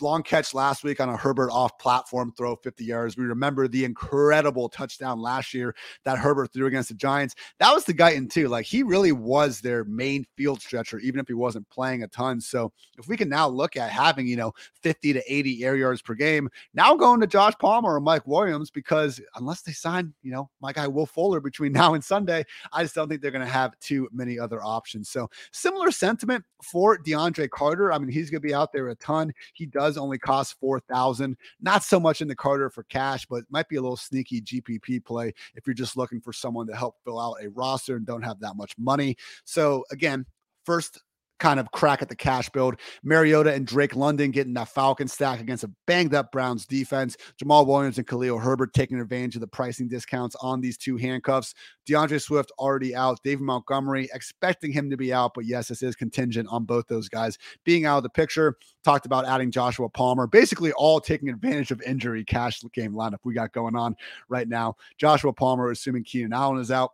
long 0.00 0.22
catch 0.22 0.54
last 0.54 0.84
week 0.84 1.00
on 1.00 1.08
a 1.08 1.16
Herbert 1.16 1.50
off 1.50 1.78
platform 1.78 2.32
throw 2.36 2.56
50 2.56 2.84
yards. 2.84 3.16
We 3.16 3.24
remember 3.24 3.68
the 3.68 3.84
incredible 3.84 4.68
touchdown 4.68 5.20
last 5.20 5.54
year 5.54 5.74
that 6.04 6.18
Herbert 6.18 6.52
threw 6.52 6.66
against 6.66 6.88
the 6.88 6.94
Giants. 6.94 7.34
That 7.58 7.72
was 7.72 7.84
the 7.84 7.94
Guyton 7.94 8.30
too. 8.30 8.48
Like 8.48 8.66
he 8.66 8.82
really 8.82 9.12
was 9.12 9.60
their 9.60 9.84
main 9.84 10.26
field 10.36 10.60
stretcher, 10.60 10.98
even 10.98 11.20
if 11.20 11.28
he 11.28 11.34
wasn't 11.34 11.68
playing 11.70 12.02
a 12.02 12.08
ton. 12.08 12.40
So 12.40 12.72
if 12.98 13.08
we 13.08 13.16
can 13.16 13.28
now 13.28 13.48
look 13.48 13.76
at 13.76 13.90
having, 13.90 14.26
you 14.26 14.36
know, 14.36 14.52
50 14.82 15.12
to 15.14 15.32
80 15.32 15.64
air 15.64 15.76
yards 15.76 16.02
per 16.02 16.14
game, 16.14 16.48
now 16.74 16.94
going 16.94 17.20
to 17.20 17.26
Josh 17.26 17.54
Palmer 17.58 17.94
or 17.94 18.00
Mike 18.00 18.26
Williams, 18.26 18.70
because 18.70 19.20
unless 19.36 19.62
they 19.62 19.72
sign, 19.72 20.12
you 20.22 20.32
know, 20.32 20.50
my 20.60 20.72
guy 20.72 20.86
Will 20.86 21.06
Fuller 21.06 21.40
between 21.40 21.72
now 21.82 21.94
and 21.94 22.04
Sunday, 22.04 22.44
I 22.72 22.82
just 22.82 22.94
don't 22.94 23.08
think 23.08 23.22
they're 23.22 23.30
going 23.30 23.46
to 23.46 23.52
have 23.52 23.78
too 23.80 24.08
many 24.12 24.38
other 24.38 24.62
options. 24.62 25.08
So 25.08 25.30
Similar 25.62 25.92
sentiment 25.92 26.44
for 26.60 26.98
DeAndre 26.98 27.48
Carter. 27.48 27.92
I 27.92 27.98
mean, 27.98 28.08
he's 28.08 28.30
going 28.30 28.42
to 28.42 28.48
be 28.48 28.52
out 28.52 28.72
there 28.72 28.88
a 28.88 28.96
ton. 28.96 29.32
He 29.54 29.64
does 29.64 29.96
only 29.96 30.18
cost 30.18 30.58
4000 30.58 31.36
Not 31.60 31.84
so 31.84 32.00
much 32.00 32.20
in 32.20 32.26
the 32.26 32.34
Carter 32.34 32.68
for 32.68 32.82
cash, 32.82 33.26
but 33.26 33.44
might 33.48 33.68
be 33.68 33.76
a 33.76 33.80
little 33.80 33.96
sneaky 33.96 34.42
GPP 34.42 35.04
play 35.04 35.32
if 35.54 35.64
you're 35.64 35.72
just 35.72 35.96
looking 35.96 36.20
for 36.20 36.32
someone 36.32 36.66
to 36.66 36.74
help 36.74 36.96
fill 37.04 37.20
out 37.20 37.36
a 37.40 37.48
roster 37.48 37.94
and 37.94 38.04
don't 38.04 38.22
have 38.22 38.40
that 38.40 38.56
much 38.56 38.76
money. 38.76 39.16
So, 39.44 39.84
again, 39.92 40.26
first 40.66 41.00
kind 41.42 41.58
of 41.58 41.72
crack 41.72 42.00
at 42.02 42.08
the 42.08 42.14
cash 42.14 42.48
build. 42.50 42.76
Mariota 43.02 43.52
and 43.52 43.66
Drake 43.66 43.96
London 43.96 44.30
getting 44.30 44.54
that 44.54 44.68
Falcon 44.68 45.08
stack 45.08 45.40
against 45.40 45.64
a 45.64 45.70
banged 45.88 46.14
up 46.14 46.30
Browns 46.30 46.64
defense. 46.66 47.16
Jamaal 47.42 47.66
Williams 47.66 47.98
and 47.98 48.06
Khalil 48.06 48.38
Herbert 48.38 48.72
taking 48.72 49.00
advantage 49.00 49.34
of 49.34 49.40
the 49.40 49.48
pricing 49.48 49.88
discounts 49.88 50.36
on 50.40 50.60
these 50.60 50.78
two 50.78 50.96
handcuffs. 50.96 51.52
D'Andre 51.84 52.18
Swift 52.18 52.52
already 52.60 52.94
out. 52.94 53.18
David 53.24 53.42
Montgomery 53.42 54.08
expecting 54.14 54.70
him 54.70 54.88
to 54.88 54.96
be 54.96 55.12
out, 55.12 55.32
but 55.34 55.44
yes, 55.44 55.66
this 55.66 55.82
is 55.82 55.96
contingent 55.96 56.48
on 56.48 56.64
both 56.64 56.86
those 56.86 57.08
guys 57.08 57.36
being 57.64 57.86
out 57.86 57.96
of 57.96 58.04
the 58.04 58.10
picture. 58.10 58.56
Talked 58.84 59.06
about 59.06 59.26
adding 59.26 59.50
Joshua 59.50 59.88
Palmer, 59.88 60.28
basically 60.28 60.70
all 60.74 61.00
taking 61.00 61.28
advantage 61.28 61.72
of 61.72 61.82
injury 61.82 62.24
cash 62.24 62.62
game 62.72 62.92
lineup 62.92 63.18
we 63.24 63.34
got 63.34 63.52
going 63.52 63.74
on 63.74 63.96
right 64.28 64.46
now. 64.46 64.76
Joshua 64.96 65.32
Palmer, 65.32 65.72
assuming 65.72 66.04
Keenan 66.04 66.32
Allen 66.32 66.60
is 66.60 66.70
out. 66.70 66.92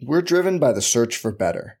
We're 0.00 0.22
driven 0.22 0.60
by 0.60 0.70
the 0.70 0.82
search 0.82 1.16
for 1.16 1.32
better. 1.32 1.80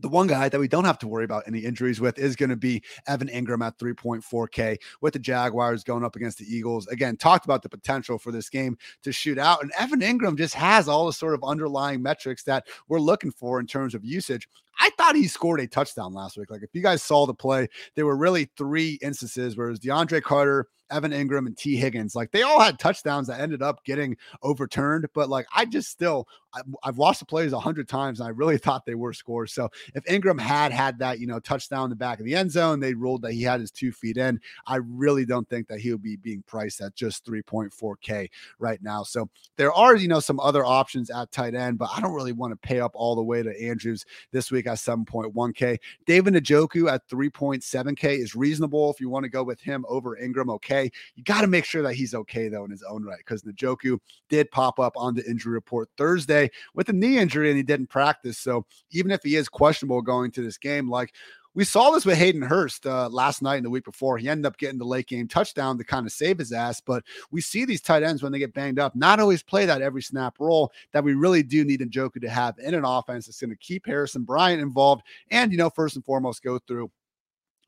the 0.00 0.08
one 0.08 0.26
guy 0.26 0.48
that 0.48 0.58
we 0.58 0.68
don't 0.68 0.84
have 0.84 0.98
to 1.00 1.08
worry 1.08 1.24
about 1.24 1.44
any 1.46 1.60
injuries 1.60 2.00
with 2.00 2.18
is 2.18 2.36
going 2.36 2.50
to 2.50 2.56
be 2.56 2.82
Evan 3.06 3.28
Engram 3.28 3.64
at 3.64 3.78
3.4K 3.78 4.78
with 5.00 5.12
the 5.12 5.18
Jaguars 5.18 5.84
going 5.84 6.04
up 6.04 6.16
against 6.16 6.38
the 6.38 6.44
Eagles. 6.44 6.86
Again, 6.88 7.16
talked 7.16 7.44
about 7.44 7.62
the 7.62 7.68
potential 7.68 8.18
for 8.18 8.32
this 8.32 8.48
game 8.48 8.76
to 9.02 9.12
shoot 9.12 9.38
out. 9.38 9.62
And 9.62 9.72
Evan 9.78 10.00
Engram 10.00 10.36
just 10.36 10.54
has 10.54 10.88
all 10.88 11.06
the 11.06 11.12
sort 11.12 11.34
of 11.34 11.44
underlying 11.44 12.02
metrics 12.02 12.42
that 12.44 12.66
we're 12.88 13.00
looking 13.00 13.32
for 13.32 13.60
in 13.60 13.66
terms 13.66 13.94
of 13.94 14.04
usage. 14.04 14.48
I 14.80 14.90
thought 14.96 15.14
he 15.14 15.26
scored 15.26 15.60
a 15.60 15.66
touchdown 15.66 16.14
last 16.14 16.38
week. 16.38 16.50
Like 16.50 16.62
if 16.62 16.70
you 16.72 16.82
guys 16.82 17.02
saw 17.02 17.26
the 17.26 17.34
play, 17.34 17.68
there 17.96 18.06
were 18.06 18.16
really 18.16 18.50
three 18.56 18.98
instances 19.02 19.56
where 19.56 19.66
it 19.66 19.70
was 19.70 19.80
DeAndre 19.80 20.22
Carter, 20.22 20.68
Evan 20.90 21.12
Engram, 21.12 21.46
and 21.46 21.56
Tee 21.56 21.76
Higgins. 21.76 22.14
Like 22.14 22.30
they 22.30 22.42
all 22.42 22.60
had 22.60 22.78
touchdowns 22.78 23.26
that 23.28 23.40
ended 23.40 23.62
up 23.62 23.84
getting 23.84 24.16
overturned. 24.42 25.06
But 25.14 25.28
like 25.28 25.46
I 25.54 25.66
just 25.66 25.90
still, 25.90 26.26
I, 26.54 26.62
have 26.84 26.98
watched 26.98 27.20
the 27.20 27.26
plays 27.26 27.52
a 27.52 27.60
hundred 27.60 27.88
times 27.88 28.20
and 28.20 28.26
I 28.26 28.30
really 28.30 28.58
thought 28.58 28.86
they 28.86 28.94
were 28.94 29.12
scores. 29.12 29.52
So 29.52 29.68
if 29.94 30.04
Engram 30.04 30.40
had 30.40 30.72
had 30.72 30.98
that, 30.98 31.20
you 31.20 31.26
know, 31.26 31.38
touchdown 31.38 31.84
in 31.84 31.90
the 31.90 31.96
back 31.96 32.18
of 32.18 32.26
the 32.26 32.34
end 32.34 32.50
zone, 32.50 32.80
they 32.80 32.94
ruled 32.94 33.22
that 33.22 33.32
he 33.32 33.42
had 33.42 33.60
his 33.60 33.70
two 33.70 33.92
feet 33.92 34.16
in. 34.16 34.40
I 34.66 34.76
really 34.76 35.24
don't 35.24 35.48
think 35.48 35.68
that 35.68 35.80
he 35.80 35.92
would 35.92 36.02
be 36.02 36.16
being 36.16 36.42
priced 36.46 36.80
at 36.80 36.94
just 36.94 37.24
3.4K 37.26 38.28
right 38.58 38.82
now. 38.82 39.02
So 39.02 39.28
there 39.56 39.72
are, 39.72 39.96
you 39.96 40.08
know, 40.08 40.20
some 40.20 40.40
other 40.40 40.64
options 40.64 41.10
at 41.10 41.30
tight 41.30 41.54
end, 41.54 41.78
but 41.78 41.90
I 41.94 42.00
don't 42.00 42.14
really 42.14 42.32
want 42.32 42.52
to 42.52 42.68
pay 42.68 42.80
up 42.80 42.92
all 42.94 43.14
the 43.14 43.22
way 43.22 43.42
to 43.42 43.62
Andrews 43.62 44.04
this 44.32 44.50
week 44.50 44.66
at 44.66 44.78
7.1K. 44.78 45.78
David 46.06 46.34
Njoku 46.34 46.90
at 46.90 47.08
3.7K 47.08 48.18
is 48.18 48.34
reasonable 48.34 48.90
if 48.90 49.00
you 49.00 49.08
want 49.08 49.24
to 49.24 49.30
go 49.30 49.42
with 49.42 49.60
him 49.60 49.84
over 49.88 50.16
Engram. 50.16 50.52
Okay. 50.54 50.90
You 51.14 51.24
got 51.24 51.42
to 51.42 51.46
make 51.46 51.64
sure 51.64 51.82
that 51.82 51.94
he's 51.94 52.14
okay, 52.14 52.48
though, 52.48 52.64
in 52.64 52.70
his 52.70 52.82
own 52.82 53.04
right, 53.04 53.18
because 53.18 53.42
Njoku 53.42 53.98
did 54.28 54.50
pop 54.50 54.78
up 54.80 54.92
on 54.96 55.14
the 55.14 55.28
injury 55.28 55.52
report 55.52 55.88
Thursday 55.96 56.39
with 56.74 56.88
a 56.88 56.92
knee 56.92 57.18
injury 57.18 57.48
and 57.48 57.56
he 57.56 57.62
didn't 57.62 57.88
practice. 57.88 58.38
So 58.38 58.64
even 58.92 59.10
if 59.10 59.22
he 59.22 59.36
is 59.36 59.48
questionable 59.48 60.00
going 60.00 60.30
to 60.32 60.42
this 60.42 60.58
game, 60.58 60.88
like 60.88 61.12
we 61.54 61.64
saw 61.64 61.90
this 61.90 62.06
with 62.06 62.16
Hayden 62.16 62.42
Hurst 62.42 62.86
uh, 62.86 63.08
last 63.08 63.42
night 63.42 63.56
and 63.56 63.64
the 63.64 63.70
week 63.70 63.84
before. 63.84 64.18
He 64.18 64.28
ended 64.28 64.46
up 64.46 64.56
getting 64.56 64.78
the 64.78 64.84
late 64.84 65.08
game 65.08 65.26
touchdown 65.26 65.76
to 65.78 65.84
kind 65.84 66.06
of 66.06 66.12
save 66.12 66.38
his 66.38 66.52
ass. 66.52 66.80
But 66.80 67.02
we 67.32 67.40
see 67.40 67.64
these 67.64 67.80
tight 67.80 68.04
ends 68.04 68.22
when 68.22 68.30
they 68.30 68.38
get 68.38 68.54
banged 68.54 68.78
up, 68.78 68.94
not 68.94 69.18
always 69.18 69.42
play 69.42 69.66
that 69.66 69.82
every 69.82 70.02
snap 70.02 70.36
role 70.38 70.72
that 70.92 71.02
we 71.02 71.14
really 71.14 71.42
do 71.42 71.64
need 71.64 71.80
Njoku 71.80 72.20
to 72.20 72.28
have 72.28 72.58
in 72.60 72.74
an 72.74 72.84
offense 72.84 73.26
that's 73.26 73.40
going 73.40 73.50
to 73.50 73.56
keep 73.56 73.84
Harrison 73.84 74.22
Bryant 74.22 74.62
involved 74.62 75.02
and, 75.30 75.50
you 75.50 75.58
know, 75.58 75.70
first 75.70 75.96
and 75.96 76.04
foremost, 76.04 76.42
go 76.42 76.58
through 76.60 76.90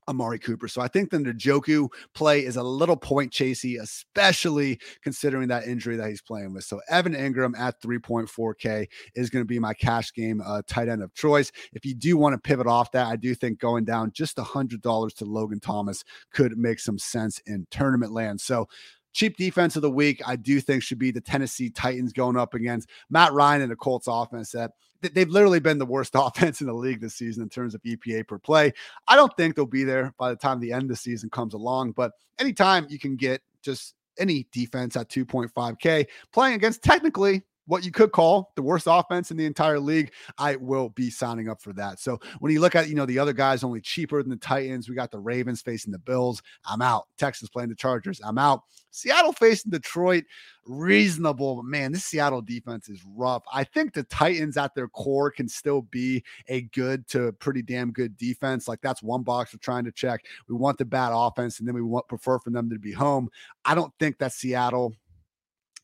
Amari 0.08 0.38
Cooper. 0.38 0.68
So 0.68 0.80
I 0.80 0.88
think 0.88 1.10
the 1.10 1.18
Njoku 1.18 1.88
play 2.14 2.44
is 2.44 2.56
a 2.56 2.62
little 2.62 2.96
point 2.96 3.32
chasey, 3.32 3.80
especially 3.80 4.80
considering 5.02 5.48
that 5.48 5.66
injury 5.66 5.96
that 5.96 6.08
he's 6.08 6.22
playing 6.22 6.54
with. 6.54 6.64
So 6.64 6.80
Evan 6.88 7.14
Engram 7.14 7.58
at 7.58 7.80
3.4K 7.80 8.86
is 9.14 9.30
going 9.30 9.42
to 9.42 9.48
be 9.48 9.58
my 9.58 9.74
cash 9.74 10.12
game 10.12 10.42
uh, 10.44 10.62
tight 10.66 10.88
end 10.88 11.02
of 11.02 11.14
choice. 11.14 11.52
If 11.72 11.84
you 11.84 11.94
do 11.94 12.16
want 12.16 12.34
to 12.34 12.38
pivot 12.38 12.66
off 12.66 12.92
that, 12.92 13.06
I 13.06 13.16
do 13.16 13.34
think 13.34 13.58
going 13.58 13.84
down 13.84 14.12
just 14.12 14.36
$100 14.36 15.14
to 15.16 15.24
Logan 15.24 15.60
Thomas 15.60 16.04
could 16.32 16.56
make 16.56 16.80
some 16.80 16.98
sense 16.98 17.40
in 17.46 17.66
tournament 17.70 18.12
land. 18.12 18.40
So 18.40 18.68
cheap 19.12 19.36
defense 19.36 19.76
of 19.76 19.82
the 19.82 19.90
week, 19.90 20.20
I 20.26 20.36
do 20.36 20.60
think 20.60 20.82
should 20.82 20.98
be 20.98 21.10
the 21.10 21.20
Tennessee 21.20 21.70
Titans 21.70 22.12
going 22.12 22.36
up 22.36 22.54
against 22.54 22.88
Matt 23.10 23.32
Ryan 23.32 23.62
and 23.62 23.70
the 23.70 23.76
Colts 23.76 24.08
offense 24.08 24.52
that 24.52 24.72
they've 25.00 25.28
literally 25.28 25.60
been 25.60 25.78
the 25.78 25.86
worst 25.86 26.12
offense 26.14 26.60
in 26.60 26.66
the 26.66 26.72
league 26.72 27.00
this 27.00 27.14
season 27.14 27.42
in 27.42 27.48
terms 27.48 27.74
of 27.74 27.82
EPA 27.82 28.26
per 28.26 28.38
play. 28.38 28.72
I 29.08 29.16
don't 29.16 29.34
think 29.36 29.56
they'll 29.56 29.66
be 29.66 29.84
there 29.84 30.14
by 30.18 30.30
the 30.30 30.36
time 30.36 30.60
the 30.60 30.72
end 30.72 30.82
of 30.82 30.88
the 30.88 30.96
season 30.96 31.30
comes 31.30 31.54
along, 31.54 31.92
but 31.92 32.12
anytime 32.38 32.86
you 32.88 32.98
can 32.98 33.16
get 33.16 33.42
just 33.62 33.94
any 34.18 34.46
defense 34.52 34.96
at 34.96 35.08
2.5K 35.08 36.06
playing 36.32 36.54
against 36.54 36.82
technically 36.82 37.42
what 37.66 37.84
you 37.84 37.92
could 37.92 38.12
call 38.12 38.52
the 38.56 38.62
worst 38.62 38.86
offense 38.90 39.30
in 39.30 39.36
the 39.36 39.46
entire 39.46 39.78
league, 39.78 40.12
I 40.38 40.56
will 40.56 40.88
be 40.90 41.10
signing 41.10 41.48
up 41.48 41.62
for 41.62 41.72
that. 41.74 42.00
So 42.00 42.18
when 42.40 42.52
you 42.52 42.60
look 42.60 42.74
at, 42.74 42.88
you 42.88 42.94
know, 42.94 43.06
the 43.06 43.18
other 43.18 43.32
guys 43.32 43.62
only 43.62 43.80
cheaper 43.80 44.22
than 44.22 44.30
the 44.30 44.36
Titans, 44.36 44.88
we 44.88 44.94
got 44.94 45.10
the 45.10 45.18
Ravens 45.18 45.62
facing 45.62 45.92
the 45.92 45.98
Bills. 45.98 46.42
I'm 46.66 46.82
out. 46.82 47.06
Texas 47.18 47.48
playing 47.48 47.68
the 47.68 47.76
Chargers. 47.76 48.20
I'm 48.24 48.38
out. 48.38 48.62
Seattle 48.90 49.32
facing 49.32 49.70
Detroit, 49.70 50.24
reasonable. 50.66 51.56
But 51.56 51.64
man, 51.64 51.92
this 51.92 52.04
Seattle 52.04 52.42
defense 52.42 52.88
is 52.88 53.00
rough. 53.16 53.42
I 53.52 53.64
think 53.64 53.94
the 53.94 54.02
Titans 54.04 54.56
at 54.56 54.74
their 54.74 54.88
core 54.88 55.30
can 55.30 55.48
still 55.48 55.82
be 55.82 56.22
a 56.48 56.62
good 56.62 57.08
to 57.08 57.32
pretty 57.32 57.62
damn 57.62 57.90
good 57.90 58.16
defense. 58.16 58.68
Like 58.68 58.80
that's 58.82 59.02
one 59.02 59.22
box 59.22 59.54
we're 59.54 59.58
trying 59.58 59.84
to 59.84 59.92
check. 59.92 60.26
We 60.48 60.56
want 60.56 60.78
the 60.78 60.84
bad 60.84 61.12
offense, 61.14 61.58
and 61.58 61.66
then 61.66 61.74
we 61.74 61.82
want 61.82 62.06
prefer 62.06 62.38
for 62.38 62.50
them 62.50 62.68
to 62.70 62.78
be 62.78 62.92
home. 62.92 63.30
I 63.64 63.74
don't 63.74 63.92
think 63.98 64.18
that 64.18 64.32
Seattle 64.32 64.94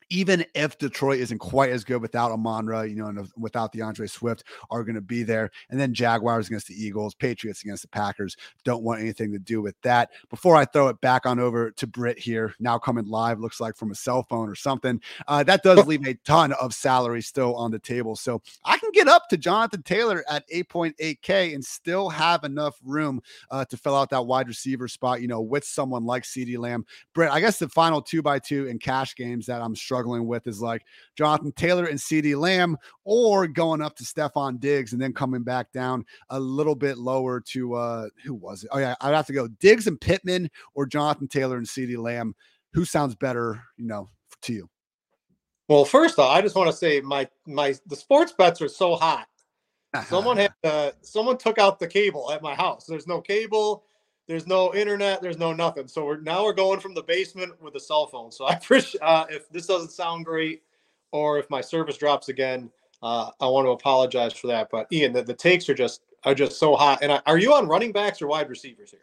even 0.09 0.45
if 0.55 0.77
Detroit 0.77 1.19
isn't 1.19 1.37
quite 1.37 1.69
as 1.69 1.83
good 1.83 2.01
without 2.01 2.31
Amon-Ra, 2.31 2.81
you 2.81 2.95
know, 2.95 3.07
and 3.07 3.29
without 3.37 3.71
D'Andre 3.71 4.07
Swift, 4.07 4.43
are 4.71 4.83
going 4.83 4.95
to 4.95 5.01
be 5.01 5.23
there. 5.23 5.51
And 5.69 5.79
then 5.79 5.93
Jaguars 5.93 6.47
against 6.47 6.67
the 6.67 6.73
Eagles, 6.73 7.13
Patriots 7.13 7.63
against 7.63 7.83
the 7.83 7.89
Packers. 7.89 8.35
Don't 8.63 8.83
want 8.83 9.01
anything 9.01 9.31
to 9.31 9.39
do 9.39 9.61
with 9.61 9.75
that. 9.83 10.09
Before 10.29 10.55
I 10.55 10.65
throw 10.65 10.87
it 10.87 10.99
back 11.01 11.25
on 11.25 11.39
over 11.39 11.71
to 11.71 11.87
Brit 11.87 12.17
here, 12.17 12.55
now 12.59 12.79
coming 12.79 13.07
live, 13.07 13.39
looks 13.39 13.59
like 13.59 13.75
from 13.75 13.91
a 13.91 13.95
cell 13.95 14.25
phone 14.29 14.49
or 14.49 14.55
something. 14.55 14.99
Uh, 15.27 15.43
that 15.43 15.63
does 15.63 15.85
leave 15.85 16.05
a 16.07 16.15
ton 16.25 16.53
of 16.53 16.73
salary 16.73 17.21
still 17.21 17.55
on 17.55 17.69
the 17.69 17.79
table. 17.79 18.15
So 18.15 18.41
I 18.65 18.77
can 18.77 18.91
get 18.91 19.07
up 19.07 19.29
to 19.29 19.37
Jonathan 19.37 19.83
Taylor 19.83 20.23
at 20.27 20.49
8.8K 20.49 21.53
and 21.53 21.63
still 21.63 22.09
have 22.09 22.43
enough 22.43 22.77
room 22.83 23.21
uh, 23.51 23.65
to 23.65 23.77
fill 23.77 23.95
out 23.95 24.09
that 24.09 24.25
wide 24.25 24.47
receiver 24.47 24.87
spot, 24.87 25.21
you 25.21 25.27
know, 25.27 25.41
with 25.41 25.63
someone 25.63 26.05
like 26.05 26.23
CeeDee 26.23 26.57
Lamb. 26.57 26.85
Brit, 27.13 27.31
I 27.31 27.39
guess 27.39 27.59
the 27.59 27.69
final 27.69 28.01
two 28.01 28.23
by 28.23 28.39
two 28.39 28.65
in 28.65 28.79
cash 28.79 29.15
games 29.15 29.45
that 29.45 29.61
I'm 29.61 29.75
struggling 29.75 29.98
struggling 29.99 30.25
with 30.25 30.47
is 30.47 30.61
like 30.61 30.85
Jonathan 31.17 31.51
Taylor 31.51 31.85
and 31.85 31.99
CeeDee 31.99 32.39
Lamb, 32.39 32.77
or 33.03 33.47
going 33.47 33.81
up 33.81 33.95
to 33.97 34.03
Stefon 34.03 34.59
Diggs 34.59 34.93
and 34.93 35.01
then 35.01 35.13
coming 35.13 35.43
back 35.43 35.71
down 35.73 36.05
a 36.29 36.39
little 36.39 36.75
bit 36.75 36.97
lower 36.97 37.41
to 37.41 37.73
uh 37.73 38.07
who 38.23 38.33
was 38.33 38.63
it? 38.63 38.69
Oh 38.71 38.79
yeah, 38.79 38.95
I'd 39.01 39.13
have 39.13 39.27
to 39.27 39.33
go 39.33 39.47
Diggs 39.47 39.87
and 39.87 39.99
Pittman 39.99 40.49
or 40.73 40.85
Jonathan 40.85 41.27
Taylor 41.27 41.57
and 41.57 41.67
CeeDee 41.67 41.97
Lamb. 41.97 42.33
Who 42.73 42.85
sounds 42.85 43.15
better, 43.15 43.61
you 43.77 43.87
know, 43.87 44.09
to 44.43 44.53
you? 44.53 44.69
Well, 45.67 45.85
first 45.85 46.17
off, 46.17 46.35
I 46.35 46.41
just 46.41 46.55
want 46.55 46.71
to 46.71 46.75
say 46.75 47.01
my 47.01 47.27
my 47.45 47.75
the 47.87 47.95
sports 47.95 48.31
bets 48.31 48.61
are 48.61 48.69
so 48.69 48.95
hot. 48.95 49.27
Someone 50.07 50.37
had 50.37 50.53
uh, 50.63 50.91
someone 51.01 51.37
took 51.37 51.57
out 51.57 51.79
the 51.79 51.87
cable 51.87 52.31
at 52.31 52.43
my 52.43 52.53
house. 52.53 52.85
There's 52.85 53.07
no 53.07 53.21
cable. 53.21 53.83
There's 54.29 54.45
no 54.45 54.75
internet. 54.75 55.23
There's 55.23 55.39
no 55.39 55.53
nothing. 55.53 55.87
So 55.87 56.05
we're 56.05 56.21
now 56.21 56.43
we're 56.45 56.53
going 56.53 56.79
from 56.79 56.93
the 56.93 57.01
basement 57.01 57.59
with 57.59 57.73
a 57.73 57.79
cell 57.79 58.05
phone. 58.05 58.31
So 58.31 58.45
I 58.45 58.53
appreciate 58.61 59.01
uh, 59.01 59.25
if 59.27 59.49
this 59.49 59.65
doesn't 59.65 59.89
sound 59.89 60.23
great, 60.23 60.61
or 61.11 61.39
if 61.39 61.49
my 61.49 61.61
service 61.61 61.97
drops 61.97 62.29
again, 62.29 62.69
uh, 63.01 63.31
I 63.41 63.47
want 63.47 63.65
to 63.65 63.71
apologize 63.71 64.33
for 64.33 64.45
that. 64.45 64.69
But 64.71 64.85
Ian, 64.91 65.13
the, 65.13 65.23
the 65.23 65.33
takes 65.33 65.67
are 65.67 65.73
just 65.73 66.03
are 66.25 66.35
just 66.35 66.59
so 66.59 66.75
hot. 66.75 66.99
And 67.01 67.11
I, 67.11 67.21
are 67.25 67.39
you 67.39 67.55
on 67.55 67.67
running 67.67 67.91
backs 67.91 68.21
or 68.21 68.27
wide 68.27 68.49
receivers 68.49 68.91
here? 68.91 68.99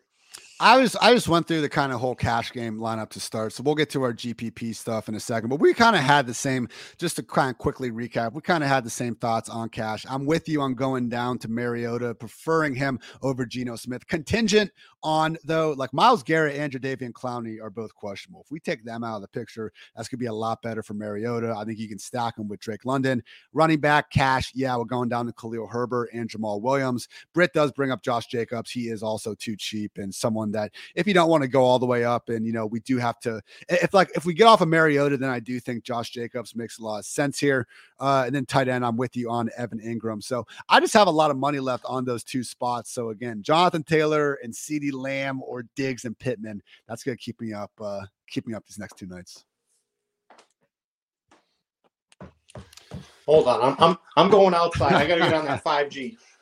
I 0.58 0.78
was 0.78 0.96
I 0.96 1.12
just 1.12 1.28
went 1.28 1.46
through 1.46 1.60
the 1.60 1.68
kind 1.68 1.92
of 1.92 2.00
whole 2.00 2.14
cash 2.14 2.50
game 2.50 2.78
lineup 2.78 3.10
to 3.10 3.20
start. 3.20 3.52
So 3.52 3.62
we'll 3.62 3.74
get 3.74 3.90
to 3.90 4.02
our 4.02 4.14
GPP 4.14 4.74
stuff 4.74 5.06
in 5.06 5.14
a 5.14 5.20
second. 5.20 5.50
But 5.50 5.60
we 5.60 5.74
kind 5.74 5.94
of 5.94 6.00
had 6.00 6.26
the 6.26 6.32
same, 6.32 6.68
just 6.96 7.16
to 7.16 7.22
kind 7.22 7.50
of 7.50 7.58
quickly 7.58 7.90
recap, 7.90 8.32
we 8.32 8.40
kind 8.40 8.64
of 8.64 8.70
had 8.70 8.82
the 8.82 8.90
same 8.90 9.14
thoughts 9.16 9.50
on 9.50 9.68
cash. 9.68 10.06
I'm 10.08 10.24
with 10.24 10.48
you 10.48 10.62
on 10.62 10.72
going 10.72 11.10
down 11.10 11.38
to 11.40 11.50
Mariota, 11.50 12.14
preferring 12.14 12.74
him 12.74 12.98
over 13.20 13.44
Geno 13.44 13.76
Smith. 13.76 14.06
Contingent 14.06 14.70
on 15.02 15.36
though, 15.44 15.72
like 15.76 15.92
Myles 15.92 16.22
Garrett 16.22 16.56
and 16.56 16.72
Jadeveon 16.72 17.12
Clowney 17.12 17.62
are 17.62 17.68
both 17.68 17.94
questionable. 17.94 18.40
If 18.40 18.50
we 18.50 18.58
take 18.58 18.82
them 18.82 19.04
out 19.04 19.16
of 19.16 19.22
the 19.22 19.28
picture, 19.28 19.70
that's 19.94 20.08
gonna 20.08 20.20
be 20.20 20.26
a 20.26 20.32
lot 20.32 20.62
better 20.62 20.82
for 20.82 20.94
Mariota. 20.94 21.54
I 21.54 21.64
think 21.66 21.78
you 21.78 21.88
can 21.88 21.98
stack 21.98 22.38
him 22.38 22.48
with 22.48 22.60
Drake 22.60 22.86
London. 22.86 23.22
Running 23.52 23.78
back, 23.78 24.10
cash, 24.10 24.52
yeah, 24.54 24.74
we're 24.78 24.84
going 24.84 25.10
down 25.10 25.26
to 25.26 25.34
Khalil 25.34 25.66
Herbert 25.66 26.08
and 26.14 26.30
Jamaal 26.30 26.62
Williams. 26.62 27.08
Brit 27.34 27.52
does 27.52 27.72
bring 27.72 27.90
up 27.90 28.02
Josh 28.02 28.26
Jacobs. 28.26 28.70
He 28.70 28.88
is 28.88 29.02
also 29.02 29.34
too 29.34 29.54
cheap 29.54 29.98
and 29.98 30.14
someone 30.14 30.45
someone 30.46 30.52
that 30.52 30.72
if 30.94 31.06
you 31.06 31.14
don't 31.14 31.28
want 31.28 31.42
to 31.42 31.48
go 31.48 31.62
all 31.62 31.78
the 31.78 31.86
way 31.86 32.04
up, 32.04 32.28
and 32.28 32.46
you 32.46 32.52
know, 32.52 32.66
we 32.66 32.80
do 32.80 32.98
have 32.98 33.18
to 33.20 33.40
if 33.68 33.94
like 33.94 34.10
if 34.14 34.24
we 34.24 34.34
get 34.34 34.46
off 34.46 34.60
of 34.60 34.68
Mariota, 34.68 35.16
then 35.16 35.30
I 35.30 35.40
do 35.40 35.60
think 35.60 35.84
Josh 35.84 36.10
Jacobs 36.10 36.54
makes 36.54 36.78
a 36.78 36.82
lot 36.82 36.98
of 36.98 37.06
sense 37.06 37.38
here. 37.38 37.66
Uh, 37.98 38.24
and 38.26 38.34
then 38.34 38.46
tight 38.46 38.68
end, 38.68 38.84
I'm 38.84 38.96
with 38.96 39.16
you 39.16 39.30
on 39.30 39.50
Evan 39.56 39.80
Engram. 39.80 40.22
So 40.22 40.46
I 40.68 40.80
just 40.80 40.94
have 40.94 41.06
a 41.06 41.10
lot 41.10 41.30
of 41.30 41.36
money 41.36 41.60
left 41.60 41.84
on 41.86 42.04
those 42.04 42.24
two 42.24 42.42
spots. 42.42 42.90
So 42.92 43.10
again, 43.10 43.42
Jonathan 43.42 43.82
Taylor 43.82 44.34
and 44.42 44.52
CeeDee 44.52 44.92
Lamb 44.92 45.42
or 45.42 45.64
Diggs 45.76 46.04
and 46.04 46.18
Pittman. 46.18 46.62
That's 46.88 47.02
gonna 47.02 47.16
keep 47.16 47.40
me 47.40 47.52
up, 47.52 47.72
uh, 47.80 48.02
keep 48.28 48.46
me 48.46 48.54
up 48.54 48.66
these 48.66 48.78
next 48.78 48.98
two 48.98 49.06
nights. 49.06 49.44
Hold 53.26 53.48
on, 53.48 53.60
I'm 53.60 53.76
I'm, 53.78 53.98
I'm 54.16 54.30
going 54.30 54.54
outside. 54.54 54.92
I 54.92 55.06
gotta 55.06 55.22
get 55.22 55.34
on 55.34 55.46
that 55.46 55.64
5G. 55.64 55.90
Brit's 55.90 56.35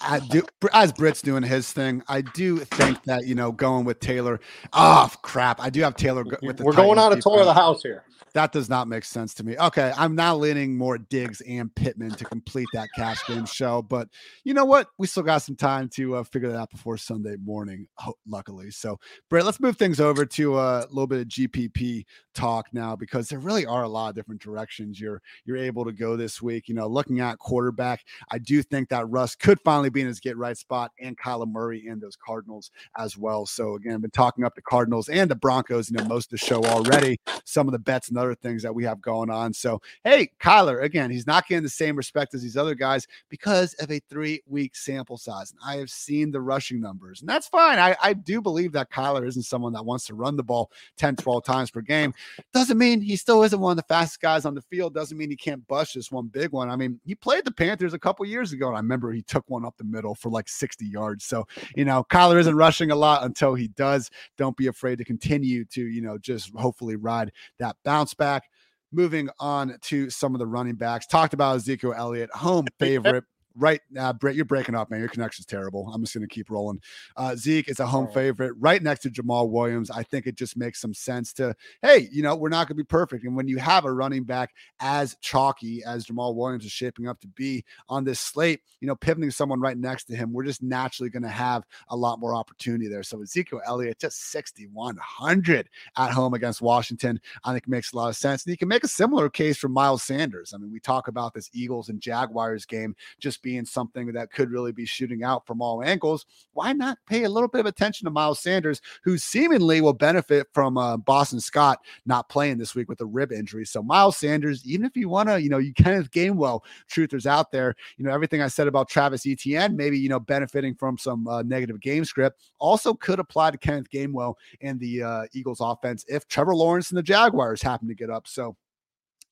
I 0.00 0.20
do 0.20 0.42
as 0.72 0.92
Brit's 0.92 1.22
doing 1.22 1.42
his 1.42 1.72
thing. 1.72 2.02
I 2.08 2.22
do 2.22 2.58
think 2.58 3.02
that 3.04 3.26
you 3.26 3.34
know 3.34 3.52
going 3.52 3.84
with 3.84 4.00
Taylor. 4.00 4.40
Oh 4.72 5.10
crap! 5.22 5.60
I 5.60 5.70
do 5.70 5.82
have 5.82 5.96
Taylor 5.96 6.24
with 6.24 6.56
the. 6.56 6.64
We're 6.64 6.72
Titans 6.72 6.76
going 6.76 6.98
on 6.98 7.12
a 7.12 7.20
tour 7.20 7.40
of 7.40 7.46
the 7.46 7.54
house 7.54 7.82
here. 7.82 8.04
That 8.34 8.52
does 8.52 8.68
not 8.68 8.88
make 8.88 9.04
sense 9.04 9.34
to 9.34 9.44
me. 9.44 9.56
Okay, 9.58 9.92
I'm 9.96 10.14
now 10.14 10.36
leaning 10.36 10.76
more 10.76 10.98
Diggs 10.98 11.40
and 11.42 11.74
Pittman 11.74 12.12
to 12.12 12.24
complete 12.24 12.68
that 12.72 12.88
cash 12.96 13.26
game 13.26 13.46
show. 13.46 13.82
But 13.82 14.08
you 14.44 14.54
know 14.54 14.64
what? 14.64 14.88
We 14.98 15.06
still 15.06 15.22
got 15.22 15.38
some 15.38 15.56
time 15.56 15.88
to 15.94 16.16
uh, 16.16 16.22
figure 16.22 16.50
that 16.50 16.58
out 16.58 16.70
before 16.70 16.96
Sunday 16.96 17.36
morning, 17.42 17.86
luckily. 18.26 18.70
So, 18.70 18.98
Brit, 19.28 19.44
let's 19.44 19.60
move 19.60 19.76
things 19.76 20.00
over 20.00 20.24
to 20.24 20.54
uh, 20.54 20.86
a 20.86 20.92
little 20.92 21.06
bit 21.06 21.20
of 21.20 21.28
GPP 21.28 22.04
talk 22.34 22.66
now 22.72 22.94
because 22.94 23.28
there 23.28 23.40
really 23.40 23.66
are 23.66 23.82
a 23.82 23.88
lot 23.88 24.10
of 24.10 24.14
different 24.14 24.40
directions 24.40 25.00
you're 25.00 25.20
you're 25.44 25.56
able 25.56 25.84
to 25.84 25.92
go 25.92 26.16
this 26.16 26.40
week. 26.40 26.68
You 26.68 26.74
know, 26.74 26.86
looking 26.86 27.20
at 27.20 27.38
quarterback, 27.38 28.04
I 28.30 28.38
do 28.38 28.62
think 28.62 28.88
that 28.90 29.08
Russ 29.08 29.34
could 29.34 29.58
finally 29.64 29.90
be 29.90 30.02
in 30.02 30.06
his 30.06 30.20
get 30.20 30.36
right 30.36 30.56
spot, 30.56 30.92
and 31.00 31.18
Kyler 31.18 31.50
Murray 31.50 31.86
and 31.88 32.00
those 32.00 32.16
Cardinals 32.16 32.70
as 32.96 33.16
well. 33.16 33.46
So 33.46 33.74
again, 33.74 33.94
I've 33.94 34.02
been 34.02 34.10
talking 34.10 34.44
up 34.44 34.54
the 34.54 34.62
Cardinals 34.62 35.08
and 35.08 35.30
the 35.30 35.34
Broncos. 35.34 35.90
You 35.90 35.96
know, 35.96 36.04
most 36.04 36.32
of 36.32 36.38
the 36.38 36.46
show 36.46 36.62
already. 36.64 37.18
Some 37.44 37.66
of 37.66 37.72
the 37.72 37.78
bets 37.78 38.08
and 38.08 38.18
other 38.20 38.34
things 38.34 38.62
that 38.62 38.74
we 38.74 38.84
have 38.84 39.00
going 39.00 39.30
on. 39.30 39.52
So, 39.52 39.80
hey, 40.04 40.30
Kyler, 40.40 40.82
again, 40.82 41.10
he's 41.10 41.26
not 41.26 41.48
getting 41.48 41.62
the 41.62 41.68
same 41.68 41.96
respect 41.96 42.34
as 42.34 42.42
these 42.42 42.56
other 42.56 42.74
guys 42.74 43.06
because 43.28 43.74
of 43.74 43.90
a 43.90 44.00
three 44.08 44.42
week 44.46 44.76
sample 44.76 45.16
size. 45.16 45.52
And 45.52 45.60
I 45.64 45.78
have 45.78 45.90
seen 45.90 46.30
the 46.30 46.40
rushing 46.40 46.80
numbers, 46.80 47.20
and 47.20 47.28
that's 47.28 47.48
fine. 47.48 47.78
I, 47.78 47.96
I 48.02 48.12
do 48.12 48.40
believe 48.40 48.72
that 48.72 48.90
Kyler 48.90 49.26
isn't 49.26 49.42
someone 49.42 49.72
that 49.72 49.84
wants 49.84 50.06
to 50.06 50.14
run 50.14 50.36
the 50.36 50.42
ball 50.42 50.70
10, 50.98 51.16
12 51.16 51.44
times 51.44 51.70
per 51.70 51.80
game. 51.80 52.14
Doesn't 52.52 52.78
mean 52.78 53.00
he 53.00 53.16
still 53.16 53.42
isn't 53.42 53.60
one 53.60 53.72
of 53.72 53.76
the 53.76 53.82
fastest 53.84 54.20
guys 54.20 54.44
on 54.44 54.54
the 54.54 54.62
field. 54.62 54.94
Doesn't 54.94 55.16
mean 55.16 55.30
he 55.30 55.36
can't 55.36 55.66
bust 55.66 55.94
this 55.94 56.12
one 56.12 56.26
big 56.26 56.52
one. 56.52 56.70
I 56.70 56.76
mean, 56.76 57.00
he 57.04 57.14
played 57.14 57.44
the 57.44 57.50
Panthers 57.50 57.94
a 57.94 57.98
couple 57.98 58.24
years 58.26 58.52
ago, 58.52 58.68
and 58.68 58.76
I 58.76 58.80
remember 58.80 59.12
he 59.12 59.22
took 59.22 59.48
one 59.48 59.64
up 59.64 59.76
the 59.76 59.84
middle 59.84 60.14
for 60.14 60.30
like 60.30 60.48
60 60.48 60.84
yards. 60.86 61.24
So, 61.24 61.46
you 61.74 61.84
know, 61.84 62.04
Kyler 62.10 62.38
isn't 62.38 62.56
rushing 62.56 62.90
a 62.90 62.96
lot 62.96 63.24
until 63.24 63.54
he 63.54 63.68
does. 63.68 64.10
Don't 64.36 64.56
be 64.56 64.66
afraid 64.66 64.98
to 64.98 65.04
continue 65.04 65.64
to, 65.66 65.82
you 65.82 66.02
know, 66.02 66.18
just 66.18 66.54
hopefully 66.54 66.96
ride 66.96 67.32
that 67.58 67.76
bounce 67.84 68.09
back. 68.14 68.44
Moving 68.92 69.30
on 69.38 69.76
to 69.82 70.10
some 70.10 70.34
of 70.34 70.40
the 70.40 70.46
running 70.46 70.74
backs. 70.74 71.06
Talked 71.06 71.32
about 71.32 71.56
Ezekiel 71.56 71.94
Elliott, 71.96 72.30
home 72.30 72.66
favorite 72.78 73.24
right 73.56 73.80
now, 73.90 74.12
Brit, 74.12 74.36
you're 74.36 74.44
breaking 74.44 74.74
up, 74.74 74.90
man. 74.90 75.00
Your 75.00 75.08
connection's 75.08 75.46
terrible. 75.46 75.90
I'm 75.92 76.02
just 76.02 76.14
going 76.14 76.26
to 76.26 76.32
keep 76.32 76.50
rolling. 76.50 76.80
Uh, 77.16 77.34
Zeke 77.36 77.68
is 77.68 77.80
a 77.80 77.86
home 77.86 78.08
favorite 78.08 78.52
right 78.58 78.82
next 78.82 79.00
to 79.00 79.10
Jamaal 79.10 79.50
Williams. 79.50 79.90
I 79.90 80.02
think 80.02 80.26
it 80.26 80.36
just 80.36 80.56
makes 80.56 80.80
some 80.80 80.94
sense 80.94 81.32
to, 81.34 81.54
hey, 81.82 82.08
you 82.12 82.22
know, 82.22 82.36
we're 82.36 82.48
not 82.48 82.68
going 82.68 82.76
to 82.76 82.82
be 82.82 82.84
perfect. 82.84 83.24
And 83.24 83.36
when 83.36 83.48
you 83.48 83.58
have 83.58 83.84
a 83.84 83.92
running 83.92 84.24
back 84.24 84.54
as 84.80 85.16
chalky 85.20 85.82
as 85.84 86.06
Jamaal 86.06 86.34
Williams 86.34 86.64
is 86.64 86.72
shaping 86.72 87.08
up 87.08 87.20
to 87.20 87.28
be 87.28 87.64
on 87.88 88.04
this 88.04 88.20
slate, 88.20 88.60
you 88.80 88.86
know, 88.86 88.96
pivoting 88.96 89.30
someone 89.30 89.60
right 89.60 89.76
next 89.76 90.04
to 90.04 90.16
him, 90.16 90.32
we're 90.32 90.44
just 90.44 90.62
naturally 90.62 91.10
going 91.10 91.22
to 91.22 91.28
have 91.28 91.64
a 91.88 91.96
lot 91.96 92.20
more 92.20 92.34
opportunity 92.34 92.88
there. 92.88 93.02
So 93.02 93.20
Ezekiel 93.22 93.60
Elliott, 93.66 93.98
just 93.98 94.30
6,100 94.30 95.68
at 95.96 96.10
home 96.10 96.34
against 96.34 96.62
Washington, 96.62 97.20
I 97.44 97.52
think 97.52 97.68
makes 97.68 97.92
a 97.92 97.96
lot 97.96 98.08
of 98.08 98.16
sense. 98.16 98.44
And 98.44 98.52
you 98.52 98.58
can 98.58 98.68
make 98.68 98.84
a 98.84 98.88
similar 98.88 99.28
case 99.28 99.58
for 99.58 99.68
Miles 99.68 100.02
Sanders. 100.02 100.52
I 100.54 100.58
mean, 100.58 100.72
we 100.72 100.80
talk 100.80 101.08
about 101.08 101.34
this 101.34 101.50
Eagles 101.52 101.88
and 101.88 102.00
Jaguars 102.00 102.64
game 102.66 102.94
just 103.18 103.39
being 103.42 103.64
something 103.64 104.12
that 104.12 104.32
could 104.32 104.50
really 104.50 104.72
be 104.72 104.86
shooting 104.86 105.22
out 105.22 105.46
from 105.46 105.62
all 105.62 105.82
angles, 105.82 106.26
why 106.52 106.72
not 106.72 106.98
pay 107.06 107.24
a 107.24 107.28
little 107.28 107.48
bit 107.48 107.60
of 107.60 107.66
attention 107.66 108.04
to 108.04 108.10
Miles 108.10 108.40
Sanders, 108.40 108.80
who 109.02 109.18
seemingly 109.18 109.80
will 109.80 109.92
benefit 109.92 110.46
from 110.52 110.76
uh, 110.76 110.96
Boston 110.96 111.40
Scott 111.40 111.78
not 112.06 112.28
playing 112.28 112.58
this 112.58 112.74
week 112.74 112.88
with 112.88 113.00
a 113.00 113.06
rib 113.06 113.32
injury? 113.32 113.64
So 113.64 113.82
Miles 113.82 114.16
Sanders, 114.16 114.64
even 114.66 114.86
if 114.86 114.96
you 114.96 115.08
want 115.08 115.28
to, 115.28 115.40
you 115.40 115.48
know, 115.48 115.58
you 115.58 115.72
Kenneth 115.74 116.10
Gainwell 116.10 116.60
truthers 116.90 117.26
out 117.26 117.50
there, 117.50 117.74
you 117.96 118.04
know, 118.04 118.12
everything 118.12 118.42
I 118.42 118.48
said 118.48 118.66
about 118.66 118.88
Travis 118.88 119.26
Etienne, 119.26 119.76
maybe, 119.76 119.98
you 119.98 120.08
know, 120.08 120.20
benefiting 120.20 120.74
from 120.74 120.98
some 120.98 121.26
uh, 121.28 121.42
negative 121.42 121.80
game 121.80 122.04
script, 122.04 122.40
also 122.58 122.94
could 122.94 123.18
apply 123.18 123.50
to 123.50 123.58
Kenneth 123.58 123.90
Gainwell 123.90 124.34
and 124.60 124.78
the 124.80 125.02
uh, 125.02 125.22
Eagles 125.32 125.60
offense 125.60 126.04
if 126.08 126.26
Trevor 126.28 126.54
Lawrence 126.54 126.90
and 126.90 126.98
the 126.98 127.02
Jaguars 127.02 127.62
happen 127.62 127.88
to 127.88 127.94
get 127.94 128.10
up. 128.10 128.26
So 128.26 128.56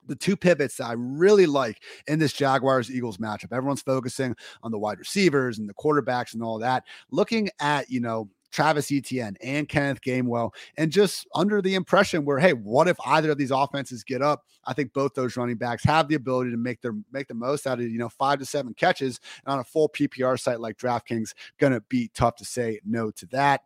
the 0.08 0.16
two 0.16 0.36
pivots 0.36 0.76
that 0.76 0.86
I 0.86 0.94
really 0.96 1.46
like 1.46 1.82
in 2.06 2.18
this 2.18 2.32
Jaguars 2.32 2.90
Eagles 2.90 3.18
matchup. 3.18 3.52
Everyone's 3.52 3.82
focusing 3.82 4.34
on 4.62 4.72
the 4.72 4.78
wide 4.78 4.98
receivers 4.98 5.58
and 5.58 5.68
the 5.68 5.74
quarterbacks 5.74 6.34
and 6.34 6.42
all 6.42 6.58
that. 6.58 6.84
Looking 7.10 7.50
at, 7.60 7.90
you 7.90 8.00
know, 8.00 8.28
Travis 8.50 8.90
Etienne 8.90 9.36
and 9.42 9.68
Kenneth 9.68 10.00
Gainwell, 10.00 10.52
and 10.76 10.90
just 10.90 11.26
under 11.34 11.60
the 11.60 11.74
impression 11.74 12.24
where, 12.24 12.38
hey, 12.38 12.52
what 12.52 12.88
if 12.88 12.96
either 13.04 13.30
of 13.30 13.38
these 13.38 13.50
offenses 13.50 14.04
get 14.04 14.22
up? 14.22 14.44
I 14.64 14.72
think 14.72 14.92
both 14.92 15.14
those 15.14 15.36
running 15.36 15.56
backs 15.56 15.84
have 15.84 16.08
the 16.08 16.14
ability 16.14 16.50
to 16.50 16.56
make 16.56 16.80
their 16.80 16.94
make 17.12 17.28
the 17.28 17.34
most 17.34 17.66
out 17.66 17.78
of 17.78 17.84
you 17.86 17.98
know 17.98 18.08
five 18.08 18.38
to 18.38 18.46
seven 18.46 18.74
catches 18.74 19.20
and 19.44 19.52
on 19.52 19.58
a 19.58 19.64
full 19.64 19.88
PPR 19.88 20.38
site 20.40 20.60
like 20.60 20.78
DraftKings. 20.78 21.34
Gonna 21.58 21.80
be 21.88 22.10
tough 22.14 22.36
to 22.36 22.44
say 22.44 22.80
no 22.84 23.10
to 23.12 23.26
that. 23.26 23.62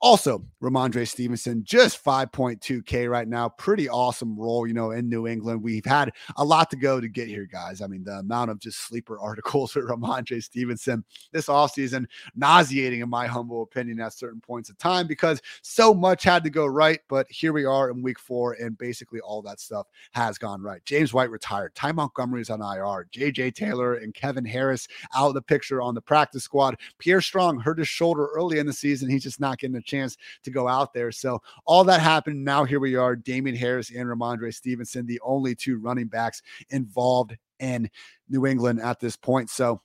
Also, 0.00 0.44
Rhamondre 0.62 1.08
Stevenson, 1.08 1.64
just 1.64 2.04
5.2K 2.04 3.10
right 3.10 3.26
now. 3.26 3.48
Pretty 3.48 3.88
awesome 3.88 4.38
role, 4.38 4.64
you 4.64 4.72
know, 4.72 4.92
in 4.92 5.08
New 5.08 5.26
England. 5.26 5.60
We've 5.60 5.84
had 5.84 6.12
a 6.36 6.44
lot 6.44 6.70
to 6.70 6.76
go 6.76 7.00
to 7.00 7.08
get 7.08 7.26
here, 7.26 7.48
guys. 7.50 7.82
I 7.82 7.88
mean, 7.88 8.04
the 8.04 8.12
amount 8.12 8.52
of 8.52 8.60
just 8.60 8.78
sleeper 8.78 9.18
articles 9.20 9.74
with 9.74 9.86
Rhamondre 9.88 10.40
Stevenson 10.40 11.04
this 11.32 11.46
offseason, 11.46 12.06
nauseating 12.36 13.00
in 13.00 13.08
my 13.08 13.26
humble 13.26 13.62
opinion 13.62 14.00
at 14.00 14.12
certain 14.12 14.40
points 14.40 14.70
of 14.70 14.78
time 14.78 15.08
because 15.08 15.42
so 15.62 15.92
much 15.92 16.22
had 16.22 16.44
to 16.44 16.50
go 16.50 16.66
right. 16.66 17.00
But 17.08 17.26
here 17.28 17.52
we 17.52 17.64
are 17.64 17.90
in 17.90 18.00
week 18.00 18.20
four, 18.20 18.52
and 18.52 18.78
basically 18.78 19.18
all 19.18 19.42
that 19.42 19.58
stuff 19.58 19.88
has 20.12 20.38
gone 20.38 20.62
right. 20.62 20.84
James 20.84 21.12
White 21.12 21.30
retired. 21.30 21.74
Ty 21.74 21.92
Montgomery 21.92 22.42
is 22.42 22.50
on 22.50 22.60
IR. 22.60 23.08
JJ 23.12 23.54
Taylor 23.54 23.94
and 23.94 24.14
Kevin 24.14 24.44
Harris 24.44 24.86
out 25.16 25.28
of 25.28 25.34
the 25.34 25.42
picture 25.42 25.82
on 25.82 25.96
the 25.96 26.00
practice 26.00 26.44
squad. 26.44 26.78
Pierre 26.98 27.20
Strong 27.20 27.58
hurt 27.58 27.78
his 27.78 27.88
shoulder 27.88 28.28
early 28.32 28.60
in 28.60 28.66
the 28.66 28.72
season. 28.72 29.10
He's 29.10 29.24
just 29.24 29.40
not 29.40 29.58
getting 29.58 29.76
a 29.76 29.87
chance 29.88 30.16
to 30.44 30.50
go 30.50 30.68
out 30.68 30.92
there. 30.92 31.10
So 31.10 31.40
all 31.64 31.82
that 31.84 32.00
happened. 32.00 32.44
Now 32.44 32.64
here 32.64 32.80
we 32.80 32.94
are, 32.94 33.16
Damien 33.16 33.56
Harris 33.56 33.90
and 33.90 34.06
Rhamondre 34.06 34.54
Stevenson, 34.54 35.06
the 35.06 35.20
only 35.24 35.54
two 35.54 35.78
running 35.78 36.06
backs 36.06 36.42
involved 36.70 37.36
in 37.58 37.90
New 38.28 38.46
England 38.46 38.80
at 38.80 39.00
this 39.00 39.16
point. 39.16 39.50
So 39.50 39.80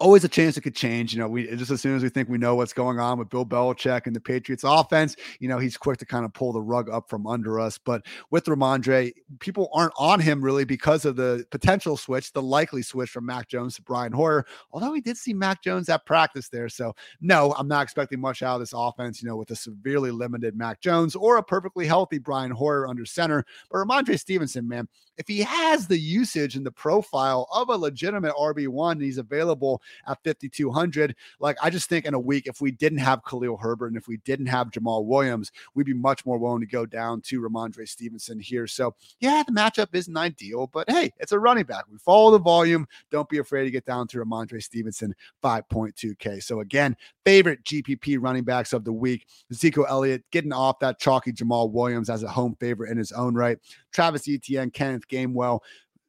always 0.00 0.24
a 0.24 0.28
chance 0.28 0.56
it 0.56 0.62
could 0.62 0.74
change. 0.74 1.12
You 1.12 1.20
know, 1.20 1.28
we 1.28 1.46
just 1.56 1.70
as 1.70 1.80
soon 1.80 1.94
as 1.94 2.02
we 2.02 2.08
think 2.08 2.28
we 2.28 2.38
know 2.38 2.54
what's 2.56 2.72
going 2.72 2.98
on 2.98 3.18
with 3.18 3.28
Bill 3.28 3.44
Belichick 3.44 4.06
and 4.06 4.16
the 4.16 4.20
Patriots 4.20 4.64
offense, 4.66 5.14
you 5.38 5.48
know, 5.48 5.58
he's 5.58 5.76
quick 5.76 5.98
to 5.98 6.06
kind 6.06 6.24
of 6.24 6.32
pull 6.32 6.52
the 6.52 6.60
rug 6.60 6.88
up 6.88 7.08
from 7.08 7.26
under 7.26 7.60
us. 7.60 7.78
But 7.78 8.06
with 8.30 8.46
Rhamondre, 8.46 9.12
people 9.38 9.68
aren't 9.72 9.92
on 9.98 10.18
him 10.18 10.42
really 10.42 10.64
because 10.64 11.04
of 11.04 11.16
the 11.16 11.44
potential 11.50 11.96
switch, 11.96 12.32
the 12.32 12.42
likely 12.42 12.82
switch 12.82 13.10
from 13.10 13.26
Mac 13.26 13.48
Jones 13.48 13.76
to 13.76 13.82
Brian 13.82 14.12
Hoyer. 14.12 14.46
Although 14.72 14.92
we 14.92 15.02
did 15.02 15.16
see 15.16 15.34
Mac 15.34 15.62
Jones 15.62 15.88
at 15.88 16.06
practice 16.06 16.48
there. 16.48 16.68
So 16.68 16.94
no, 17.20 17.54
I'm 17.58 17.68
not 17.68 17.82
expecting 17.82 18.20
much 18.20 18.42
out 18.42 18.54
of 18.54 18.60
this 18.60 18.72
offense, 18.74 19.22
you 19.22 19.28
know, 19.28 19.36
with 19.36 19.50
a 19.50 19.56
severely 19.56 20.10
limited 20.10 20.56
Mac 20.56 20.80
Jones 20.80 21.14
or 21.14 21.36
a 21.36 21.42
perfectly 21.42 21.86
healthy 21.86 22.18
Brian 22.18 22.50
Hoyer 22.50 22.88
under 22.88 23.04
center. 23.04 23.44
But 23.70 23.78
Rhamondre 23.78 24.18
Stevenson, 24.18 24.66
man, 24.66 24.88
if 25.18 25.28
he 25.28 25.40
has 25.40 25.86
the 25.86 25.98
usage 25.98 26.56
and 26.56 26.64
the 26.64 26.72
profile 26.72 27.46
of 27.52 27.68
a 27.68 27.76
legitimate 27.76 28.32
RB1, 28.34 28.92
and 28.92 29.02
he's 29.02 29.18
available 29.18 29.82
at 30.06 30.18
5,200. 30.24 31.14
Like, 31.38 31.56
I 31.62 31.70
just 31.70 31.88
think 31.88 32.04
in 32.04 32.14
a 32.14 32.18
week, 32.18 32.46
if 32.46 32.60
we 32.60 32.70
didn't 32.70 32.98
have 32.98 33.24
Khalil 33.24 33.56
Herbert 33.56 33.88
and 33.88 33.96
if 33.96 34.08
we 34.08 34.18
didn't 34.18 34.46
have 34.46 34.70
Jamaal 34.70 35.04
Williams, 35.04 35.52
we'd 35.74 35.86
be 35.86 35.94
much 35.94 36.24
more 36.26 36.38
willing 36.38 36.60
to 36.60 36.66
go 36.66 36.86
down 36.86 37.20
to 37.22 37.40
Rhamondre 37.40 37.88
Stevenson 37.88 38.40
here. 38.40 38.66
So, 38.66 38.94
yeah, 39.20 39.42
the 39.46 39.52
matchup 39.52 39.88
isn't 39.92 40.16
ideal, 40.16 40.66
but 40.66 40.88
hey, 40.90 41.12
it's 41.18 41.32
a 41.32 41.38
running 41.38 41.64
back. 41.64 41.84
We 41.90 41.98
follow 41.98 42.30
the 42.30 42.38
volume. 42.38 42.86
Don't 43.10 43.28
be 43.28 43.38
afraid 43.38 43.64
to 43.64 43.70
get 43.70 43.84
down 43.84 44.06
to 44.08 44.18
Rhamondre 44.18 44.62
Stevenson, 44.62 45.14
5.2K. 45.42 46.42
So, 46.42 46.60
again, 46.60 46.96
favorite 47.24 47.64
GPP 47.64 48.18
running 48.20 48.44
backs 48.44 48.72
of 48.72 48.84
the 48.84 48.92
week 48.92 49.26
Ezekiel 49.50 49.86
Elliott 49.88 50.24
getting 50.30 50.52
off 50.52 50.78
that 50.80 50.98
chalky 50.98 51.32
Jamaal 51.32 51.70
Williams 51.70 52.10
as 52.10 52.22
a 52.22 52.28
home 52.28 52.56
favorite 52.58 52.90
in 52.90 52.98
his 52.98 53.12
own 53.12 53.34
right. 53.34 53.58
Travis 53.92 54.28
Etienne, 54.28 54.70
Kenneth 54.70 55.08
Gainwell, 55.08 55.60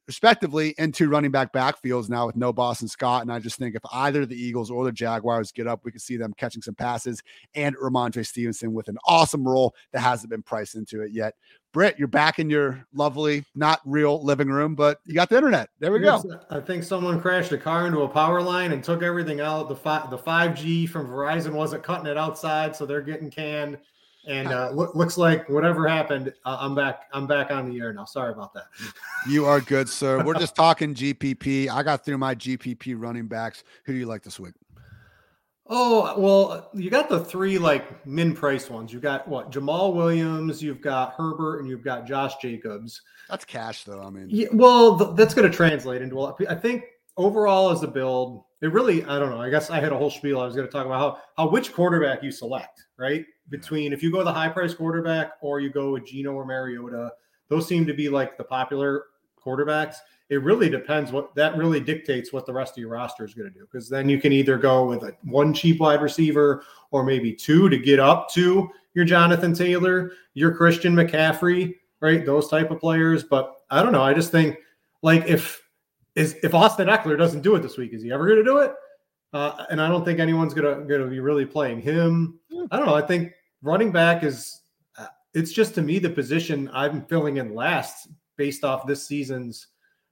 respectively, 0.06 0.74
into 0.78 1.08
running 1.08 1.30
back 1.30 1.52
backfields 1.52 2.08
now 2.08 2.26
with 2.26 2.36
no 2.36 2.52
Boston 2.52 2.88
Scott. 2.88 3.22
And 3.22 3.32
I 3.32 3.38
just 3.38 3.58
think 3.58 3.74
if 3.74 3.82
either 3.92 4.26
the 4.26 4.40
Eagles 4.40 4.70
or 4.70 4.84
the 4.84 4.92
Jaguars 4.92 5.52
get 5.52 5.66
up, 5.66 5.84
we 5.84 5.92
could 5.92 6.02
see 6.02 6.16
them 6.16 6.34
catching 6.36 6.62
some 6.62 6.74
passes 6.74 7.22
and 7.54 7.76
Rhamondre 7.76 8.26
Stevenson 8.26 8.72
with 8.72 8.88
an 8.88 8.98
awesome 9.06 9.46
role 9.46 9.74
that 9.92 10.00
hasn't 10.00 10.30
been 10.30 10.42
priced 10.42 10.74
into 10.74 11.02
it 11.02 11.12
yet. 11.12 11.34
Brit, 11.72 11.98
you're 11.98 12.08
back 12.08 12.38
in 12.38 12.50
your 12.50 12.86
lovely, 12.92 13.44
not 13.54 13.80
real 13.86 14.22
living 14.22 14.48
room, 14.48 14.74
but 14.74 14.98
you 15.06 15.14
got 15.14 15.30
the 15.30 15.36
internet. 15.36 15.70
There 15.78 15.90
we 15.90 16.00
go. 16.00 16.22
I 16.50 16.60
think 16.60 16.84
someone 16.84 17.18
crashed 17.18 17.52
a 17.52 17.58
car 17.58 17.86
into 17.86 18.02
a 18.02 18.08
power 18.08 18.42
line 18.42 18.72
and 18.72 18.84
took 18.84 19.02
everything 19.02 19.40
out. 19.40 19.70
The 19.70 19.76
five, 19.76 20.10
the 20.10 20.18
5G 20.18 20.88
from 20.88 21.06
Verizon 21.06 21.52
wasn't 21.52 21.82
cutting 21.82 22.06
it 22.06 22.18
outside, 22.18 22.76
so 22.76 22.84
they're 22.84 23.00
getting 23.00 23.30
canned. 23.30 23.78
And 24.26 24.48
uh, 24.48 24.70
look, 24.70 24.94
looks 24.94 25.18
like 25.18 25.48
whatever 25.48 25.88
happened, 25.88 26.32
uh, 26.44 26.56
I'm 26.60 26.74
back. 26.74 27.08
I'm 27.12 27.26
back 27.26 27.50
on 27.50 27.68
the 27.68 27.80
air 27.80 27.92
now. 27.92 28.04
Sorry 28.04 28.32
about 28.32 28.54
that. 28.54 28.66
You 29.28 29.46
are 29.46 29.60
good, 29.60 29.88
sir. 29.88 30.22
We're 30.24 30.38
just 30.38 30.54
talking 30.54 30.94
GPP. 30.94 31.68
I 31.68 31.82
got 31.82 32.04
through 32.04 32.18
my 32.18 32.34
GPP 32.34 32.94
running 32.96 33.26
backs. 33.26 33.64
Who 33.84 33.92
do 33.92 33.98
you 33.98 34.06
like 34.06 34.22
this 34.22 34.38
week? 34.38 34.54
Oh 35.68 36.18
well, 36.18 36.70
you 36.74 36.90
got 36.90 37.08
the 37.08 37.24
three 37.24 37.56
like 37.56 38.04
min 38.06 38.34
price 38.34 38.68
ones. 38.68 38.92
You 38.92 39.00
got 39.00 39.26
what 39.26 39.50
Jamaal 39.50 39.94
Williams, 39.94 40.62
you've 40.62 40.82
got 40.82 41.14
Herbert, 41.14 41.60
and 41.60 41.68
you've 41.68 41.84
got 41.84 42.06
Josh 42.06 42.36
Jacobs. 42.36 43.00
That's 43.28 43.44
cash, 43.44 43.84
though. 43.84 44.02
I 44.02 44.10
mean, 44.10 44.26
yeah, 44.28 44.48
well, 44.52 44.98
th- 44.98 45.10
that's 45.16 45.34
going 45.34 45.50
to 45.50 45.56
translate 45.56 46.02
into. 46.02 46.20
I 46.48 46.54
think 46.54 46.84
overall 47.16 47.70
as 47.70 47.82
a 47.82 47.86
build, 47.86 48.44
it 48.60 48.72
really. 48.72 49.04
I 49.04 49.18
don't 49.18 49.30
know. 49.30 49.40
I 49.40 49.50
guess 49.50 49.70
I 49.70 49.80
had 49.80 49.92
a 49.92 49.96
whole 49.96 50.10
spiel. 50.10 50.40
I 50.40 50.44
was 50.44 50.54
going 50.54 50.66
to 50.66 50.72
talk 50.72 50.84
about 50.84 50.98
how 50.98 51.18
how 51.36 51.48
which 51.48 51.72
quarterback 51.72 52.22
you 52.22 52.30
select, 52.30 52.84
right? 52.98 53.24
Between 53.52 53.92
if 53.92 54.02
you 54.02 54.10
go 54.10 54.24
the 54.24 54.32
high 54.32 54.48
price 54.48 54.72
quarterback 54.72 55.32
or 55.42 55.60
you 55.60 55.68
go 55.68 55.92
with 55.92 56.06
Geno 56.06 56.32
or 56.32 56.46
Mariota, 56.46 57.12
those 57.48 57.68
seem 57.68 57.84
to 57.84 57.92
be 57.92 58.08
like 58.08 58.38
the 58.38 58.44
popular 58.44 59.04
quarterbacks. 59.38 59.96
It 60.30 60.42
really 60.42 60.70
depends 60.70 61.12
what 61.12 61.34
that 61.34 61.58
really 61.58 61.78
dictates 61.78 62.32
what 62.32 62.46
the 62.46 62.52
rest 62.54 62.72
of 62.72 62.78
your 62.78 62.88
roster 62.88 63.26
is 63.26 63.34
going 63.34 63.52
to 63.52 63.58
do. 63.58 63.66
Because 63.70 63.90
then 63.90 64.08
you 64.08 64.18
can 64.18 64.32
either 64.32 64.56
go 64.56 64.86
with 64.86 65.02
a 65.02 65.14
one 65.24 65.52
cheap 65.52 65.80
wide 65.80 66.00
receiver 66.00 66.64
or 66.92 67.04
maybe 67.04 67.34
two 67.34 67.68
to 67.68 67.76
get 67.76 68.00
up 68.00 68.30
to 68.30 68.70
your 68.94 69.04
Jonathan 69.04 69.52
Taylor, 69.52 70.12
your 70.32 70.54
Christian 70.54 70.94
McCaffrey, 70.94 71.74
right? 72.00 72.24
Those 72.24 72.48
type 72.48 72.70
of 72.70 72.80
players. 72.80 73.22
But 73.22 73.54
I 73.70 73.82
don't 73.82 73.92
know. 73.92 74.02
I 74.02 74.14
just 74.14 74.32
think 74.32 74.56
like 75.02 75.26
if 75.26 75.62
is 76.14 76.36
if 76.42 76.54
Austin 76.54 76.88
Ekeler 76.88 77.18
doesn't 77.18 77.42
do 77.42 77.54
it 77.56 77.60
this 77.60 77.76
week, 77.76 77.92
is 77.92 78.02
he 78.02 78.12
ever 78.12 78.24
going 78.24 78.38
to 78.38 78.44
do 78.44 78.58
it? 78.58 78.72
Uh, 79.32 79.64
and 79.70 79.80
I 79.80 79.88
don't 79.88 80.04
think 80.04 80.20
anyone's 80.20 80.52
gonna 80.52 80.84
gonna 80.84 81.06
be 81.06 81.20
really 81.20 81.46
playing 81.46 81.80
him. 81.80 82.38
Hmm. 82.52 82.66
I 82.70 82.76
don't 82.76 82.86
know. 82.86 82.94
I 82.94 83.02
think 83.02 83.32
running 83.62 83.92
back 83.92 84.22
is 84.22 84.62
uh, 84.98 85.06
it's 85.34 85.52
just 85.52 85.74
to 85.76 85.82
me 85.82 85.98
the 85.98 86.10
position 86.10 86.70
I'm 86.72 87.04
filling 87.06 87.38
in 87.38 87.54
last 87.54 88.08
based 88.36 88.64
off 88.64 88.86
this 88.86 89.06
season's 89.06 89.68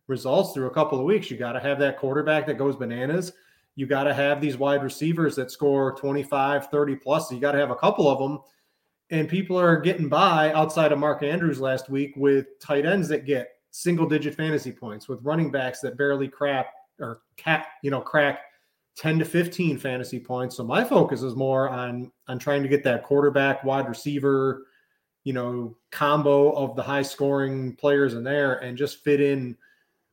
results 0.07 0.53
through 0.53 0.67
a 0.67 0.75
couple 0.75 0.99
of 0.99 1.05
weeks. 1.05 1.31
You 1.31 1.37
got 1.37 1.53
to 1.53 1.61
have 1.61 1.79
that 1.81 1.99
quarterback 1.99 2.47
that 2.47 2.59
goes 2.59 2.77
bananas. 2.77 3.33
You 3.77 3.87
got 3.87 4.05
to 4.05 4.15
have 4.15 4.41
these 4.41 4.57
wide 4.57 4.83
receivers 4.83 5.37
that 5.37 5.51
score 5.51 5.95
25, 5.97 6.69
30 6.69 6.97
plus. 6.97 7.31
you 7.31 7.41
got 7.41 7.53
to 7.53 7.59
have 7.59 7.71
a 7.71 7.77
couple 7.77 8.09
of 8.09 8.19
them. 8.19 8.41
And 9.11 9.29
people 9.29 9.59
are 9.59 9.77
getting 9.77 10.09
by 10.09 10.53
outside 10.53 10.93
of 10.93 10.99
Mark 10.99 11.23
Andrews 11.23 11.61
last 11.61 11.91
week 11.91 12.13
with 12.17 12.59
tight 12.61 12.87
ends 12.87 13.09
that 13.09 13.27
get 13.27 13.49
single 13.73 14.07
digit 14.07 14.35
fantasy 14.35 14.73
points, 14.73 15.09
with 15.09 15.21
running 15.23 15.51
backs 15.51 15.81
that 15.81 15.97
barely 15.97 16.29
crap 16.29 16.67
or 17.01 17.23
cat, 17.37 17.67
you 17.83 17.91
know, 17.91 18.01
crack 18.01 18.41
10 18.97 19.19
to 19.21 19.25
15 19.25 19.79
fantasy 19.79 20.21
points. 20.21 20.57
So 20.57 20.65
my 20.65 20.85
focus 20.85 21.23
is 21.23 21.35
more 21.37 21.69
on 21.69 22.11
on 22.29 22.39
trying 22.39 22.63
to 22.63 22.69
get 22.69 22.85
that 22.85 23.05
quarterback, 23.05 23.65
wide 23.65 23.89
receiver, 23.89 24.67
you 25.25 25.33
know, 25.33 25.77
combo 25.91 26.53
of 26.53 26.77
the 26.77 26.83
high 26.83 27.03
scoring 27.03 27.77
players 27.77 28.15
in 28.15 28.25
there 28.25 28.55
and 28.57 28.77
just 28.77 29.03
fit 29.03 29.21
in 29.21 29.57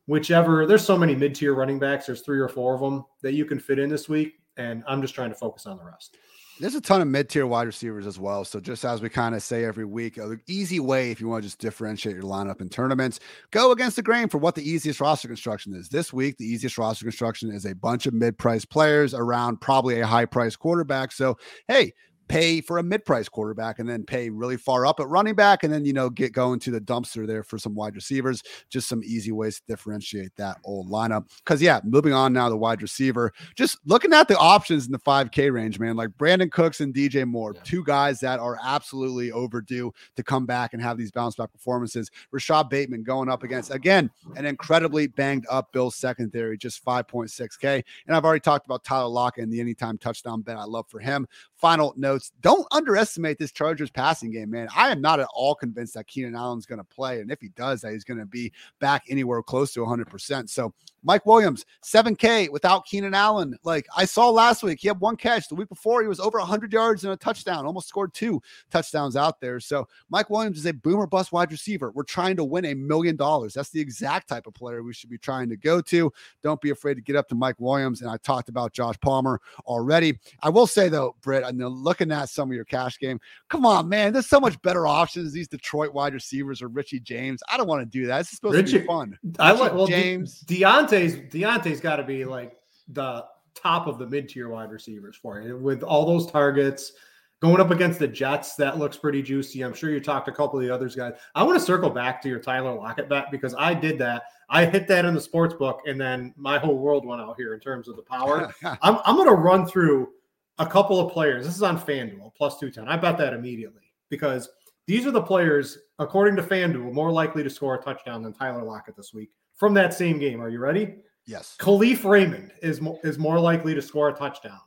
whichever. 0.06 0.66
There's 0.66 0.86
so 0.86 0.98
many 0.98 1.16
mid-tier 1.16 1.54
running 1.54 1.80
backs, 1.80 2.06
there's 2.06 2.22
three 2.22 2.40
or 2.40 2.48
four 2.48 2.76
of 2.76 2.82
them 2.82 3.06
that 3.22 3.34
you 3.34 3.46
can 3.46 3.60
fit 3.60 3.80
in 3.80 3.90
this 3.90 4.08
week 4.08 4.36
and 4.58 4.84
I'm 4.88 5.02
just 5.02 5.16
trying 5.16 5.30
to 5.30 5.36
focus 5.36 5.66
on 5.66 5.78
the 5.78 5.84
rest. 5.84 6.18
There's 6.60 6.74
a 6.74 6.82
ton 6.82 7.02
of 7.02 7.08
mid-tier 7.08 7.46
wide 7.46 7.68
receivers 7.68 8.08
as 8.08 8.18
well. 8.18 8.44
So 8.44 8.60
just 8.60 8.84
as 8.84 9.02
we 9.02 9.10
kind 9.10 9.36
of 9.36 9.44
say 9.44 9.64
every 9.64 9.86
week, 9.86 10.18
an 10.18 10.42
easy 10.48 10.80
way 10.80 11.12
if 11.12 11.22
you 11.22 11.28
want 11.28 11.44
to 11.44 11.48
just 11.48 11.60
differentiate 11.60 12.16
your 12.16 12.24
lineup 12.24 12.62
in 12.62 12.70
tournaments, 12.70 13.20
go 13.52 13.72
against 13.72 13.96
the 13.96 14.02
grain 14.02 14.28
for 14.28 14.40
what 14.40 14.56
the 14.56 14.68
easiest 14.68 15.00
roster 15.00 15.28
construction 15.28 15.76
is. 15.76 15.88
This 15.90 16.12
week, 16.12 16.38
the 16.38 16.46
easiest 16.46 16.78
roster 16.80 17.06
construction 17.06 17.52
is 17.52 17.66
a 17.66 17.76
bunch 17.76 18.08
of 18.08 18.14
mid-price 18.14 18.66
players 18.66 19.14
around 19.14 19.62
probably 19.62 20.00
a 20.00 20.08
high-price 20.08 20.56
quarterback. 20.56 21.12
So 21.12 21.38
hey, 21.68 21.94
pay 22.28 22.62
for 22.62 22.78
a 22.78 22.84
mid-price 22.84 23.30
quarterback 23.30 23.80
and 23.80 23.88
then 23.88 24.04
pay 24.04 24.30
really 24.30 24.58
far 24.58 24.86
up 24.86 25.00
at 25.00 25.08
running 25.08 25.36
back 25.36 25.64
and 25.64 25.74
then 25.74 25.86
you 25.86 25.94
know 25.94 26.10
get 26.10 26.34
going 26.34 26.60
to 26.60 26.72
the 26.72 26.82
dumpster 26.82 27.26
there 27.26 27.44
for 27.44 27.58
some 27.58 27.76
wide 27.76 27.96
receivers. 27.96 28.44
Just 28.70 28.88
some 28.88 29.02
easy 29.04 29.32
ways 29.32 29.58
to 29.58 29.62
differentiate 29.68 30.36
that 30.36 30.58
old 30.64 30.90
lineup. 30.90 31.28
Because 31.40 31.62
yeah 31.62 31.80
moving 31.84 32.14
on 32.14 32.34
now 32.34 32.50
the 32.50 32.58
wide 32.58 32.82
receiver 32.82 33.32
just 33.56 33.78
looking 33.86 34.14
at 34.14 34.28
the 34.28 34.38
options 34.38 34.86
in 34.86 34.92
the 34.92 35.00
5k 35.00 35.52
range 35.52 35.80
man 35.80 35.96
like 35.96 36.10
brandin 36.12 36.52
cooks 36.52 36.82
and 36.82 36.94
dj 36.94 37.26
moore 37.26 37.54
yeah. 37.56 37.62
two 37.64 37.84
guys 37.84 38.20
that 38.20 38.40
are 38.40 38.58
absolutely 38.64 39.32
overdue 39.32 39.92
to 40.16 40.24
come 40.24 40.46
back 40.46 40.74
and 40.74 40.82
have 40.82 40.98
these 40.98 41.12
bounce 41.12 41.36
back 41.36 41.52
performances. 41.52 42.10
Rashod 42.32 42.70
bateman 42.70 43.04
going 43.04 43.30
up 43.30 43.44
against 43.44 43.74
again 43.74 44.10
an 44.36 44.46
incredibly 44.46 45.08
banged 45.08 45.46
up 45.50 45.72
bill 45.72 45.92
secondary 45.92 46.58
just 46.58 46.84
5.6k 46.84 47.84
and 48.08 48.16
i've 48.16 48.26
already 48.26 48.40
talked 48.40 48.66
about 48.66 48.84
tyler 48.84 49.08
lockett 49.08 49.44
and 49.44 49.54
the 49.54 49.60
anytime 49.60 49.98
touchdown 49.98 50.42
bet 50.42 50.58
i 50.58 50.64
love 50.64 50.86
for 50.88 51.00
him. 51.00 51.28
Final 51.56 51.94
notes. 52.18 52.32
Don't 52.42 52.68
underestimate 52.72 53.38
this 53.38 53.52
Chargers 53.52 53.90
passing 53.90 54.32
game, 54.32 54.50
man. 54.50 54.68
I 54.76 54.90
am 54.90 55.02
not 55.02 55.20
at 55.20 55.28
all 55.34 55.56
convinced 55.56 55.94
that 55.94 56.08
Keenan 56.08 56.36
Allen's 56.36 56.66
going 56.66 56.80
to 56.80 56.84
play. 56.84 57.22
And 57.22 57.32
if 57.32 57.40
he 57.40 57.50
does, 57.50 57.82
that 57.82 57.94
he's 57.94 58.04
going 58.04 58.20
to 58.20 58.26
be 58.26 58.52
back 58.80 59.04
anywhere 59.10 59.42
close 59.44 59.74
to 59.74 59.82
100%. 59.82 60.50
So, 60.50 60.74
Mike 61.08 61.26
Williams, 61.26 61.66
7K 61.86 62.50
without 62.50 62.86
Keenan 62.86 63.14
Allen. 63.14 63.58
Like 63.64 63.88
I 63.96 64.04
saw 64.04 64.30
last 64.30 64.62
week, 64.62 64.80
he 64.82 64.90
had 64.90 65.00
one 65.00 65.16
catch. 65.16 65.48
The 65.48 65.56
week 65.56 65.70
before, 65.70 66.02
he 66.02 66.08
was 66.10 66.20
over 66.20 66.38
100 66.38 66.74
yards 66.74 67.06
and 67.06 67.14
a 67.14 67.16
touchdown, 67.16 67.66
almost 67.66 67.88
scored 67.88 68.14
two 68.14 68.42
touchdowns 68.72 69.16
out 69.16 69.40
there. 69.40 69.62
So, 69.62 69.88
Mike 70.10 70.30
Williams 70.30 70.58
is 70.58 70.66
a 70.66 70.74
boomer 70.74 71.08
bust 71.08 71.32
wide 71.32 71.50
receiver. 71.50 71.92
We're 71.92 72.04
trying 72.04 72.36
to 72.36 72.44
win 72.44 72.66
a 72.66 72.74
million 72.74 73.16
dollars. 73.16 73.54
That's 73.54 73.70
the 73.70 73.80
exact 73.80 74.28
type 74.28 74.48
of 74.48 74.54
player 74.54 74.84
we 74.84 74.94
should 74.94 75.10
be 75.10 75.18
trying 75.18 75.48
to 75.48 75.56
go 75.56 75.80
to. 75.80 76.12
Don't 76.44 76.60
be 76.60 76.72
afraid 76.72 76.96
to 76.96 77.02
get 77.02 77.16
up 77.16 77.30
to 77.30 77.36
Mike 77.36 77.56
Williams. 77.58 78.02
And 78.02 78.12
I 78.12 78.18
talked 78.18 78.50
about 78.50 78.74
Josh 78.74 79.00
Palmer 79.00 79.40
already. 79.66 80.20
I 80.44 80.50
will 80.50 80.68
say, 80.68 80.90
though, 80.90 81.16
Brit, 81.22 81.46
and 81.46 81.58
looking 81.58 82.12
at 82.12 82.28
some 82.28 82.50
of 82.50 82.56
your 82.56 82.66
cash 82.66 83.00
game, 83.00 83.22
come 83.48 83.66
on, 83.66 83.88
man, 83.88 84.12
there's 84.12 84.28
so 84.28 84.42
much 84.42 84.62
better 84.62 84.86
options. 84.86 85.32
These 85.32 85.48
Detroit 85.48 85.94
wide 85.94 86.14
receivers 86.14 86.62
or 86.62 86.68
Richie 86.68 87.00
James. 87.00 87.42
I 87.48 87.56
don't 87.56 87.68
want 87.68 87.82
to 87.82 87.86
do 87.86 88.08
that. 88.08 88.20
It's 88.20 88.32
supposed 88.32 88.58
Richie, 88.58 88.74
to 88.74 88.80
be 88.80 88.86
fun. 88.88 89.18
I 89.40 89.54
like 89.54 89.74
well, 89.74 89.88
James 89.88 90.42
De- 90.42 90.58
Diontae's 90.98 91.16
Diontae's 91.34 91.82
got 91.82 91.98
to 91.98 92.04
be 92.04 92.26
like 92.26 92.58
the 92.90 93.26
top 93.56 93.88
of 93.88 93.98
the 93.98 94.08
mid 94.08 94.30
tier 94.30 94.50
wide 94.50 94.72
receivers 94.72 95.16
for 95.16 95.42
you 95.42 95.58
with 95.58 95.84
all 95.84 96.06
those 96.06 96.30
targets. 96.30 96.94
Going 97.40 97.62
up 97.62 97.70
against 97.70 98.00
the 98.00 98.08
Jets, 98.08 98.56
that 98.56 98.80
looks 98.80 98.98
pretty 98.98 99.22
juicy. 99.22 99.62
I'm 99.62 99.74
sure 99.74 99.92
you 99.92 100.00
talked 100.00 100.26
to 100.26 100.32
a 100.32 100.36
couple 100.36 100.58
of 100.58 100.66
the 100.66 100.74
others 100.74 100.96
guys. 100.96 101.14
I 101.36 101.44
want 101.44 101.60
to 101.60 101.64
circle 101.64 101.92
back 101.92 102.20
to 102.24 102.30
your 102.30 102.40
Tyler 102.40 102.74
Lockett 102.74 103.10
bet 103.10 103.30
because 103.30 103.54
I 103.58 103.76
did 103.76 104.00
that. 104.00 104.24
I 104.50 104.66
hit 104.66 104.88
that 104.88 105.06
in 105.06 105.14
the 105.14 105.22
sports 105.22 105.54
book, 105.54 105.82
and 105.86 106.02
then 106.02 106.34
my 106.36 106.58
whole 106.58 106.80
world 106.80 107.06
went 107.06 107.22
out 107.22 107.36
here 107.38 107.54
in 107.54 107.60
terms 107.60 107.88
of 107.88 107.96
the 107.96 108.02
power. 108.02 108.52
I'm, 108.64 108.98
I'm 109.06 109.16
going 109.18 109.28
to 109.28 109.36
run 109.36 109.68
through 109.68 110.10
a 110.58 110.66
couple 110.66 111.00
of 111.00 111.14
players. 111.14 111.46
This 111.46 111.56
is 111.56 111.62
on 111.62 111.80
FanDuel 111.80 112.34
plus 112.36 112.58
210. 112.58 112.88
I 112.88 112.98
bet 112.98 113.20
that 113.20 113.34
immediately 113.34 113.94
because 114.10 114.50
these 114.88 115.06
are 115.06 115.12
the 115.12 115.22
players, 115.22 115.78
according 116.00 116.38
to 116.38 116.42
FanDuel, 116.42 116.92
more 116.92 117.12
likely 117.12 117.44
to 117.44 117.50
score 117.52 117.76
a 117.76 117.84
touchdown 117.84 118.24
than 118.24 118.34
Tyler 118.34 118.64
Lockett 118.64 118.96
this 118.96 119.14
week 119.14 119.30
from 119.58 119.74
that 119.74 119.94
same 119.94 120.20
game. 120.20 120.42
Are 120.42 120.50
you 120.50 120.60
ready? 120.60 120.96
Yes. 121.26 121.58
Kalif 121.60 122.10
Raymond 122.10 122.54
is, 122.62 122.80
mo- 122.80 123.00
is 123.04 123.20
more 123.20 123.40
likely 123.40 123.76
to 123.76 123.82
score 123.82 124.10
a 124.10 124.14
touchdown 124.14 124.60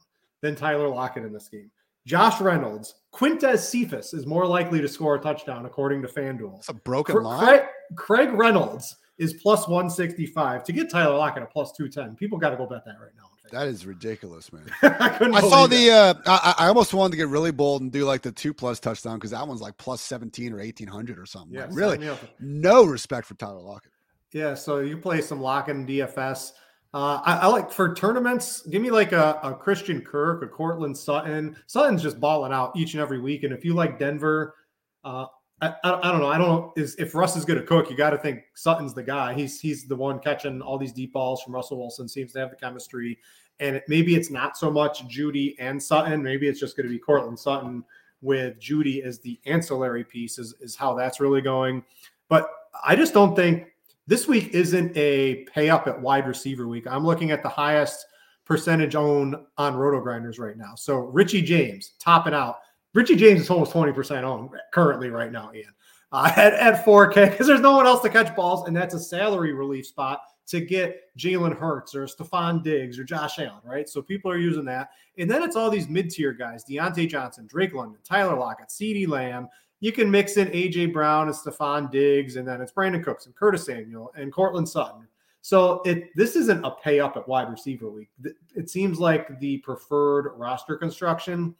than 0.43 0.55
Tyler 0.55 0.88
Lockett 0.88 1.24
in 1.24 1.32
this 1.32 1.49
game. 1.49 1.70
Josh 2.07 2.41
Reynolds, 2.41 2.95
Quintez 3.14 3.59
Cephus 3.59 4.14
is 4.14 4.26
more 4.26 4.47
likely 4.47 4.80
to 4.80 4.88
score 4.88 5.14
a 5.16 5.20
touchdown 5.20 5.66
according 5.66 6.03
to 6.03 6.09
FanDuel. 6.09 6.59
It's 6.59 6.68
a 6.68 6.74
broken 6.74 7.14
Craig, 7.14 7.24
line. 7.24 7.47
Craig, 7.47 7.62
Craig 7.97 8.32
Reynolds 8.32 8.97
is 9.18 9.34
plus 9.34 9.68
165. 9.68 10.64
To 10.64 10.72
get 10.72 10.91
Tyler 10.91 11.16
Lockett 11.16 11.43
a 11.43 11.47
plus 11.47 11.72
210, 11.72 12.16
people 12.16 12.38
got 12.38 12.51
to 12.51 12.57
go 12.57 12.66
bet 12.66 12.84
that 12.84 12.97
right 13.01 13.12
now. 13.16 13.30
That 13.51 13.66
is 13.66 13.84
ridiculous, 13.84 14.53
man. 14.53 14.64
I, 14.82 15.18
I 15.34 15.41
saw 15.41 15.66
the. 15.66 15.91
Uh, 15.91 16.14
I, 16.26 16.55
I, 16.59 16.68
almost 16.68 16.95
wanted 16.95 17.12
to 17.12 17.16
get 17.16 17.28
really 17.28 17.51
bold 17.51 17.82
and 17.82 17.91
do 17.91 18.05
like 18.05 18.22
the 18.22 18.30
two 18.30 18.55
plus 18.55 18.78
touchdown 18.78 19.16
because 19.16 19.32
that 19.32 19.47
one's 19.47 19.61
like 19.61 19.76
plus 19.76 20.01
seventeen 20.01 20.53
or 20.53 20.61
eighteen 20.61 20.86
hundred 20.86 21.18
or 21.18 21.26
something. 21.26 21.55
Yeah, 21.55 21.64
like, 21.64 21.74
really, 21.74 22.16
no 22.38 22.84
respect 22.84 23.26
for 23.26 23.34
Tyler 23.34 23.61
Lockett. 23.61 23.91
Yeah, 24.33 24.55
so 24.55 24.78
you 24.78 24.97
play 24.97 25.20
some 25.20 25.41
lock 25.41 25.68
and 25.68 25.89
DFS. 25.89 26.53
Uh, 26.93 27.20
I, 27.24 27.39
I, 27.43 27.47
like 27.47 27.70
for 27.70 27.95
tournaments. 27.95 28.62
Give 28.66 28.83
me 28.83 28.91
like 28.91 29.12
a, 29.12 29.39
a 29.43 29.55
Christian 29.55 30.01
Kirk, 30.01 30.43
a 30.43 30.49
Courtland 30.49 30.97
Sutton. 30.97 31.57
Sutton's 31.66 32.03
just 32.03 32.18
balling 32.18 32.53
out 32.53 32.76
each 32.76 32.95
and 32.95 33.01
every 33.01 33.20
week. 33.20 33.45
And 33.45 33.53
if 33.53 33.64
you 33.64 33.74
like 33.74 33.99
Denver, 33.99 34.57
uh, 35.05 35.26
I, 35.61 35.74
I, 35.85 36.11
don't 36.11 36.20
know. 36.20 36.28
I 36.28 36.39
don't 36.39 36.49
know. 36.49 36.72
Is 36.76 36.97
if 36.97 37.14
Russ 37.14 37.37
is 37.37 37.45
going 37.45 37.61
to 37.61 37.66
cook, 37.66 37.91
you 37.91 37.97
got 37.97 38.11
to 38.11 38.18
think 38.18 38.41
Sutton's 38.55 38.95
the 38.95 39.03
guy. 39.03 39.35
He's 39.35 39.61
he's 39.61 39.87
the 39.87 39.95
one 39.95 40.18
catching 40.18 40.62
all 40.62 40.78
these 40.78 40.93
deep 40.93 41.12
balls 41.12 41.43
from 41.43 41.55
Russell 41.55 41.78
Wilson. 41.78 42.09
Seems 42.09 42.33
to 42.33 42.41
have 42.41 42.51
the 42.51 42.57
chemistry. 42.57 43.18
And 43.61 43.76
it, 43.76 43.85
maybe 43.87 44.14
it's 44.14 44.31
not 44.31 44.57
so 44.57 44.70
much 44.70 45.07
Jeudy 45.07 45.55
and 45.59 45.81
Sutton. 45.81 46.22
Maybe 46.22 46.49
it's 46.49 46.59
just 46.59 46.76
going 46.76 46.87
to 46.87 46.93
be 46.93 46.99
Courtland 46.99 47.39
Sutton 47.39 47.85
with 48.22 48.59
Jeudy 48.59 49.05
as 49.05 49.20
the 49.20 49.39
ancillary 49.45 50.03
piece. 50.03 50.39
Is 50.39 50.55
is 50.61 50.74
how 50.74 50.95
that's 50.95 51.20
really 51.20 51.43
going. 51.43 51.85
But 52.28 52.51
I 52.85 52.97
just 52.97 53.12
don't 53.12 53.37
think 53.37 53.66
this 54.11 54.26
week 54.26 54.48
isn't 54.52 54.94
a 54.96 55.44
pay 55.44 55.70
up 55.70 55.86
at 55.86 55.98
wide 55.98 56.26
receiver 56.26 56.66
week. 56.66 56.86
I'm 56.88 57.06
looking 57.06 57.30
at 57.30 57.44
the 57.44 57.48
highest 57.48 58.04
percentage 58.44 58.96
own 58.96 59.46
on 59.56 59.74
RotoGrinders 59.74 60.40
right 60.40 60.56
now. 60.56 60.74
So 60.74 60.96
Richie 60.96 61.42
James 61.42 61.92
topping 62.00 62.34
out 62.34 62.56
Richie 62.92 63.14
James 63.14 63.42
is 63.42 63.50
almost 63.50 63.72
20% 63.72 64.24
owned 64.24 64.50
currently 64.72 65.11
right 65.11 65.30
now, 65.30 65.52
Ian, 65.54 65.72
uh, 66.11 66.32
at, 66.36 66.54
at 66.54 66.84
4K 66.84 67.30
because 67.30 67.46
there's 67.46 67.61
no 67.61 67.76
one 67.76 67.86
else 67.86 68.02
to 68.02 68.08
catch 68.08 68.34
balls, 68.34 68.66
and 68.66 68.76
that's 68.76 68.94
a 68.94 68.98
salary 68.98 69.52
relief 69.52 69.86
spot 69.86 70.22
to 70.48 70.61
get 70.61 71.02
Jalen 71.16 71.56
Hurts 71.56 71.94
or 71.94 72.06
Stefon 72.06 72.64
Diggs 72.64 72.98
or 72.98 73.04
Josh 73.04 73.38
Allen, 73.38 73.62
right? 73.64 73.88
So 73.88 74.02
people 74.02 74.32
are 74.32 74.36
using 74.36 74.64
that. 74.64 74.90
And 75.16 75.30
then 75.30 75.44
it's 75.44 75.54
all 75.54 75.70
these 75.70 75.88
mid 75.88 76.11
tier 76.11 76.32
guys 76.32 76.64
Diontae 76.68 77.08
Johnson, 77.08 77.46
Drake 77.46 77.72
London, 77.72 78.00
Tyler 78.02 78.36
Lockett, 78.36 78.68
CeeDee 78.68 79.06
Lamb. 79.06 79.46
You 79.81 79.93
can 79.93 80.11
mix 80.11 80.37
in 80.37 80.49
AJ 80.49 80.93
Brown 80.93 81.26
and 81.28 81.37
Stefon 81.37 81.91
Diggs, 81.91 82.37
and 82.37 82.47
then 82.47 82.61
it's 82.61 82.72
Brandin 82.72 83.03
Cooks 83.03 83.26
and 83.26 83.35
Curtis 83.35 83.64
Samuel 83.64 84.12
and 84.14 84.33
Courtland 84.33 84.68
Sutton. 84.68 85.07
So 85.43 85.81
it 85.87 86.14
this 86.14 86.37
isn't 86.37 86.64
a 86.64 86.70
pay 86.70 87.01
up 87.01 87.16
at 87.16 87.26
wide 87.26 87.51
receiver 87.51 87.89
week. 87.89 88.11
It 88.55 88.68
seems 88.68 89.01
like 89.01 89.41
the 89.41 89.59
preferred 89.59 90.33
roster 90.37 90.76
construction 90.76 91.55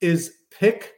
is 0.00 0.38
pick 0.50 0.94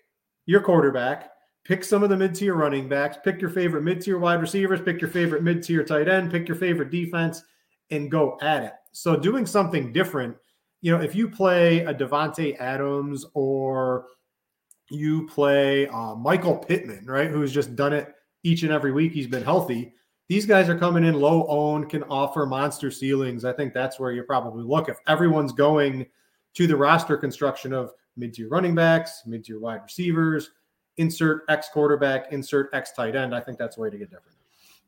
your 0.47 0.61
quarterback, 0.61 1.33
pick 1.65 1.83
some 1.83 2.05
of 2.05 2.11
the 2.11 2.17
mid 2.17 2.35
tier 2.35 2.55
running 2.55 2.89
backs, 2.89 3.17
pick 3.25 3.41
your 3.41 3.51
favorite 3.51 3.83
mid 3.83 4.01
tier 4.01 4.19
wide 4.19 4.41
receivers, 4.41 4.81
pick 4.81 5.01
your 5.01 5.11
favorite 5.11 5.43
mid 5.43 5.63
tier 5.63 5.83
tight 5.83 6.09
end, 6.09 6.31
pick 6.31 6.47
your 6.47 6.57
favorite 6.57 6.91
defense, 6.91 7.43
and 7.91 8.11
go 8.11 8.39
at 8.43 8.63
it. 8.63 8.75
So 8.93 9.17
doing 9.17 9.45
something 9.45 9.93
different, 9.93 10.37
you 10.83 10.97
know, 10.97 11.03
if 11.03 11.17
you 11.17 11.29
play 11.29 11.81
a 11.81 11.93
Davante 11.93 12.57
Adams 12.61 13.27
or 13.35 14.07
you 14.91 15.27
play 15.27 15.89
uh, 15.89 16.15
Michael 16.15 16.57
Pittman, 16.57 17.07
right, 17.07 17.31
who's 17.31 17.53
just 17.53 17.75
done 17.77 17.93
it 17.93 18.15
each 18.43 18.63
and 18.63 18.73
every 18.73 18.93
week, 18.93 19.13
he's 19.13 19.27
been 19.27 19.43
healthy. 19.43 19.95
These 20.29 20.47
guys 20.47 20.69
are 20.69 20.79
coming 20.79 21.05
in 21.05 21.15
low 21.15 21.47
owned, 21.49 21.91
can 21.91 22.03
offer 22.05 22.47
monster 22.47 22.91
ceilings. 22.91 23.45
I 23.45 23.53
think 23.53 23.75
that's 23.75 23.99
where 23.99 24.13
you 24.13 24.23
probably 24.23 24.65
look. 24.65 24.89
If 24.89 24.99
everyone's 25.07 25.53
going 25.53 26.07
to 26.55 26.67
the 26.67 26.77
roster 26.77 27.17
construction 27.17 27.73
of 27.73 27.93
mid 28.17 28.35
tier 28.35 28.49
running 28.49 28.75
backs, 28.75 29.23
mid 29.27 29.45
tier 29.45 29.59
wide 29.59 29.83
receivers, 29.83 30.51
insert 30.97 31.45
X 31.49 31.69
quarterback, 31.73 32.33
insert 32.33 32.71
X 32.73 32.93
tight 32.93 33.17
end. 33.17 33.35
I 33.35 33.41
think 33.41 33.59
that's 33.59 33.77
the 33.77 33.83
way 33.83 33.91
to 33.91 33.99
get 33.99 34.11
different. 34.11 34.37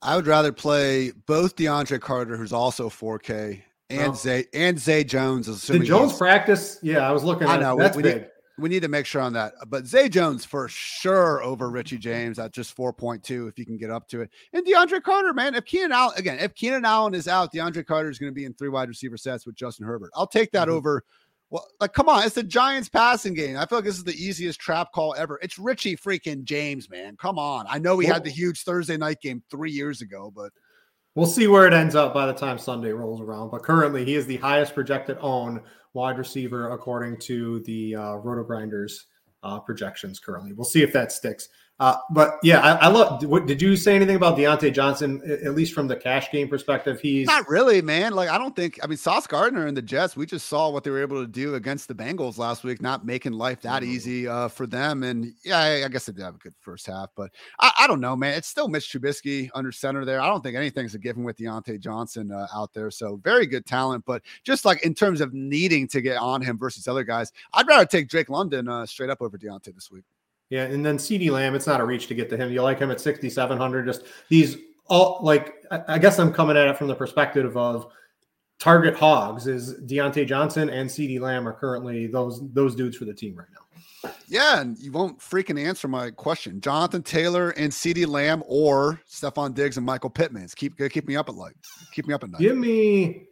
I 0.02 0.16
would 0.16 0.26
rather 0.26 0.52
play 0.52 1.12
both 1.26 1.56
DeAndre 1.56 2.00
Carter, 2.00 2.36
who's 2.36 2.52
also 2.52 2.88
4K, 2.88 3.62
and 3.90 4.12
oh. 4.12 4.14
Zay 4.14 4.46
and 4.52 4.78
Zay 4.78 5.04
Jones. 5.04 5.66
Did 5.66 5.84
Jones 5.84 6.16
practice? 6.16 6.78
Yeah, 6.82 7.08
I 7.08 7.12
was 7.12 7.24
looking. 7.24 7.48
I 7.48 7.58
know 7.58 7.76
that's 7.76 7.96
we, 7.96 8.02
big. 8.02 8.16
Need, 8.16 8.28
we 8.58 8.68
need 8.68 8.82
to 8.82 8.88
make 8.88 9.06
sure 9.06 9.20
on 9.20 9.32
that. 9.34 9.54
But 9.68 9.86
Zay 9.86 10.08
Jones 10.08 10.44
for 10.44 10.68
sure 10.68 11.42
over 11.42 11.70
Richie 11.70 11.98
James 11.98 12.38
at 12.38 12.52
just 12.52 12.76
4.2 12.76 13.48
if 13.48 13.58
you 13.58 13.66
can 13.66 13.76
get 13.76 13.90
up 13.90 14.08
to 14.08 14.22
it. 14.22 14.30
And 14.52 14.66
DeAndre 14.66 15.02
Carter, 15.02 15.34
man, 15.34 15.54
if 15.54 15.64
Keenan 15.64 15.92
Allen 15.92 16.14
again, 16.16 16.38
if 16.38 16.54
Keenan 16.54 16.84
Allen 16.84 17.14
is 17.14 17.28
out, 17.28 17.52
DeAndre 17.52 17.84
Carter 17.86 18.08
is 18.08 18.18
going 18.18 18.30
to 18.30 18.34
be 18.34 18.44
in 18.44 18.54
three 18.54 18.68
wide 18.68 18.88
receiver 18.88 19.16
sets 19.16 19.46
with 19.46 19.54
Justin 19.54 19.86
Herbert. 19.86 20.10
I'll 20.14 20.26
take 20.26 20.52
that 20.52 20.68
mm-hmm. 20.68 20.76
over 20.76 21.04
well, 21.50 21.66
like, 21.80 21.92
come 21.92 22.08
on, 22.08 22.24
it's 22.24 22.34
the 22.34 22.42
Giants 22.42 22.88
passing 22.88 23.34
game. 23.34 23.56
I 23.56 23.66
feel 23.66 23.78
like 23.78 23.84
this 23.84 23.96
is 23.96 24.04
the 24.04 24.14
easiest 24.14 24.58
trap 24.58 24.92
call 24.92 25.14
ever. 25.16 25.38
It's 25.42 25.58
Richie 25.58 25.96
freaking 25.96 26.42
James, 26.42 26.90
man. 26.90 27.16
Come 27.16 27.38
on. 27.38 27.66
I 27.68 27.78
know 27.78 27.94
we 27.94 28.06
had 28.06 28.24
the 28.24 28.30
huge 28.30 28.64
Thursday 28.64 28.96
night 28.96 29.20
game 29.20 29.42
three 29.48 29.70
years 29.70 30.02
ago, 30.02 30.32
but 30.34 30.50
we'll 31.14 31.26
see 31.26 31.46
where 31.46 31.66
it 31.66 31.72
ends 31.72 31.94
up 31.94 32.12
by 32.12 32.26
the 32.26 32.32
time 32.32 32.58
Sunday 32.58 32.90
rolls 32.90 33.20
around. 33.20 33.50
But 33.50 33.62
currently, 33.62 34.04
he 34.04 34.16
is 34.16 34.26
the 34.26 34.38
highest 34.38 34.74
projected 34.74 35.18
own 35.20 35.62
wide 35.96 36.18
receiver 36.18 36.70
according 36.72 37.18
to 37.18 37.60
the 37.60 37.96
uh, 37.96 38.00
RotoGrinders 38.18 39.04
uh, 39.42 39.58
projections. 39.58 40.20
Currently, 40.20 40.52
we'll 40.52 40.64
see 40.64 40.82
if 40.82 40.92
that 40.92 41.10
sticks. 41.10 41.48
Uh, 41.78 41.96
but 42.10 42.38
yeah, 42.42 42.60
I, 42.60 42.86
I 42.86 42.88
love. 42.88 43.22
What, 43.24 43.46
did 43.46 43.60
you 43.60 43.76
say 43.76 43.94
anything 43.94 44.16
about 44.16 44.38
Diontae 44.38 44.72
Johnson? 44.72 45.20
At 45.44 45.54
least 45.54 45.74
from 45.74 45.88
the 45.88 45.96
cash 45.96 46.30
game 46.30 46.48
perspective, 46.48 47.00
he's 47.00 47.26
not 47.26 47.46
really, 47.50 47.82
man. 47.82 48.14
Like 48.14 48.30
I 48.30 48.38
don't 48.38 48.56
think. 48.56 48.78
I 48.82 48.86
mean, 48.86 48.96
Sauce 48.96 49.26
Gardner 49.26 49.66
and 49.66 49.76
the 49.76 49.82
Jets. 49.82 50.16
We 50.16 50.24
just 50.24 50.46
saw 50.46 50.70
what 50.70 50.84
they 50.84 50.90
were 50.90 51.02
able 51.02 51.20
to 51.20 51.26
do 51.26 51.54
against 51.54 51.88
the 51.88 51.94
Bengals 51.94 52.38
last 52.38 52.64
week, 52.64 52.80
not 52.80 53.04
making 53.04 53.34
life 53.34 53.60
that 53.60 53.82
mm-hmm. 53.82 53.92
easy 53.92 54.26
uh, 54.26 54.48
for 54.48 54.66
them. 54.66 55.02
And 55.02 55.34
yeah, 55.44 55.58
I, 55.58 55.84
I, 55.84 55.88
guess 55.88 56.06
they 56.06 56.14
did 56.14 56.22
have 56.22 56.36
a 56.36 56.38
good 56.38 56.54
first 56.60 56.86
half, 56.86 57.10
but 57.14 57.30
I, 57.60 57.70
I, 57.80 57.86
don't 57.86 58.00
know, 58.00 58.16
man. 58.16 58.38
It's 58.38 58.48
still 58.48 58.68
Mitch 58.68 58.90
Trubisky 58.90 59.50
under 59.54 59.70
center 59.70 60.06
there. 60.06 60.22
I 60.22 60.28
don't 60.28 60.42
think 60.42 60.56
anything's 60.56 60.94
a 60.94 60.98
given 60.98 61.24
with 61.24 61.36
Diontae 61.36 61.78
Johnson 61.78 62.32
uh, 62.32 62.46
out 62.54 62.72
there. 62.72 62.90
So 62.90 63.20
very 63.22 63.44
good 63.44 63.66
talent, 63.66 64.04
but 64.06 64.22
just 64.44 64.64
like 64.64 64.82
in 64.82 64.94
terms 64.94 65.20
of 65.20 65.34
needing 65.34 65.88
to 65.88 66.00
get 66.00 66.16
on 66.16 66.40
him 66.40 66.56
versus 66.56 66.88
other 66.88 67.04
guys, 67.04 67.32
I'd 67.52 67.68
rather 67.68 67.84
take 67.84 68.08
Drake 68.08 68.30
London 68.30 68.66
uh, 68.66 68.86
straight 68.86 69.10
up 69.10 69.20
over 69.20 69.36
Diontae 69.36 69.74
this 69.74 69.90
week. 69.90 70.04
Yeah, 70.50 70.64
and 70.64 70.86
then 70.86 70.96
CeeDee 70.96 71.30
Lamb, 71.30 71.54
it's 71.54 71.66
not 71.66 71.80
a 71.80 71.84
reach 71.84 72.06
to 72.06 72.14
get 72.14 72.30
to 72.30 72.36
him. 72.36 72.52
You 72.52 72.62
like 72.62 72.78
him 72.78 72.90
at 72.90 73.00
6,700. 73.00 73.84
Just 73.84 74.04
these 74.28 74.56
all 74.88 75.18
like, 75.22 75.64
I 75.88 75.98
guess 75.98 76.18
I'm 76.18 76.32
coming 76.32 76.56
at 76.56 76.68
it 76.68 76.78
from 76.78 76.86
the 76.86 76.94
perspective 76.94 77.56
of 77.56 77.88
target 78.58 78.96
hogs 78.96 79.46
is 79.46 79.74
Diontae 79.82 80.26
Johnson 80.26 80.70
and 80.70 80.88
CeeDee 80.88 81.20
Lamb 81.20 81.46
are 81.46 81.52
currently 81.52 82.06
those 82.06 82.40
those 82.52 82.74
dudes 82.74 82.96
for 82.96 83.04
the 83.04 83.14
team 83.14 83.36
right 83.36 83.48
now. 83.52 84.10
Yeah, 84.28 84.60
and 84.60 84.78
you 84.78 84.92
won't 84.92 85.18
freaking 85.18 85.62
answer 85.62 85.88
my 85.88 86.10
question. 86.10 86.60
Jonathan 86.60 87.02
Taylor 87.02 87.50
and 87.50 87.72
CeeDee 87.72 88.06
Lamb 88.06 88.42
or 88.46 89.00
Stefon 89.10 89.54
Diggs 89.54 89.76
and 89.76 89.86
Michael 89.86 90.10
Pittman. 90.10 90.48
Keep 90.54 90.78
keep 90.90 91.06
me 91.06 91.16
up 91.16 91.28
at 91.28 91.34
like 91.34 91.56
keep 91.92 92.06
me 92.06 92.14
up 92.14 92.22
at 92.24 92.30
night. 92.30 92.40
Give 92.40 92.56
me 92.56 93.26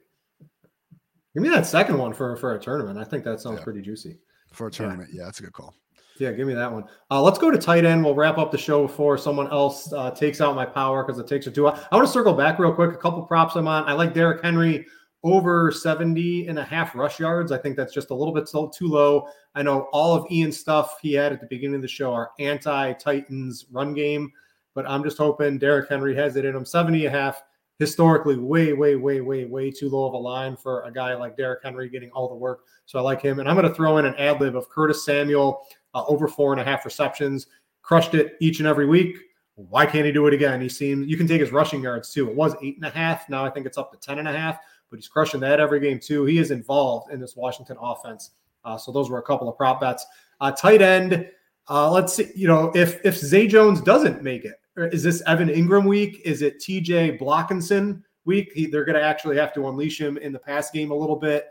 give 1.35 1.43
me 1.43 1.49
that 1.49 1.67
second 1.67 1.99
one 1.99 2.13
for 2.13 2.37
for 2.37 2.55
a 2.55 2.61
tournament. 2.61 2.99
I 2.99 3.05
think 3.05 3.25
that 3.25 3.41
sounds 3.41 3.59
yeah. 3.59 3.65
pretty 3.65 3.83
juicy. 3.83 4.19
For 4.53 4.69
a 4.69 4.71
tournament, 4.71 5.11
yeah, 5.13 5.21
yeah 5.21 5.25
that's 5.27 5.41
a 5.41 5.43
good 5.43 5.53
call. 5.53 5.75
Yeah, 6.21 6.31
give 6.33 6.47
me 6.47 6.55
that 6.55 6.73
one. 6.73 6.85
Uh, 7.11 7.21
let's 7.21 7.39
go 7.39 7.51
to 7.51 7.59
tight 7.59 7.85
end. 7.85 8.05
We'll 8.05 8.15
wrap 8.15 8.39
up 8.39 8.53
the 8.53 8.59
show 8.59 8.87
before 8.87 9.19
someone 9.19 9.51
else 9.51 9.93
uh, 9.93 10.13
takes 10.13 10.41
out 10.41 10.55
my 10.55 10.65
power 10.65 11.03
because 11.03 11.19
it 11.19 11.27
takes 11.27 11.47
a 11.49 11.51
two. 11.51 11.67
I 11.67 11.73
want 11.91 12.07
to 12.07 12.13
circle 12.13 12.35
back 12.35 12.59
real 12.59 12.73
quick. 12.73 12.93
A 12.93 12.97
couple 12.97 13.23
props 13.23 13.57
I'm 13.57 13.67
on. 13.67 13.85
I 13.85 13.95
like 13.95 14.15
Derrick 14.15 14.43
Henry 14.43 14.87
over 15.25 15.73
70 15.73 16.49
and 16.49 16.59
a 16.59 16.65
half 16.65 16.95
rush 16.95 17.19
yards. 17.19 17.51
I 17.51 17.59
think 17.59 17.77
that's 17.77 17.95
just 17.95 18.11
a 18.11 18.15
little 18.15 18.35
bit 18.35 18.47
too 18.47 18.87
low. 18.87 19.27
I 19.55 19.63
know 19.63 19.89
all 19.93 20.15
of 20.15 20.31
Ian's 20.31 20.59
stuff 20.59 20.99
he 21.01 21.15
had 21.15 21.33
at 21.33 21.41
the 21.41 21.47
beginning 21.47 21.77
of 21.77 21.83
the 21.83 21.89
show 21.89 22.13
are 22.13 22.31
anti 22.39 22.93
Titans 22.93 23.67
run 23.73 23.95
game, 23.95 24.31
but 24.75 24.89
I'm 24.89 25.03
just 25.03 25.19
hoping 25.19 25.59
Derrick 25.59 25.89
Henry 25.89 26.15
has 26.15 26.37
it 26.37 26.45
in 26.45 26.55
him. 26.55 26.67
70 26.67 27.07
and 27.07 27.15
a 27.15 27.19
half, 27.19 27.43
historically, 27.79 28.37
way, 28.37 28.75
way, 28.75 28.97
way, 28.97 29.23
way, 29.23 29.47
way 29.47 29.71
too 29.71 29.89
low 29.89 30.07
of 30.07 30.13
a 30.13 30.19
line 30.19 30.57
for 30.57 30.83
a 30.83 30.93
guy 30.93 31.15
like 31.15 31.39
Derrick 31.39 31.61
Henry 31.65 31.89
getting 31.89 32.11
all 32.11 32.29
the 32.29 32.35
work. 32.35 32.61
So 32.85 32.99
I 32.99 33.03
like 33.03 33.23
him. 33.23 33.41
And 33.41 33.49
I'm 33.49 33.57
going 33.57 33.69
to 33.69 33.75
throw 33.75 33.97
in 33.97 34.05
an 34.05 34.15
ad 34.17 34.41
lib 34.43 34.55
of 34.57 34.69
Curtis 34.69 35.07
Samuel 35.07 35.67
uh, 35.95 36.05
over 36.07 36.29
four 36.29 36.53
and 36.53 36.61
a 36.61 36.65
half 36.65 36.85
receptions, 36.85 37.47
crushed 37.83 38.15
it 38.15 38.37
each 38.41 38.59
and 38.59 38.69
every 38.69 38.87
week. 38.87 39.17
Why 39.57 39.87
can't 39.87 40.05
he 40.05 40.13
do 40.13 40.27
it 40.27 40.35
again? 40.35 40.61
He 40.61 40.69
seems 40.69 41.07
you 41.09 41.17
can 41.17 41.29
take 41.29 41.41
his 41.41 41.53
rushing 41.53 41.83
yards 41.83 42.13
too. 42.13 42.29
It 42.29 42.35
was 42.35 42.57
eight 42.63 42.77
and 42.77 42.85
a 42.85 42.91
half. 42.91 43.29
Now 43.29 43.45
I 43.45 43.51
think 43.51 43.67
it's 43.67 43.79
up 43.79 43.93
to 43.93 43.99
ten 43.99 44.19
and 44.19 44.29
a 44.29 44.33
half, 44.33 44.59
but 44.91 44.97
he's 44.97 45.09
crushing 45.09 45.41
that 45.41 45.61
every 45.61 45.81
game 45.81 46.01
too. 46.01 46.25
He 46.25 46.39
is 46.39 46.51
involved 46.51 47.13
in 47.13 47.21
this 47.21 47.37
Washington 47.37 47.77
offense. 47.81 48.33
Uh, 48.65 48.77
so 48.77 48.91
those 48.91 49.11
were 49.11 49.19
a 49.19 49.23
couple 49.23 49.49
of 49.49 49.57
prop 49.57 49.81
bets. 49.81 50.05
Uh, 50.41 50.51
tight 50.51 50.83
end. 50.83 51.29
Uh, 51.69 51.91
let's 51.91 52.15
see. 52.15 52.31
You 52.35 52.49
know, 52.49 52.73
if 52.75 53.05
if 53.05 53.17
Zay 53.17 53.47
Jones 53.47 53.81
doesn't 53.81 54.23
make 54.23 54.45
it, 54.45 54.61
is 54.77 55.03
this 55.03 55.23
Evan 55.27 55.49
Engram 55.49 55.87
week? 55.87 56.21
Is 56.25 56.43
it 56.43 56.61
T.J. 56.61 57.19
Hockenson 57.19 58.03
week? 58.25 58.51
He, 58.55 58.67
they're 58.67 58.85
going 58.85 58.99
to 58.99 59.03
actually 59.03 59.37
have 59.37 59.55
to 59.55 59.69
unleash 59.69 60.01
him 60.01 60.17
in 60.19 60.33
the 60.33 60.39
pass 60.39 60.71
game 60.71 60.91
a 60.91 60.95
little 60.95 61.17
bit 61.17 61.47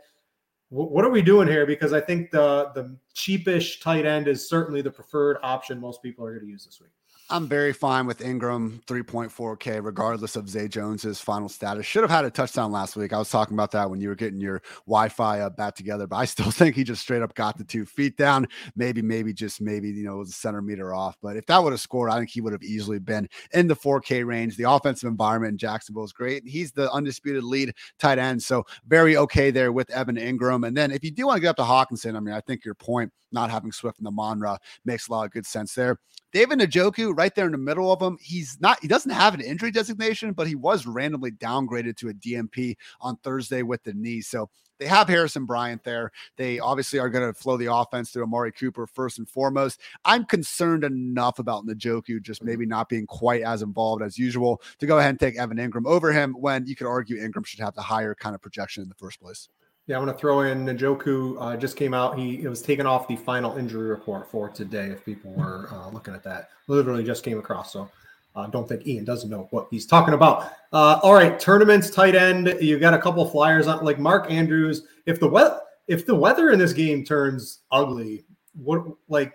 what 0.74 1.04
are 1.04 1.10
we 1.10 1.22
doing 1.22 1.46
here? 1.46 1.66
Because 1.66 1.92
I 1.92 2.00
think 2.00 2.30
the 2.30 2.70
the 2.74 2.96
cheapish 3.14 3.80
tight 3.80 4.06
end 4.06 4.26
is 4.26 4.48
certainly 4.48 4.82
the 4.82 4.90
preferred 4.90 5.38
option 5.42 5.80
most 5.80 6.02
people 6.02 6.24
are 6.26 6.32
going 6.32 6.44
to 6.44 6.50
use 6.50 6.64
this 6.64 6.80
week. 6.80 6.90
I'm 7.30 7.48
very 7.48 7.72
fine 7.72 8.06
with 8.06 8.18
Engram 8.18 8.84
3.4K, 8.84 9.82
regardless 9.82 10.36
of 10.36 10.46
Zay 10.46 10.68
Jones's 10.68 11.20
final 11.20 11.48
status. 11.48 11.86
Should 11.86 12.02
have 12.02 12.10
had 12.10 12.26
a 12.26 12.30
touchdown 12.30 12.70
last 12.70 12.96
week. 12.96 13.14
I 13.14 13.18
was 13.18 13.30
talking 13.30 13.54
about 13.54 13.70
that 13.70 13.88
when 13.88 13.98
you 13.98 14.10
were 14.10 14.14
getting 14.14 14.42
your 14.42 14.60
Wi-Fi 14.86 15.48
back 15.48 15.74
together, 15.74 16.06
but 16.06 16.16
I 16.16 16.26
still 16.26 16.50
think 16.50 16.76
he 16.76 16.84
just 16.84 17.00
straight 17.00 17.22
up 17.22 17.34
got 17.34 17.56
the 17.56 17.64
two 17.64 17.86
feet 17.86 18.18
down. 18.18 18.46
Maybe, 18.76 19.00
maybe 19.00 19.32
just 19.32 19.62
maybe 19.62 19.88
you 19.88 20.04
know 20.04 20.16
it 20.16 20.18
was 20.18 20.30
a 20.30 20.32
centimeter 20.32 20.94
off. 20.94 21.16
But 21.22 21.38
if 21.38 21.46
that 21.46 21.62
would 21.62 21.72
have 21.72 21.80
scored, 21.80 22.10
I 22.10 22.18
think 22.18 22.28
he 22.28 22.42
would 22.42 22.52
have 22.52 22.62
easily 22.62 22.98
been 22.98 23.26
in 23.54 23.68
the 23.68 23.76
4K 23.76 24.26
range. 24.26 24.58
The 24.58 24.70
offensive 24.70 25.08
environment 25.08 25.52
in 25.52 25.58
Jacksonville 25.58 26.04
is 26.04 26.12
great. 26.12 26.46
He's 26.46 26.72
the 26.72 26.92
undisputed 26.92 27.42
lead 27.42 27.72
tight 27.98 28.18
end, 28.18 28.42
so 28.42 28.64
very 28.86 29.16
okay 29.16 29.50
there 29.50 29.72
with 29.72 29.88
Evan 29.90 30.16
Engram. 30.16 30.66
And 30.66 30.76
then 30.76 30.90
if 30.90 31.02
you 31.02 31.10
do 31.10 31.26
want 31.28 31.38
to 31.38 31.40
get 31.40 31.48
up 31.48 31.56
to 31.56 31.62
Hockenson, 31.62 32.18
I 32.18 32.20
mean, 32.20 32.34
I 32.34 32.42
think 32.42 32.66
your 32.66 32.74
point 32.74 33.10
not 33.32 33.50
having 33.50 33.72
Swift 33.72 33.98
and 33.98 34.06
the 34.06 34.12
Monra 34.12 34.58
makes 34.84 35.08
a 35.08 35.12
lot 35.12 35.24
of 35.24 35.32
good 35.32 35.46
sense 35.46 35.74
there. 35.74 35.98
David 36.34 36.58
Njoku, 36.58 37.13
right 37.14 37.34
there 37.34 37.46
in 37.46 37.52
the 37.52 37.58
middle 37.58 37.92
of 37.92 38.00
him. 38.00 38.18
he's 38.20 38.58
not, 38.60 38.80
he 38.80 38.88
doesn't 38.88 39.10
have 39.10 39.34
an 39.34 39.40
injury 39.40 39.70
designation, 39.70 40.32
but 40.32 40.46
he 40.46 40.54
was 40.54 40.86
randomly 40.86 41.32
downgraded 41.32 41.96
to 41.98 42.08
a 42.08 42.14
DNP 42.14 42.76
on 43.00 43.16
Thursday 43.18 43.62
with 43.62 43.82
the 43.82 43.92
knee. 43.94 44.20
So 44.20 44.50
they 44.78 44.86
have 44.86 45.08
Harrison 45.08 45.46
Bryant 45.46 45.84
there. 45.84 46.10
They 46.36 46.58
obviously 46.58 46.98
are 46.98 47.08
going 47.08 47.26
to 47.26 47.38
flow 47.38 47.56
the 47.56 47.72
offense 47.72 48.10
through 48.10 48.24
Amari 48.24 48.52
Cooper 48.52 48.86
first 48.86 49.18
and 49.18 49.28
foremost. 49.28 49.80
I'm 50.04 50.24
concerned 50.24 50.84
enough 50.84 51.38
about 51.38 51.66
Njoku 51.66 52.20
just 52.20 52.40
mm-hmm. 52.40 52.48
maybe 52.48 52.66
not 52.66 52.88
being 52.88 53.06
quite 53.06 53.42
as 53.42 53.62
involved 53.62 54.02
as 54.02 54.18
usual 54.18 54.60
to 54.78 54.86
go 54.86 54.98
ahead 54.98 55.10
and 55.10 55.20
take 55.20 55.36
Evan 55.36 55.58
Engram 55.58 55.86
over 55.86 56.12
him 56.12 56.34
when 56.34 56.66
you 56.66 56.74
could 56.74 56.86
argue 56.86 57.16
Engram 57.16 57.46
should 57.46 57.60
have 57.60 57.74
the 57.74 57.82
higher 57.82 58.14
kind 58.14 58.34
of 58.34 58.42
projection 58.42 58.82
in 58.82 58.88
the 58.88 58.94
first 58.96 59.20
place. 59.20 59.48
Yeah, 59.86 59.98
I'm 59.98 60.04
going 60.04 60.14
to 60.14 60.18
throw 60.18 60.40
in 60.40 60.64
Njoku. 60.64 61.36
Uh, 61.38 61.56
just 61.56 61.76
came 61.76 61.92
out. 61.92 62.18
He 62.18 62.42
it 62.42 62.48
was 62.48 62.62
taken 62.62 62.86
off 62.86 63.06
the 63.06 63.16
final 63.16 63.56
injury 63.58 63.88
report 63.88 64.30
for 64.30 64.48
today. 64.48 64.86
If 64.86 65.04
people 65.04 65.32
were 65.32 65.68
uh, 65.70 65.90
looking 65.90 66.14
at 66.14 66.22
that, 66.24 66.48
literally 66.68 67.04
just 67.04 67.22
came 67.22 67.38
across. 67.38 67.72
So 67.72 67.90
I 68.34 68.44
uh, 68.44 68.46
don't 68.46 68.66
think 68.66 68.86
Ian 68.86 69.04
doesn't 69.04 69.28
know 69.28 69.46
what 69.50 69.68
he's 69.70 69.86
talking 69.86 70.14
about. 70.14 70.52
Uh, 70.72 70.98
all 71.02 71.12
right, 71.12 71.38
tournaments, 71.38 71.90
tight 71.90 72.14
end. 72.14 72.56
You 72.60 72.78
got 72.78 72.94
a 72.94 72.98
couple 72.98 73.28
flyers 73.28 73.66
on, 73.66 73.84
like 73.84 73.98
Mark 73.98 74.30
Andrews. 74.30 74.84
If 75.04 75.20
the 75.20 75.28
weather 75.28 75.60
if 75.86 76.06
the 76.06 76.14
weather 76.14 76.50
in 76.50 76.58
this 76.58 76.72
game 76.72 77.04
turns 77.04 77.60
ugly, 77.70 78.24
what 78.54 78.84
like 79.08 79.34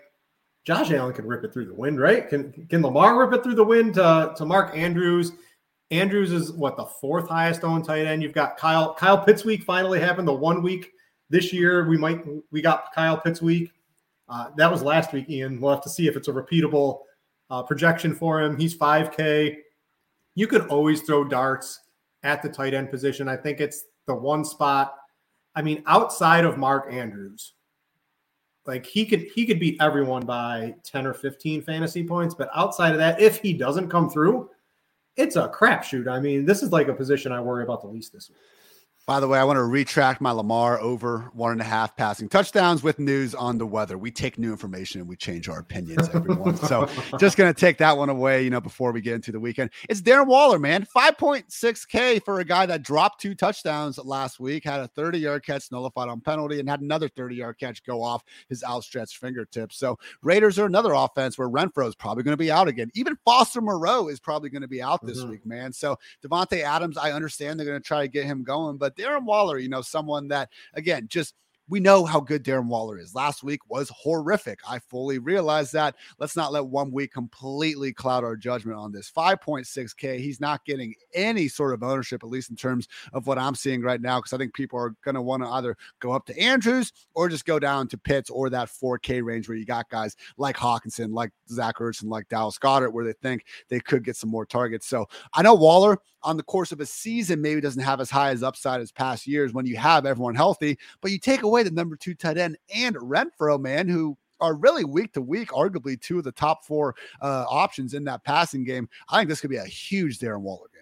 Josh 0.64 0.90
Allen 0.90 1.14
can 1.14 1.26
rip 1.26 1.44
it 1.44 1.52
through 1.52 1.66
the 1.66 1.74
wind, 1.74 2.00
right? 2.00 2.28
Can 2.28 2.66
can 2.68 2.82
Lamar 2.82 3.18
rip 3.18 3.32
it 3.32 3.44
through 3.44 3.54
the 3.54 3.64
wind 3.64 3.94
to, 3.94 4.34
to 4.36 4.44
Mark 4.44 4.76
Andrews? 4.76 5.32
Andrews 5.90 6.32
is 6.32 6.52
what 6.52 6.76
the 6.76 6.86
fourth 6.86 7.28
highest 7.28 7.64
owned 7.64 7.84
tight 7.84 8.06
end. 8.06 8.22
You've 8.22 8.32
got 8.32 8.56
Kyle 8.56 8.94
Kyle 8.94 9.18
Pitts 9.18 9.44
week 9.44 9.64
finally 9.64 9.98
happened 9.98 10.28
the 10.28 10.32
one 10.32 10.62
week 10.62 10.92
this 11.30 11.52
year. 11.52 11.88
We 11.88 11.96
might 11.96 12.24
we 12.50 12.62
got 12.62 12.92
Kyle 12.94 13.16
Pitts 13.16 13.42
week. 13.42 13.72
Uh, 14.28 14.50
that 14.56 14.70
was 14.70 14.82
last 14.82 15.12
week, 15.12 15.28
Ian. 15.28 15.60
We'll 15.60 15.72
have 15.72 15.82
to 15.82 15.88
see 15.88 16.06
if 16.06 16.16
it's 16.16 16.28
a 16.28 16.32
repeatable 16.32 17.00
uh, 17.50 17.64
projection 17.64 18.14
for 18.14 18.40
him. 18.40 18.56
He's 18.56 18.76
5K. 18.76 19.56
You 20.36 20.46
could 20.46 20.68
always 20.68 21.02
throw 21.02 21.24
darts 21.24 21.80
at 22.22 22.40
the 22.40 22.48
tight 22.48 22.72
end 22.72 22.90
position. 22.90 23.28
I 23.28 23.36
think 23.36 23.60
it's 23.60 23.86
the 24.06 24.14
one 24.14 24.44
spot. 24.44 24.94
I 25.56 25.62
mean, 25.62 25.82
outside 25.86 26.44
of 26.44 26.58
Mark 26.58 26.92
Andrews, 26.92 27.54
like 28.66 28.86
he 28.86 29.04
could 29.04 29.22
he 29.34 29.46
could 29.46 29.58
beat 29.58 29.80
everyone 29.80 30.24
by 30.24 30.76
10 30.84 31.06
or 31.06 31.14
15 31.14 31.62
fantasy 31.62 32.04
points. 32.04 32.34
But 32.34 32.50
outside 32.54 32.92
of 32.92 32.98
that, 32.98 33.20
if 33.20 33.38
he 33.38 33.52
doesn't 33.52 33.88
come 33.88 34.08
through, 34.08 34.48
it's 35.16 35.36
a 35.36 35.48
crapshoot. 35.48 36.10
I 36.10 36.20
mean, 36.20 36.44
this 36.44 36.62
is 36.62 36.72
like 36.72 36.88
a 36.88 36.94
position 36.94 37.32
I 37.32 37.40
worry 37.40 37.62
about 37.62 37.82
the 37.82 37.88
least 37.88 38.12
this 38.12 38.28
week. 38.28 38.38
By 39.06 39.18
the 39.18 39.26
way, 39.26 39.38
I 39.38 39.44
want 39.44 39.56
to 39.56 39.64
retract 39.64 40.20
my 40.20 40.30
Lamar 40.30 40.78
over 40.80 41.30
one 41.32 41.50
and 41.50 41.60
a 41.60 41.64
half 41.64 41.96
passing 41.96 42.28
touchdowns 42.28 42.82
with 42.82 43.00
news 43.00 43.34
on 43.34 43.58
the 43.58 43.66
weather. 43.66 43.98
We 43.98 44.12
take 44.12 44.38
new 44.38 44.52
information 44.52 45.00
and 45.00 45.08
we 45.08 45.16
change 45.16 45.48
our 45.48 45.58
opinions, 45.58 46.08
everyone. 46.14 46.56
so 46.56 46.88
just 47.18 47.36
going 47.36 47.52
to 47.52 47.58
take 47.58 47.78
that 47.78 47.96
one 47.96 48.08
away, 48.08 48.44
you 48.44 48.50
know, 48.50 48.60
before 48.60 48.92
we 48.92 49.00
get 49.00 49.14
into 49.14 49.32
the 49.32 49.40
weekend. 49.40 49.70
It's 49.88 50.00
Darren 50.00 50.28
Waller, 50.28 50.60
man. 50.60 50.86
5.6K 50.94 52.24
for 52.24 52.38
a 52.38 52.44
guy 52.44 52.66
that 52.66 52.82
dropped 52.82 53.20
two 53.20 53.34
touchdowns 53.34 53.98
last 53.98 54.38
week, 54.38 54.62
had 54.64 54.78
a 54.78 54.86
30 54.86 55.18
yard 55.18 55.44
catch 55.44 55.72
nullified 55.72 56.08
on 56.08 56.20
penalty, 56.20 56.60
and 56.60 56.68
had 56.68 56.80
another 56.80 57.08
30 57.08 57.34
yard 57.34 57.58
catch 57.58 57.82
go 57.82 58.02
off 58.02 58.22
his 58.48 58.62
outstretched 58.62 59.16
fingertips. 59.16 59.76
So 59.76 59.98
Raiders 60.22 60.56
are 60.58 60.66
another 60.66 60.92
offense 60.92 61.36
where 61.36 61.48
Renfrow 61.48 61.88
is 61.88 61.96
probably 61.96 62.22
going 62.22 62.34
to 62.34 62.36
be 62.36 62.52
out 62.52 62.68
again. 62.68 62.90
Even 62.94 63.18
Foster 63.24 63.60
Moreau 63.60 64.06
is 64.06 64.20
probably 64.20 64.50
going 64.50 64.62
to 64.62 64.68
be 64.68 64.82
out 64.82 65.04
this 65.04 65.18
mm-hmm. 65.18 65.30
week, 65.30 65.46
man. 65.46 65.72
So 65.72 65.98
Davante 66.24 66.62
Adams, 66.62 66.96
I 66.96 67.10
understand 67.10 67.58
they're 67.58 67.66
going 67.66 67.80
to 67.80 67.84
try 67.84 68.02
to 68.02 68.08
get 68.08 68.24
him 68.24 68.44
going, 68.44 68.76
but 68.76 68.99
Darren 69.00 69.24
Waller, 69.24 69.58
you 69.58 69.68
know, 69.68 69.82
someone 69.82 70.28
that, 70.28 70.50
again, 70.74 71.06
just 71.08 71.34
we 71.70 71.78
know 71.78 72.04
how 72.04 72.18
good 72.18 72.42
Darren 72.42 72.66
Waller 72.66 72.98
is. 72.98 73.14
Last 73.14 73.44
week 73.44 73.60
was 73.68 73.92
horrific. 73.96 74.58
I 74.68 74.80
fully 74.80 75.20
realize 75.20 75.70
that. 75.70 75.94
Let's 76.18 76.34
not 76.34 76.50
let 76.50 76.66
one 76.66 76.90
week 76.90 77.12
completely 77.12 77.92
cloud 77.92 78.24
our 78.24 78.34
judgment 78.36 78.76
on 78.76 78.90
this. 78.90 79.08
5.6K. 79.16 80.18
He's 80.18 80.40
not 80.40 80.64
getting 80.64 80.94
any 81.14 81.46
sort 81.46 81.72
of 81.72 81.84
ownership, 81.84 82.24
at 82.24 82.28
least 82.28 82.50
in 82.50 82.56
terms 82.56 82.88
of 83.12 83.28
what 83.28 83.38
I'm 83.38 83.54
seeing 83.54 83.82
right 83.82 84.00
now, 84.00 84.18
because 84.18 84.32
I 84.32 84.36
think 84.36 84.52
people 84.52 84.80
are 84.80 84.96
going 85.04 85.14
to 85.14 85.22
want 85.22 85.44
to 85.44 85.48
either 85.48 85.76
go 86.00 86.10
up 86.10 86.26
to 86.26 86.38
Andrews 86.40 86.92
or 87.14 87.28
just 87.28 87.44
go 87.44 87.60
down 87.60 87.86
to 87.88 87.96
Pitts 87.98 88.30
or 88.30 88.50
that 88.50 88.68
4K 88.68 89.22
range 89.22 89.48
where 89.48 89.56
you 89.56 89.64
got 89.64 89.88
guys 89.90 90.16
like 90.38 90.56
Hockenson, 90.56 91.12
like 91.12 91.30
Zach 91.48 91.76
Ertz, 91.76 92.02
and 92.02 92.10
like 92.10 92.28
Dallas 92.28 92.58
Goedert, 92.58 92.92
where 92.92 93.04
they 93.04 93.14
think 93.22 93.44
they 93.68 93.78
could 93.78 94.02
get 94.02 94.16
some 94.16 94.30
more 94.30 94.44
targets. 94.44 94.88
So 94.88 95.06
I 95.34 95.42
know 95.42 95.54
Waller 95.54 95.98
on 96.22 96.36
the 96.36 96.42
course 96.42 96.72
of 96.72 96.80
a 96.80 96.86
season 96.86 97.40
maybe 97.40 97.60
doesn't 97.60 97.82
have 97.82 98.00
as 98.00 98.10
high 98.10 98.30
as 98.30 98.42
upside 98.42 98.80
as 98.80 98.92
past 98.92 99.26
years 99.26 99.52
when 99.52 99.66
you 99.66 99.76
have 99.76 100.06
everyone 100.06 100.34
healthy, 100.34 100.78
but 101.00 101.10
you 101.10 101.18
take 101.18 101.42
away 101.42 101.62
the 101.62 101.70
number 101.70 101.96
two 101.96 102.14
tight 102.14 102.38
end 102.38 102.56
and 102.74 102.96
Renfrow, 102.96 103.60
man, 103.60 103.88
who 103.88 104.16
are 104.40 104.54
really 104.54 104.84
week 104.84 105.12
to 105.12 105.20
week, 105.20 105.50
arguably 105.50 106.00
two 106.00 106.18
of 106.18 106.24
the 106.24 106.32
top 106.32 106.64
four 106.64 106.94
uh, 107.20 107.44
options 107.48 107.94
in 107.94 108.04
that 108.04 108.24
passing 108.24 108.64
game. 108.64 108.88
I 109.08 109.18
think 109.18 109.28
this 109.28 109.40
could 109.40 109.50
be 109.50 109.56
a 109.56 109.64
huge 109.64 110.18
Darren 110.18 110.40
Waller 110.40 110.68
game. 110.72 110.80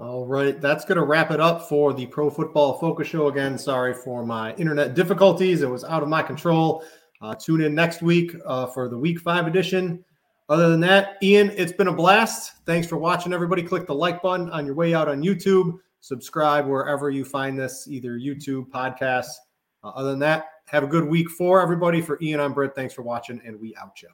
All 0.00 0.26
right, 0.26 0.60
that's 0.60 0.84
going 0.84 0.98
to 0.98 1.04
wrap 1.04 1.32
it 1.32 1.40
up 1.40 1.68
for 1.68 1.92
the 1.92 2.06
Pro 2.06 2.30
Football 2.30 2.78
Focus 2.78 3.08
Show. 3.08 3.28
Again, 3.28 3.58
sorry 3.58 3.92
for 3.92 4.24
my 4.24 4.54
internet 4.54 4.94
difficulties; 4.94 5.62
it 5.62 5.68
was 5.68 5.82
out 5.82 6.04
of 6.04 6.08
my 6.08 6.22
control. 6.22 6.84
Uh, 7.20 7.34
tune 7.34 7.62
in 7.62 7.74
next 7.74 8.00
week 8.00 8.32
uh, 8.46 8.66
for 8.66 8.88
the 8.88 8.96
Week 8.96 9.18
Five 9.18 9.48
edition. 9.48 10.04
Other 10.48 10.70
than 10.70 10.80
that, 10.80 11.18
Ian, 11.22 11.50
it's 11.56 11.72
been 11.72 11.88
a 11.88 11.92
blast. 11.92 12.64
Thanks 12.64 12.86
for 12.86 12.96
watching, 12.96 13.34
everybody. 13.34 13.62
Click 13.62 13.86
the 13.86 13.94
like 13.94 14.22
button 14.22 14.48
on 14.50 14.64
your 14.64 14.74
way 14.74 14.94
out 14.94 15.08
on 15.08 15.22
YouTube. 15.22 15.74
Subscribe 16.00 16.66
wherever 16.66 17.10
you 17.10 17.24
find 17.24 17.58
this, 17.58 17.86
either 17.88 18.18
YouTube, 18.18 18.68
podcasts. 18.70 19.34
Uh, 19.84 19.88
other 19.88 20.10
than 20.10 20.18
that, 20.20 20.46
have 20.66 20.84
a 20.84 20.86
good 20.86 21.04
week 21.04 21.28
for 21.28 21.60
everybody. 21.60 22.00
For 22.00 22.18
Ian, 22.22 22.40
I'm 22.40 22.54
Brit. 22.54 22.74
Thanks 22.74 22.94
for 22.94 23.02
watching, 23.02 23.42
and 23.44 23.60
we 23.60 23.76
out 23.76 24.00
you. 24.00 24.08